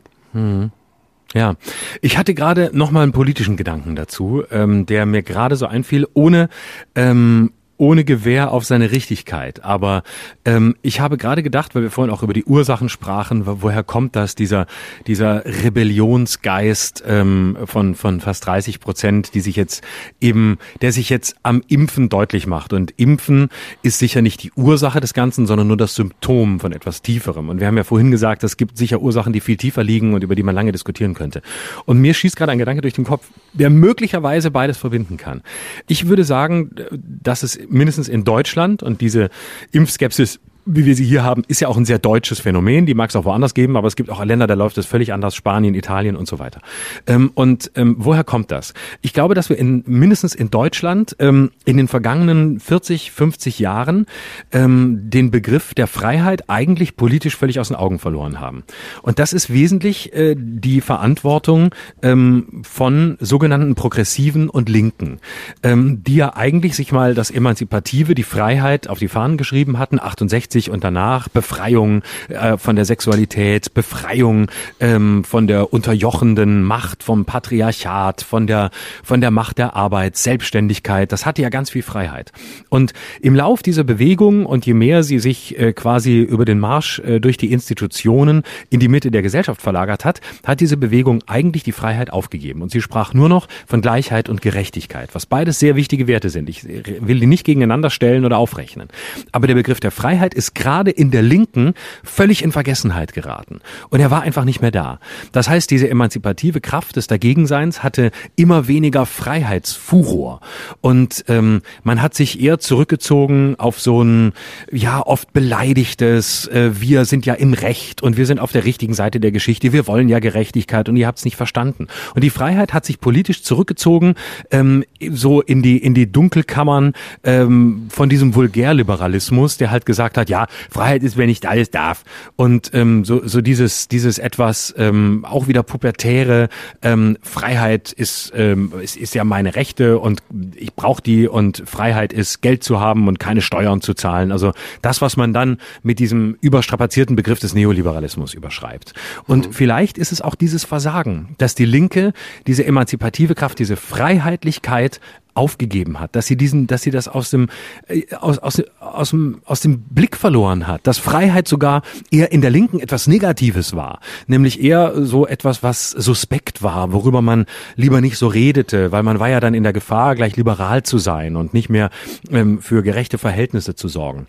[1.34, 1.56] Ja,
[2.02, 6.08] ich hatte gerade noch mal einen politischen Gedanken dazu, ähm, der mir gerade so einfiel,
[6.14, 6.50] ohne
[6.96, 9.64] ähm, ohne Gewähr auf seine Richtigkeit.
[9.64, 10.04] Aber
[10.46, 13.84] ähm, ich habe gerade gedacht, weil wir vorhin auch über die Ursachen sprachen, wo- woher
[13.84, 14.66] kommt das, dieser,
[15.06, 19.84] dieser Rebellionsgeist ähm, von, von fast 30 Prozent, die sich jetzt
[20.22, 22.74] eben, der sich jetzt am Impfen deutlich macht.
[22.74, 23.50] Und Impfen
[23.84, 27.50] ist sicher nicht die Ursache des Ganzen, sondern nur das Symptom von etwas Tieferem.
[27.50, 30.24] Und wir haben ja vorhin gesagt, es gibt sicher Ursachen, die viel tiefer liegen und
[30.24, 31.42] über die man lange diskutieren könnte.
[31.86, 35.42] Und mir schießt gerade ein Gedanke durch den Kopf, der möglicherweise beides verbinden kann.
[35.88, 38.84] Ich würde sagen, dass es mindestens in Deutschland.
[38.84, 39.30] Und diese
[39.72, 42.86] Impfskepsis wie wir sie hier haben, ist ja auch ein sehr deutsches Phänomen.
[42.86, 45.14] Die mag es auch woanders geben, aber es gibt auch Länder, da läuft es völlig
[45.14, 45.36] anders.
[45.36, 46.62] Spanien, Italien und so weiter.
[47.08, 48.74] Ähm, und ähm, woher kommt das?
[49.02, 54.06] Ich glaube, dass wir in, mindestens in Deutschland ähm, in den vergangenen 40, 50 Jahren
[54.52, 58.64] ähm, den Begriff der Freiheit eigentlich politisch völlig aus den Augen verloren haben.
[59.02, 65.20] Und das ist wesentlich äh, die Verantwortung ähm, von sogenannten Progressiven und Linken,
[65.64, 70.00] ähm, die ja eigentlich sich mal das Emanzipative, die Freiheit auf die Fahnen geschrieben hatten,
[70.00, 77.26] 68 und danach Befreiung äh, von der Sexualität, Befreiung ähm, von der unterjochenden Macht vom
[77.26, 78.72] Patriarchat, von der
[79.04, 81.12] von der Macht der Arbeit, Selbstständigkeit.
[81.12, 82.32] Das hatte ja ganz viel Freiheit.
[82.70, 87.00] Und im Lauf dieser Bewegung und je mehr sie sich äh, quasi über den Marsch
[87.00, 91.64] äh, durch die Institutionen in die Mitte der Gesellschaft verlagert hat, hat diese Bewegung eigentlich
[91.64, 92.62] die Freiheit aufgegeben.
[92.62, 96.50] Und sie sprach nur noch von Gleichheit und Gerechtigkeit, was beides sehr wichtige Werte sind.
[96.50, 98.88] Ich will die nicht gegeneinander stellen oder aufrechnen.
[99.32, 103.60] Aber der Begriff der Freiheit ist ist gerade in der Linken völlig in Vergessenheit geraten.
[103.90, 105.00] Und er war einfach nicht mehr da.
[105.34, 110.40] Das heißt, diese emanzipative Kraft des Dagegenseins hatte immer weniger Freiheitsfuror.
[110.80, 114.34] Und ähm, man hat sich eher zurückgezogen auf so ein,
[114.72, 118.94] ja, oft beleidigtes, äh, wir sind ja im Recht und wir sind auf der richtigen
[118.94, 121.88] Seite der Geschichte, wir wollen ja Gerechtigkeit und ihr habt es nicht verstanden.
[122.16, 124.16] Und die Freiheit hat sich politisch zurückgezogen,
[124.52, 126.94] ähm, so in die, in die Dunkelkammern
[127.24, 132.04] ähm, von diesem Vulgärliberalismus, der halt gesagt hat, ja, Freiheit ist, wenn nicht alles darf.
[132.36, 136.50] Und ähm, so, so dieses, dieses etwas ähm, auch wieder pubertäre
[136.82, 140.22] ähm, Freiheit ist, ähm, ist, ist ja meine Rechte und
[140.56, 144.32] ich brauche die und Freiheit ist Geld zu haben und keine Steuern zu zahlen.
[144.32, 148.94] Also das, was man dann mit diesem überstrapazierten Begriff des Neoliberalismus überschreibt.
[149.26, 149.54] Und mhm.
[149.54, 152.14] vielleicht ist es auch dieses Versagen, dass die Linke
[152.46, 155.00] diese emanzipative Kraft, diese Freiheitlichkeit
[155.38, 157.50] aufgegeben hat, dass sie diesen, dass sie das aus dem,
[157.88, 161.82] äh, aus, aus, aus, dem, aus dem Blick verloren hat, dass Freiheit sogar
[162.12, 167.22] eher in der Linken etwas Negatives war, nämlich eher so etwas, was suspekt war, worüber
[167.22, 167.46] man
[167.76, 170.98] lieber nicht so redete, weil man war ja dann in der Gefahr, gleich liberal zu
[170.98, 171.90] sein und nicht mehr
[172.32, 174.28] ähm, für gerechte Verhältnisse zu sorgen.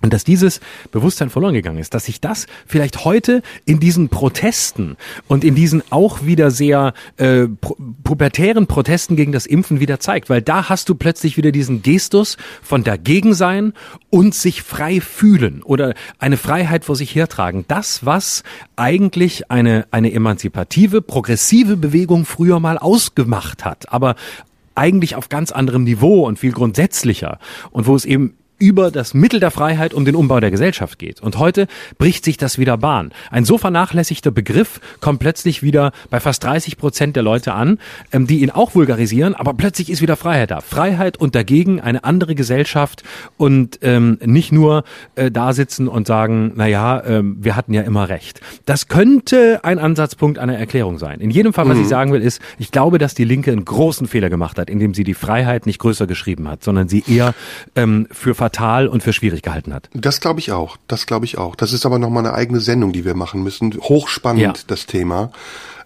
[0.00, 0.60] Und dass dieses
[0.92, 4.96] Bewusstsein verloren gegangen ist, dass sich das vielleicht heute in diesen Protesten
[5.26, 7.46] und in diesen auch wieder sehr äh,
[8.04, 12.36] pubertären Protesten gegen das Impfen wieder zeigt, weil da hast du plötzlich wieder diesen Gestus
[12.62, 13.72] von dagegen sein
[14.10, 17.64] und sich frei fühlen oder eine Freiheit vor sich hertragen.
[17.66, 18.44] Das, was
[18.76, 24.14] eigentlich eine, eine emanzipative, progressive Bewegung früher mal ausgemacht hat, aber
[24.76, 29.40] eigentlich auf ganz anderem Niveau und viel grundsätzlicher und wo es eben über das Mittel
[29.40, 31.20] der Freiheit um den Umbau der Gesellschaft geht.
[31.20, 31.66] Und heute
[31.96, 33.12] bricht sich das wieder Bahn.
[33.30, 37.78] Ein so vernachlässigter Begriff kommt plötzlich wieder bei fast 30 Prozent der Leute an,
[38.12, 40.60] ähm, die ihn auch vulgarisieren, aber plötzlich ist wieder Freiheit da.
[40.60, 43.04] Freiheit und dagegen eine andere Gesellschaft
[43.36, 47.82] und ähm, nicht nur äh, da sitzen und sagen, na ja, ähm, wir hatten ja
[47.82, 48.40] immer recht.
[48.66, 51.20] Das könnte ein Ansatzpunkt einer Erklärung sein.
[51.20, 51.82] In jedem Fall, was mhm.
[51.82, 54.94] ich sagen will, ist, ich glaube, dass die Linke einen großen Fehler gemacht hat, indem
[54.94, 57.34] sie die Freiheit nicht größer geschrieben hat, sondern sie eher
[57.76, 59.90] ähm, für fatal und für schwierig gehalten hat.
[59.92, 60.76] Das glaube ich auch.
[60.88, 61.54] Das glaube ich auch.
[61.54, 63.74] Das ist aber nochmal eine eigene Sendung, die wir machen müssen.
[63.78, 64.52] Hochspannend, ja.
[64.66, 65.30] das Thema.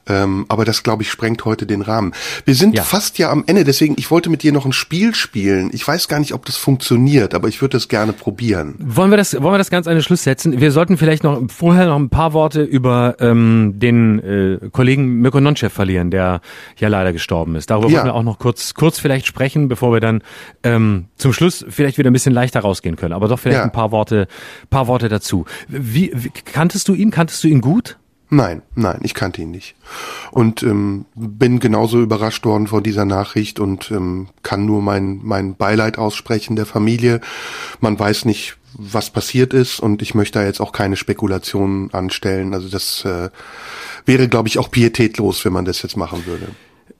[0.06, 2.12] Ähm, aber das, glaube ich, sprengt heute den Rahmen.
[2.44, 2.82] Wir sind ja.
[2.82, 5.70] fast ja am Ende, deswegen, ich wollte mit dir noch ein Spiel spielen.
[5.72, 8.74] Ich weiß gar nicht, ob das funktioniert, aber ich würde das gerne probieren.
[8.78, 10.60] Wollen wir das, wollen wir das ganz an den Schluss setzen?
[10.60, 15.40] Wir sollten vielleicht noch vorher noch ein paar Worte über ähm, den äh, Kollegen Mirko
[15.40, 16.40] Nonchev verlieren, der
[16.78, 17.70] ja leider gestorben ist.
[17.70, 17.98] Darüber ja.
[17.98, 20.22] wollen wir auch noch kurz, kurz vielleicht sprechen, bevor wir dann
[20.64, 23.12] ähm, zum Schluss vielleicht wieder ein bisschen leichter rausgehen können.
[23.12, 23.64] Aber doch vielleicht ja.
[23.64, 24.26] ein paar Worte,
[24.68, 25.44] paar Worte dazu.
[25.68, 27.10] Wie, wie kanntest du ihn?
[27.12, 27.98] Kanntest du ihn gut?
[28.34, 29.74] Nein, nein, ich kannte ihn nicht.
[30.30, 35.54] Und ähm, bin genauso überrascht worden von dieser Nachricht und ähm, kann nur mein, mein
[35.54, 37.20] Beileid aussprechen der Familie.
[37.80, 42.54] Man weiß nicht, was passiert ist und ich möchte da jetzt auch keine Spekulationen anstellen.
[42.54, 43.28] Also das äh,
[44.06, 46.48] wäre, glaube ich, auch pietätlos, wenn man das jetzt machen würde.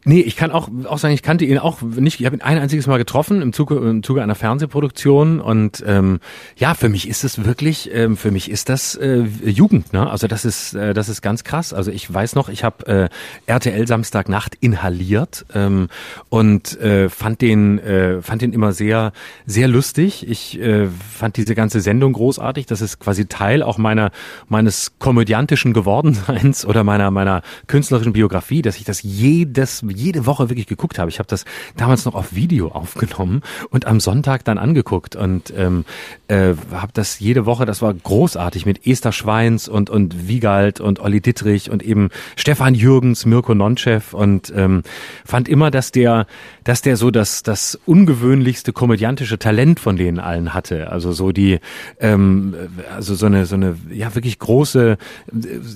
[0.05, 2.19] Nee, ich kann auch, auch sagen, ich kannte ihn auch nicht.
[2.19, 6.19] Ich habe ihn ein einziges Mal getroffen im Zuge, im Zuge einer Fernsehproduktion und ähm,
[6.57, 9.93] ja, für mich ist es wirklich, ähm, für mich ist das äh, Jugend.
[9.93, 10.11] Ne?
[10.11, 11.73] Also das ist, äh, das ist ganz krass.
[11.73, 13.09] Also ich weiß noch, ich habe äh,
[13.47, 15.87] RTL Samstagnacht inhaliert ähm,
[16.31, 19.12] und äh, fand den, äh, fand den immer sehr,
[19.47, 20.29] sehr lustig.
[20.29, 22.66] Ich äh, fand diese ganze Sendung großartig.
[22.66, 24.11] Das ist quasi Teil auch meiner
[24.49, 30.66] meines komödiantischen Gewordenseins oder meiner meiner künstlerischen Biografie, dass ich das jedes jede Woche wirklich
[30.66, 31.10] geguckt habe.
[31.10, 31.44] Ich habe das
[31.77, 35.85] damals noch auf Video aufgenommen und am Sonntag dann angeguckt und ähm,
[36.28, 41.01] äh, habe das jede Woche, das war großartig mit Esther Schweins und, und Wiegald und
[41.01, 44.82] Olli Dittrich und eben Stefan Jürgens, Mirko Nonchev und ähm,
[45.24, 46.27] fand immer, dass der,
[46.64, 50.90] dass der so das, das ungewöhnlichste komödiantische Talent von denen allen hatte.
[50.90, 51.59] Also so die,
[52.01, 52.55] ähm,
[52.94, 54.97] also so eine, so eine, ja wirklich große,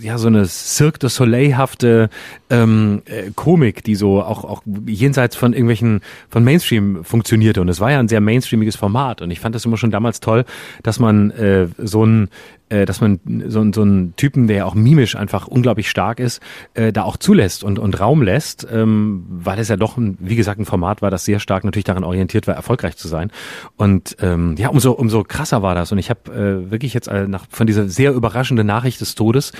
[0.00, 2.08] ja so eine Cirque du Soleil-hafte
[2.50, 7.60] ähm, äh, Komik, die so auch, auch jenseits von irgendwelchen, von Mainstream funktionierte.
[7.60, 9.22] Und es war ja ein sehr mainstreamiges Format.
[9.22, 10.44] Und ich fand das immer schon damals toll,
[10.82, 12.28] dass man äh, so ein
[12.68, 16.40] dass man so, so einen Typen, der auch mimisch einfach unglaublich stark ist,
[16.74, 20.36] äh, da auch zulässt und, und Raum lässt, ähm, weil es ja doch, ein, wie
[20.36, 23.30] gesagt, ein Format war, das sehr stark natürlich daran orientiert war, erfolgreich zu sein.
[23.76, 25.92] Und ähm, ja, umso, umso krasser war das.
[25.92, 29.52] Und ich habe äh, wirklich jetzt äh, nach, von dieser sehr überraschenden Nachricht des Todes,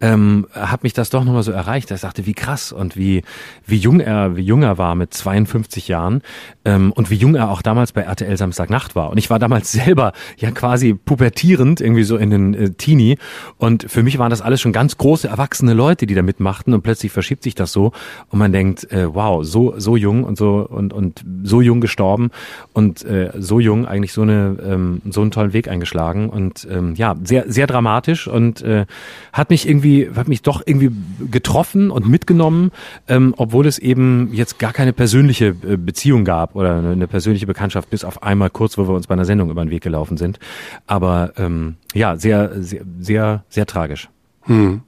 [0.00, 1.90] ähm, hat mich das doch nochmal so erreicht.
[1.90, 3.22] Ich sagte, wie krass und wie,
[3.66, 6.22] wie jung er, wie jung er war mit 52 Jahren
[6.64, 9.10] ähm, und wie jung er auch damals bei RTL Samstagnacht war.
[9.10, 13.18] Und ich war damals selber ja quasi pubertierend, irgendwie so in den ein äh, Teenie.
[13.58, 16.74] Und für mich waren das alles schon ganz große, erwachsene Leute, die da mitmachten.
[16.74, 17.92] Und plötzlich verschiebt sich das so.
[18.30, 22.30] Und man denkt, äh, wow, so, so jung und so, und, und so jung gestorben
[22.72, 26.28] und äh, so jung eigentlich so eine, ähm, so einen tollen Weg eingeschlagen.
[26.30, 28.86] Und ähm, ja, sehr, sehr dramatisch und äh,
[29.32, 30.90] hat mich irgendwie, hat mich doch irgendwie
[31.30, 32.70] getroffen und mitgenommen,
[33.08, 37.90] ähm, obwohl es eben jetzt gar keine persönliche äh, Beziehung gab oder eine persönliche Bekanntschaft,
[37.90, 40.38] bis auf einmal kurz, wo wir uns bei einer Sendung über den Weg gelaufen sind.
[40.86, 44.08] Aber ähm, ja, sehr, sehr, sehr, sehr tragisch.
[44.42, 44.82] Hm.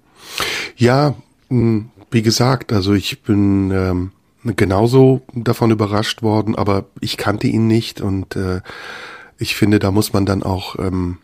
[0.76, 1.14] Ja,
[1.48, 4.12] hm, wie gesagt, also ich bin ähm,
[4.56, 8.60] genauso davon überrascht worden, aber ich kannte ihn nicht und äh,
[9.38, 11.18] ich finde, da muss man dann auch ähm,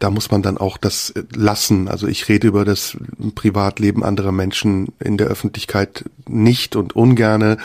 [0.00, 1.86] da muss man dann auch das lassen.
[1.86, 2.96] Also ich rede über das
[3.34, 7.58] Privatleben anderer Menschen in der Öffentlichkeit nicht und ungerne.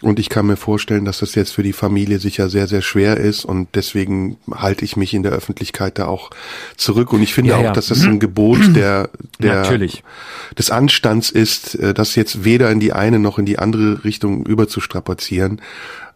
[0.00, 3.18] Und ich kann mir vorstellen, dass das jetzt für die Familie sicher sehr, sehr schwer
[3.18, 3.44] ist.
[3.44, 6.30] Und deswegen halte ich mich in der Öffentlichkeit da auch
[6.78, 7.12] zurück.
[7.12, 7.72] Und ich finde ja, auch, ja.
[7.72, 10.02] dass das ein Gebot der, der, Natürlich.
[10.58, 14.46] des Anstands ist, äh, das jetzt weder in die eine noch in die andere Richtung
[14.46, 15.60] überzustrapazieren.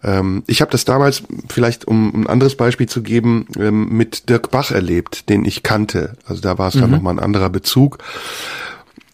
[0.03, 4.51] Ähm, ich habe das damals, vielleicht um ein anderes Beispiel zu geben, ähm, mit Dirk
[4.51, 6.17] Bach erlebt, den ich kannte.
[6.25, 6.81] Also da war es mhm.
[6.81, 7.99] dann nochmal ein anderer Bezug.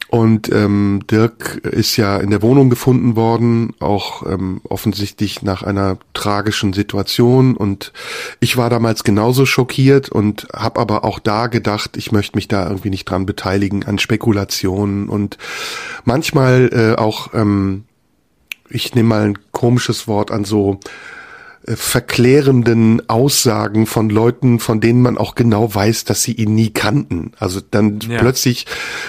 [0.09, 5.99] Und ähm, Dirk ist ja in der Wohnung gefunden worden, auch ähm, offensichtlich nach einer
[6.13, 7.57] tragischen Situation.
[7.57, 7.93] Und
[8.39, 12.69] ich war damals genauso schockiert und habe aber auch da gedacht, ich möchte mich da
[12.69, 15.37] irgendwie nicht dran beteiligen an Spekulationen und
[16.05, 17.83] manchmal äh, auch ähm,
[18.69, 20.81] ich nehme mal ein komisches Wort an, so
[21.67, 26.71] äh, verklärenden Aussagen von Leuten, von denen man auch genau weiß, dass sie ihn nie
[26.71, 27.33] kannten.
[27.39, 28.19] Also dann ja.
[28.19, 28.67] plötzlich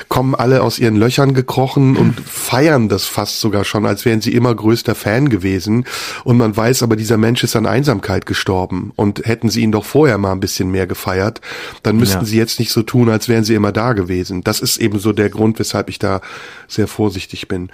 [0.08, 4.34] kommen alle aus ihren Löchern gekrochen und feiern das fast sogar schon, als wären sie
[4.34, 5.84] immer größter Fan gewesen.
[6.24, 8.94] Und man weiß aber, dieser Mensch ist an Einsamkeit gestorben.
[8.96, 11.42] Und hätten sie ihn doch vorher mal ein bisschen mehr gefeiert,
[11.84, 12.26] dann müssten ja.
[12.26, 14.46] sie jetzt nicht so tun, als wären sie immer da gewesen.
[14.46, 16.22] Das ist eben so der Grund, weshalb ich da
[16.70, 17.70] sehr vorsichtig bin.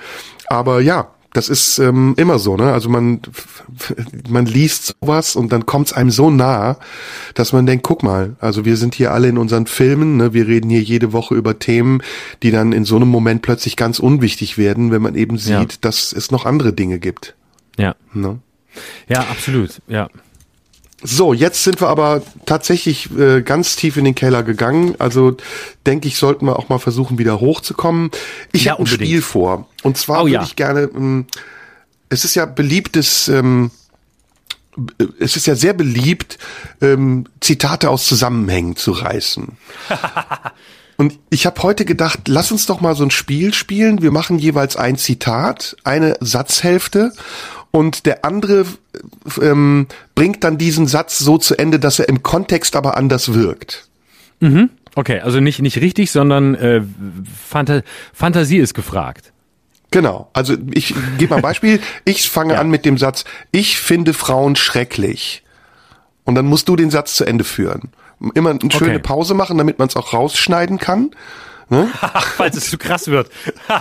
[0.48, 2.74] Aber ja, das ist ähm, immer so, ne?
[2.74, 3.22] Also man
[4.30, 6.78] man liest sowas und dann kommt's einem so nah,
[7.34, 10.34] dass man denkt, guck mal, also wir sind hier alle in unseren Filmen, ne?
[10.34, 12.02] Wir reden hier jede Woche über Themen,
[12.44, 15.78] die dann in so einem Moment plötzlich ganz unwichtig werden, wenn man eben sieht, ja.
[15.80, 17.36] dass es noch andere Dinge gibt.
[17.78, 17.96] Ja.
[18.14, 18.40] Ne?
[19.08, 19.82] Ja, absolut.
[19.88, 20.10] Ja.
[21.04, 24.96] So, jetzt sind wir aber tatsächlich äh, ganz tief in den Keller gegangen.
[25.00, 25.36] Also
[25.86, 28.12] denke ich, sollten wir auch mal versuchen, wieder hochzukommen.
[28.52, 29.68] Ich ja, habe ein Spiel vor.
[29.82, 30.44] Und zwar oh, würde ja.
[30.44, 31.26] ich gerne, ähm,
[32.10, 33.72] es ist ja beliebtes, ähm,
[35.20, 36.38] es ist ja sehr beliebt,
[36.82, 39.58] ähm, Zitate aus Zusammenhängen zu reißen.
[40.98, 44.04] Und ich habe heute gedacht, lass uns doch mal so ein Spiel spielen.
[44.04, 47.12] Wir machen jeweils ein Zitat, eine Satzhälfte
[47.72, 48.66] und der andere
[49.42, 53.88] ähm, bringt dann diesen Satz so zu Ende, dass er im Kontext aber anders wirkt.
[54.40, 54.70] Mhm.
[54.96, 56.82] Okay, also nicht nicht richtig, sondern äh,
[57.48, 57.82] Phanta
[58.14, 59.32] Fantasie ist gefragt.
[59.90, 60.30] Genau.
[60.34, 61.80] Also ich gebe mal ein Beispiel.
[62.06, 62.60] Ich fange ja.
[62.60, 65.44] an mit dem Satz: Ich finde Frauen schrecklich.
[66.24, 67.90] Und dann musst du den Satz zu Ende führen.
[68.36, 69.00] Immer eine schöne okay.
[69.00, 71.12] Pause machen, damit man es auch rausschneiden kann.
[71.72, 71.88] Ne?
[72.36, 73.32] falls es zu krass wird.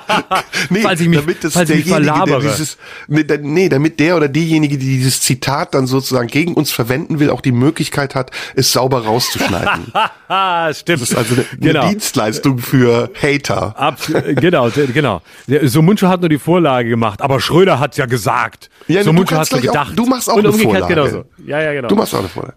[0.71, 4.29] nee, falls ich mich, damit das falls derjenige, der dieses, nee, nee, damit der oder
[4.29, 8.71] diejenige, die dieses Zitat dann sozusagen gegen uns verwenden will, auch die Möglichkeit hat, es
[8.71, 9.87] sauber rauszuschneiden.
[10.73, 11.03] Stimmt.
[11.03, 11.89] Das ist also eine, genau.
[11.89, 13.77] Dienstleistung für Hater.
[13.77, 13.99] Ab,
[14.37, 15.21] genau, genau.
[15.65, 18.71] So Muncho hat nur die Vorlage gemacht, aber Schröder hat ja gesagt.
[18.87, 19.91] Ja, so Muncho hat nur gedacht.
[19.91, 20.95] Auch, du machst auch Und eine Vorlage.
[20.95, 21.25] Genauso.
[21.45, 21.89] Ja, ja, genau.
[21.89, 22.55] Du machst auch eine Vorlage.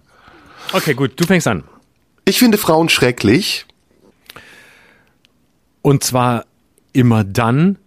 [0.73, 1.63] Okay, gut, du fängst an.
[2.25, 3.65] Ich finde Frauen schrecklich.
[5.83, 6.45] Und zwar
[6.93, 7.77] immer dann,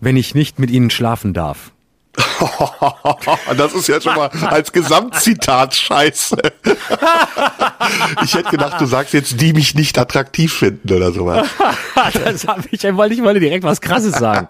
[0.00, 1.70] wenn ich nicht mit ihnen schlafen darf.
[3.56, 6.36] das ist ja schon mal als Gesamtzitat scheiße.
[8.24, 11.46] ich hätte gedacht, du sagst jetzt, die mich nicht attraktiv finden oder sowas.
[12.24, 14.48] das habe ich, wollte, ich wollte direkt was Krasses sagen.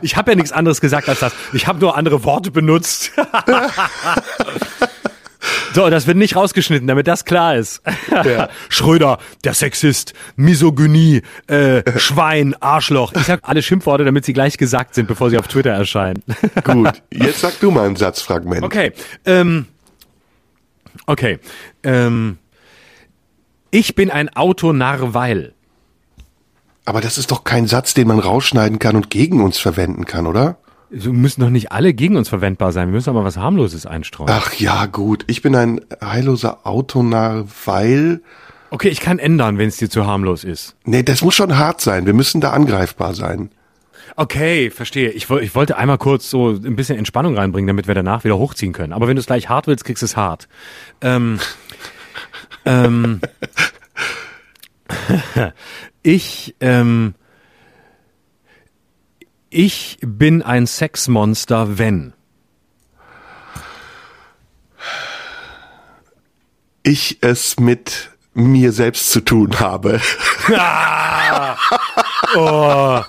[0.00, 1.32] ich habe ja nichts anderes gesagt als das.
[1.52, 3.12] Ich habe nur andere Worte benutzt.
[5.76, 7.82] So, das wird nicht rausgeschnitten, damit das klar ist.
[8.10, 8.48] Ja.
[8.70, 13.12] Schröder, der Sexist, Misogynie, äh, Schwein, Arschloch.
[13.12, 16.22] Ich sag alle Schimpfworte, damit sie gleich gesagt sind, bevor sie auf Twitter erscheinen.
[16.64, 18.62] Gut, jetzt sag du mal ein Satzfragment.
[18.62, 18.92] Okay.
[19.26, 19.66] Ähm,
[21.04, 21.40] okay.
[21.82, 22.38] Ähm,
[23.70, 25.52] ich bin ein Autonarr, weil.
[26.86, 30.26] Aber das ist doch kein Satz, den man rausschneiden kann und gegen uns verwenden kann,
[30.26, 30.56] oder?
[30.90, 32.88] So müssen doch nicht alle gegen uns verwendbar sein.
[32.88, 34.30] Wir müssen aber was harmloses einstreuen.
[34.32, 35.24] Ach ja, gut.
[35.26, 38.20] Ich bin ein heilloser Autonarr, weil.
[38.70, 40.76] Okay, ich kann ändern, wenn es dir zu harmlos ist.
[40.84, 42.06] Nee, das muss schon hart sein.
[42.06, 43.50] Wir müssen da angreifbar sein.
[44.14, 45.10] Okay, verstehe.
[45.10, 48.72] Ich, ich wollte einmal kurz so ein bisschen Entspannung reinbringen, damit wir danach wieder hochziehen
[48.72, 48.92] können.
[48.92, 50.48] Aber wenn du es gleich hart willst, kriegst du es hart.
[51.00, 51.38] Ähm,
[52.64, 53.20] ähm,
[56.02, 57.14] ich, ähm,
[59.50, 62.12] ich bin ein Sexmonster, wenn.
[66.82, 70.00] Ich es mit mir selbst zu tun habe.
[70.52, 71.56] Ah!
[72.34, 73.02] Oh,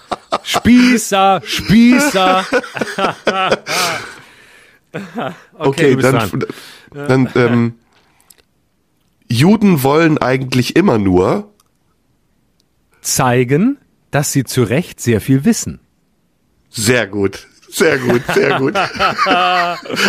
[0.43, 2.45] Spießer, Spießer.
[5.57, 6.45] okay, du bist dann,
[6.91, 7.75] dann ähm,
[9.27, 11.51] Juden wollen eigentlich immer nur
[13.01, 13.77] Zeigen,
[14.11, 15.79] dass sie zu Recht sehr viel wissen.
[16.69, 17.47] Sehr gut.
[17.69, 18.75] Sehr gut, sehr gut.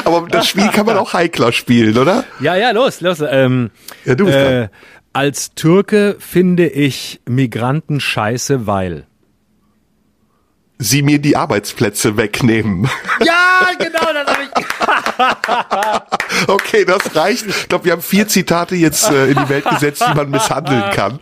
[0.04, 2.24] Aber das Spiel kann man auch heikler spielen, oder?
[2.40, 3.20] Ja, ja, los, los.
[3.28, 3.70] Ähm,
[4.04, 4.52] Ja, du bist dran.
[4.52, 4.68] äh,
[5.12, 9.06] als Türke finde ich Migranten scheiße, weil.
[10.78, 12.88] Sie mir die Arbeitsplätze wegnehmen.
[13.24, 14.64] Ja, genau, das habe ich.
[16.46, 17.46] Okay, das reicht.
[17.46, 20.84] Ich glaube, wir haben vier Zitate jetzt äh, in die Welt gesetzt, die man misshandeln
[20.92, 21.14] kann.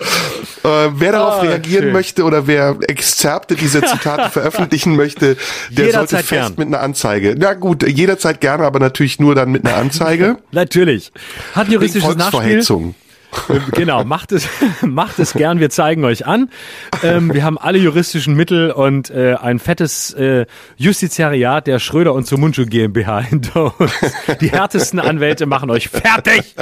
[0.63, 1.93] Äh, wer darauf Ah, reagieren schön.
[1.93, 5.37] möchte oder wer Exzerpte dieser Zitate veröffentlichen möchte,
[5.71, 6.55] der Jederzeit sollte fest gern.
[6.57, 7.35] mit einer Anzeige.
[7.39, 10.37] Na gut, jederzeit gerne, aber natürlich nur dann mit einer Anzeige.
[10.53, 11.13] Natürlich.
[11.55, 12.63] Hat juristisches Nachspiel.
[13.37, 13.73] Volksverhetzung.
[13.75, 14.49] Genau, macht es,
[14.83, 16.51] macht es gern, wir zeigen euch an.
[17.03, 20.47] Ähm, wir haben alle juristischen Mittel und äh, ein fettes äh,
[20.77, 23.93] Justiziariat der Schröder und Sumunchu GmbH hinter uns.
[24.41, 26.55] Die härtesten Anwälte machen euch fertig.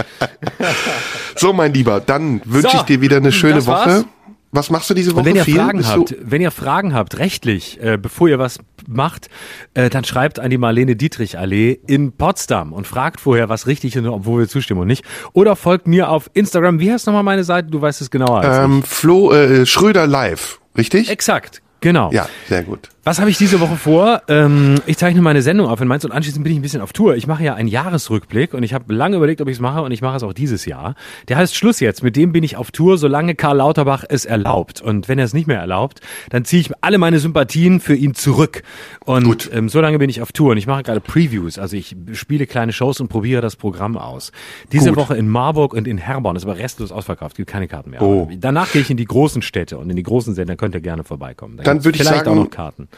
[1.36, 3.86] So, mein Lieber, dann wünsche So, ich dir wieder eine schöne Woche.
[3.90, 4.04] war's.
[4.54, 5.20] Was machst du diese Woche?
[5.20, 5.56] Und wenn ihr Viel?
[5.56, 9.28] Fragen Bist habt, wenn ihr Fragen habt, rechtlich, äh, bevor ihr was macht,
[9.74, 13.96] äh, dann schreibt an die Marlene Dietrich Allee in Potsdam und fragt vorher, was richtig
[13.96, 15.04] ist, obwohl wir zustimmen und nicht.
[15.32, 16.78] Oder folgt mir auf Instagram.
[16.78, 17.68] Wie heißt nochmal meine Seite?
[17.68, 21.02] Du weißt es genauer als ähm, Flo äh, Schröder live, richtig?
[21.02, 21.10] ich.
[21.10, 21.63] Exakt.
[21.84, 22.10] Genau.
[22.12, 22.88] Ja, sehr gut.
[23.06, 24.22] Was habe ich diese Woche vor?
[24.28, 26.94] Ähm, ich zeichne meine Sendung auf in Mainz und anschließend bin ich ein bisschen auf
[26.94, 27.16] Tour.
[27.16, 29.92] Ich mache ja einen Jahresrückblick und ich habe lange überlegt, ob ich es mache und
[29.92, 30.94] ich mache es auch dieses Jahr.
[31.28, 32.02] Der heißt Schluss jetzt.
[32.02, 34.80] Mit dem bin ich auf Tour, solange Karl Lauterbach es erlaubt.
[34.80, 36.00] Und wenn er es nicht mehr erlaubt,
[36.30, 38.62] dann ziehe ich alle meine Sympathien für ihn zurück.
[39.04, 41.58] Und ähm, so lange bin ich auf Tour und ich mache gerade Previews.
[41.58, 44.32] Also ich spiele kleine Shows und probiere das Programm aus.
[44.72, 44.96] Diese Gut.
[44.96, 47.36] Woche in Marburg und in Herborn ist aber restlos ausverkauft.
[47.36, 48.00] Gibt keine Karten mehr.
[48.00, 48.30] Oh.
[48.34, 51.04] Danach gehe ich in die großen Städte und in die großen Sender könnt ihr gerne
[51.04, 51.58] vorbeikommen.
[51.58, 52.88] Da Dann würde ich vielleicht sagen, auch noch Karten.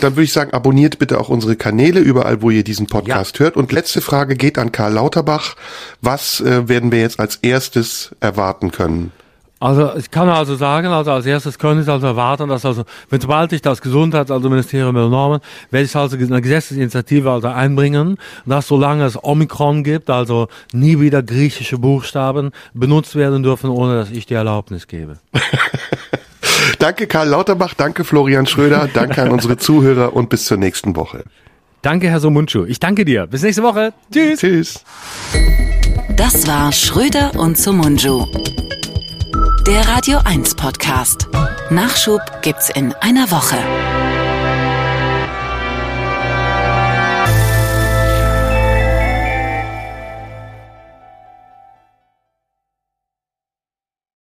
[0.00, 3.56] Dann würde ich sagen, abonniert bitte auch unsere Kanäle überall, wo ihr diesen Podcast hört.
[3.56, 5.56] Und letzte Frage geht an Karl Lauterbach.
[6.00, 9.12] Was äh, werden wir jetzt als erstes erwarten können?
[9.58, 13.22] Also ich kann also sagen, also als erstes können Sie also erwarten, dass also, wenn
[13.22, 15.40] sobald ich das Gesundheits-, also Ministerium übernommen,
[15.70, 21.22] werde ich also eine Gesetzesinitiative also einbringen, dass solange es Omikron gibt, also nie wieder
[21.22, 25.16] griechische Buchstaben benutzt werden dürfen, ohne dass ich die Erlaubnis gebe.
[26.86, 31.24] Danke Karl Lauterbach, danke Florian Schröder, danke an unsere Zuhörer und bis zur nächsten Woche.
[31.82, 32.64] Danke, Herr Somunchu.
[32.64, 33.26] Ich danke dir.
[33.26, 33.92] Bis nächste Woche.
[34.12, 34.38] Tschüss.
[34.38, 34.84] Tschüss.
[36.14, 38.26] Das war Schröder und Sumunju.
[39.66, 41.26] Der Radio 1 Podcast.
[41.70, 43.56] Nachschub gibt's in einer Woche.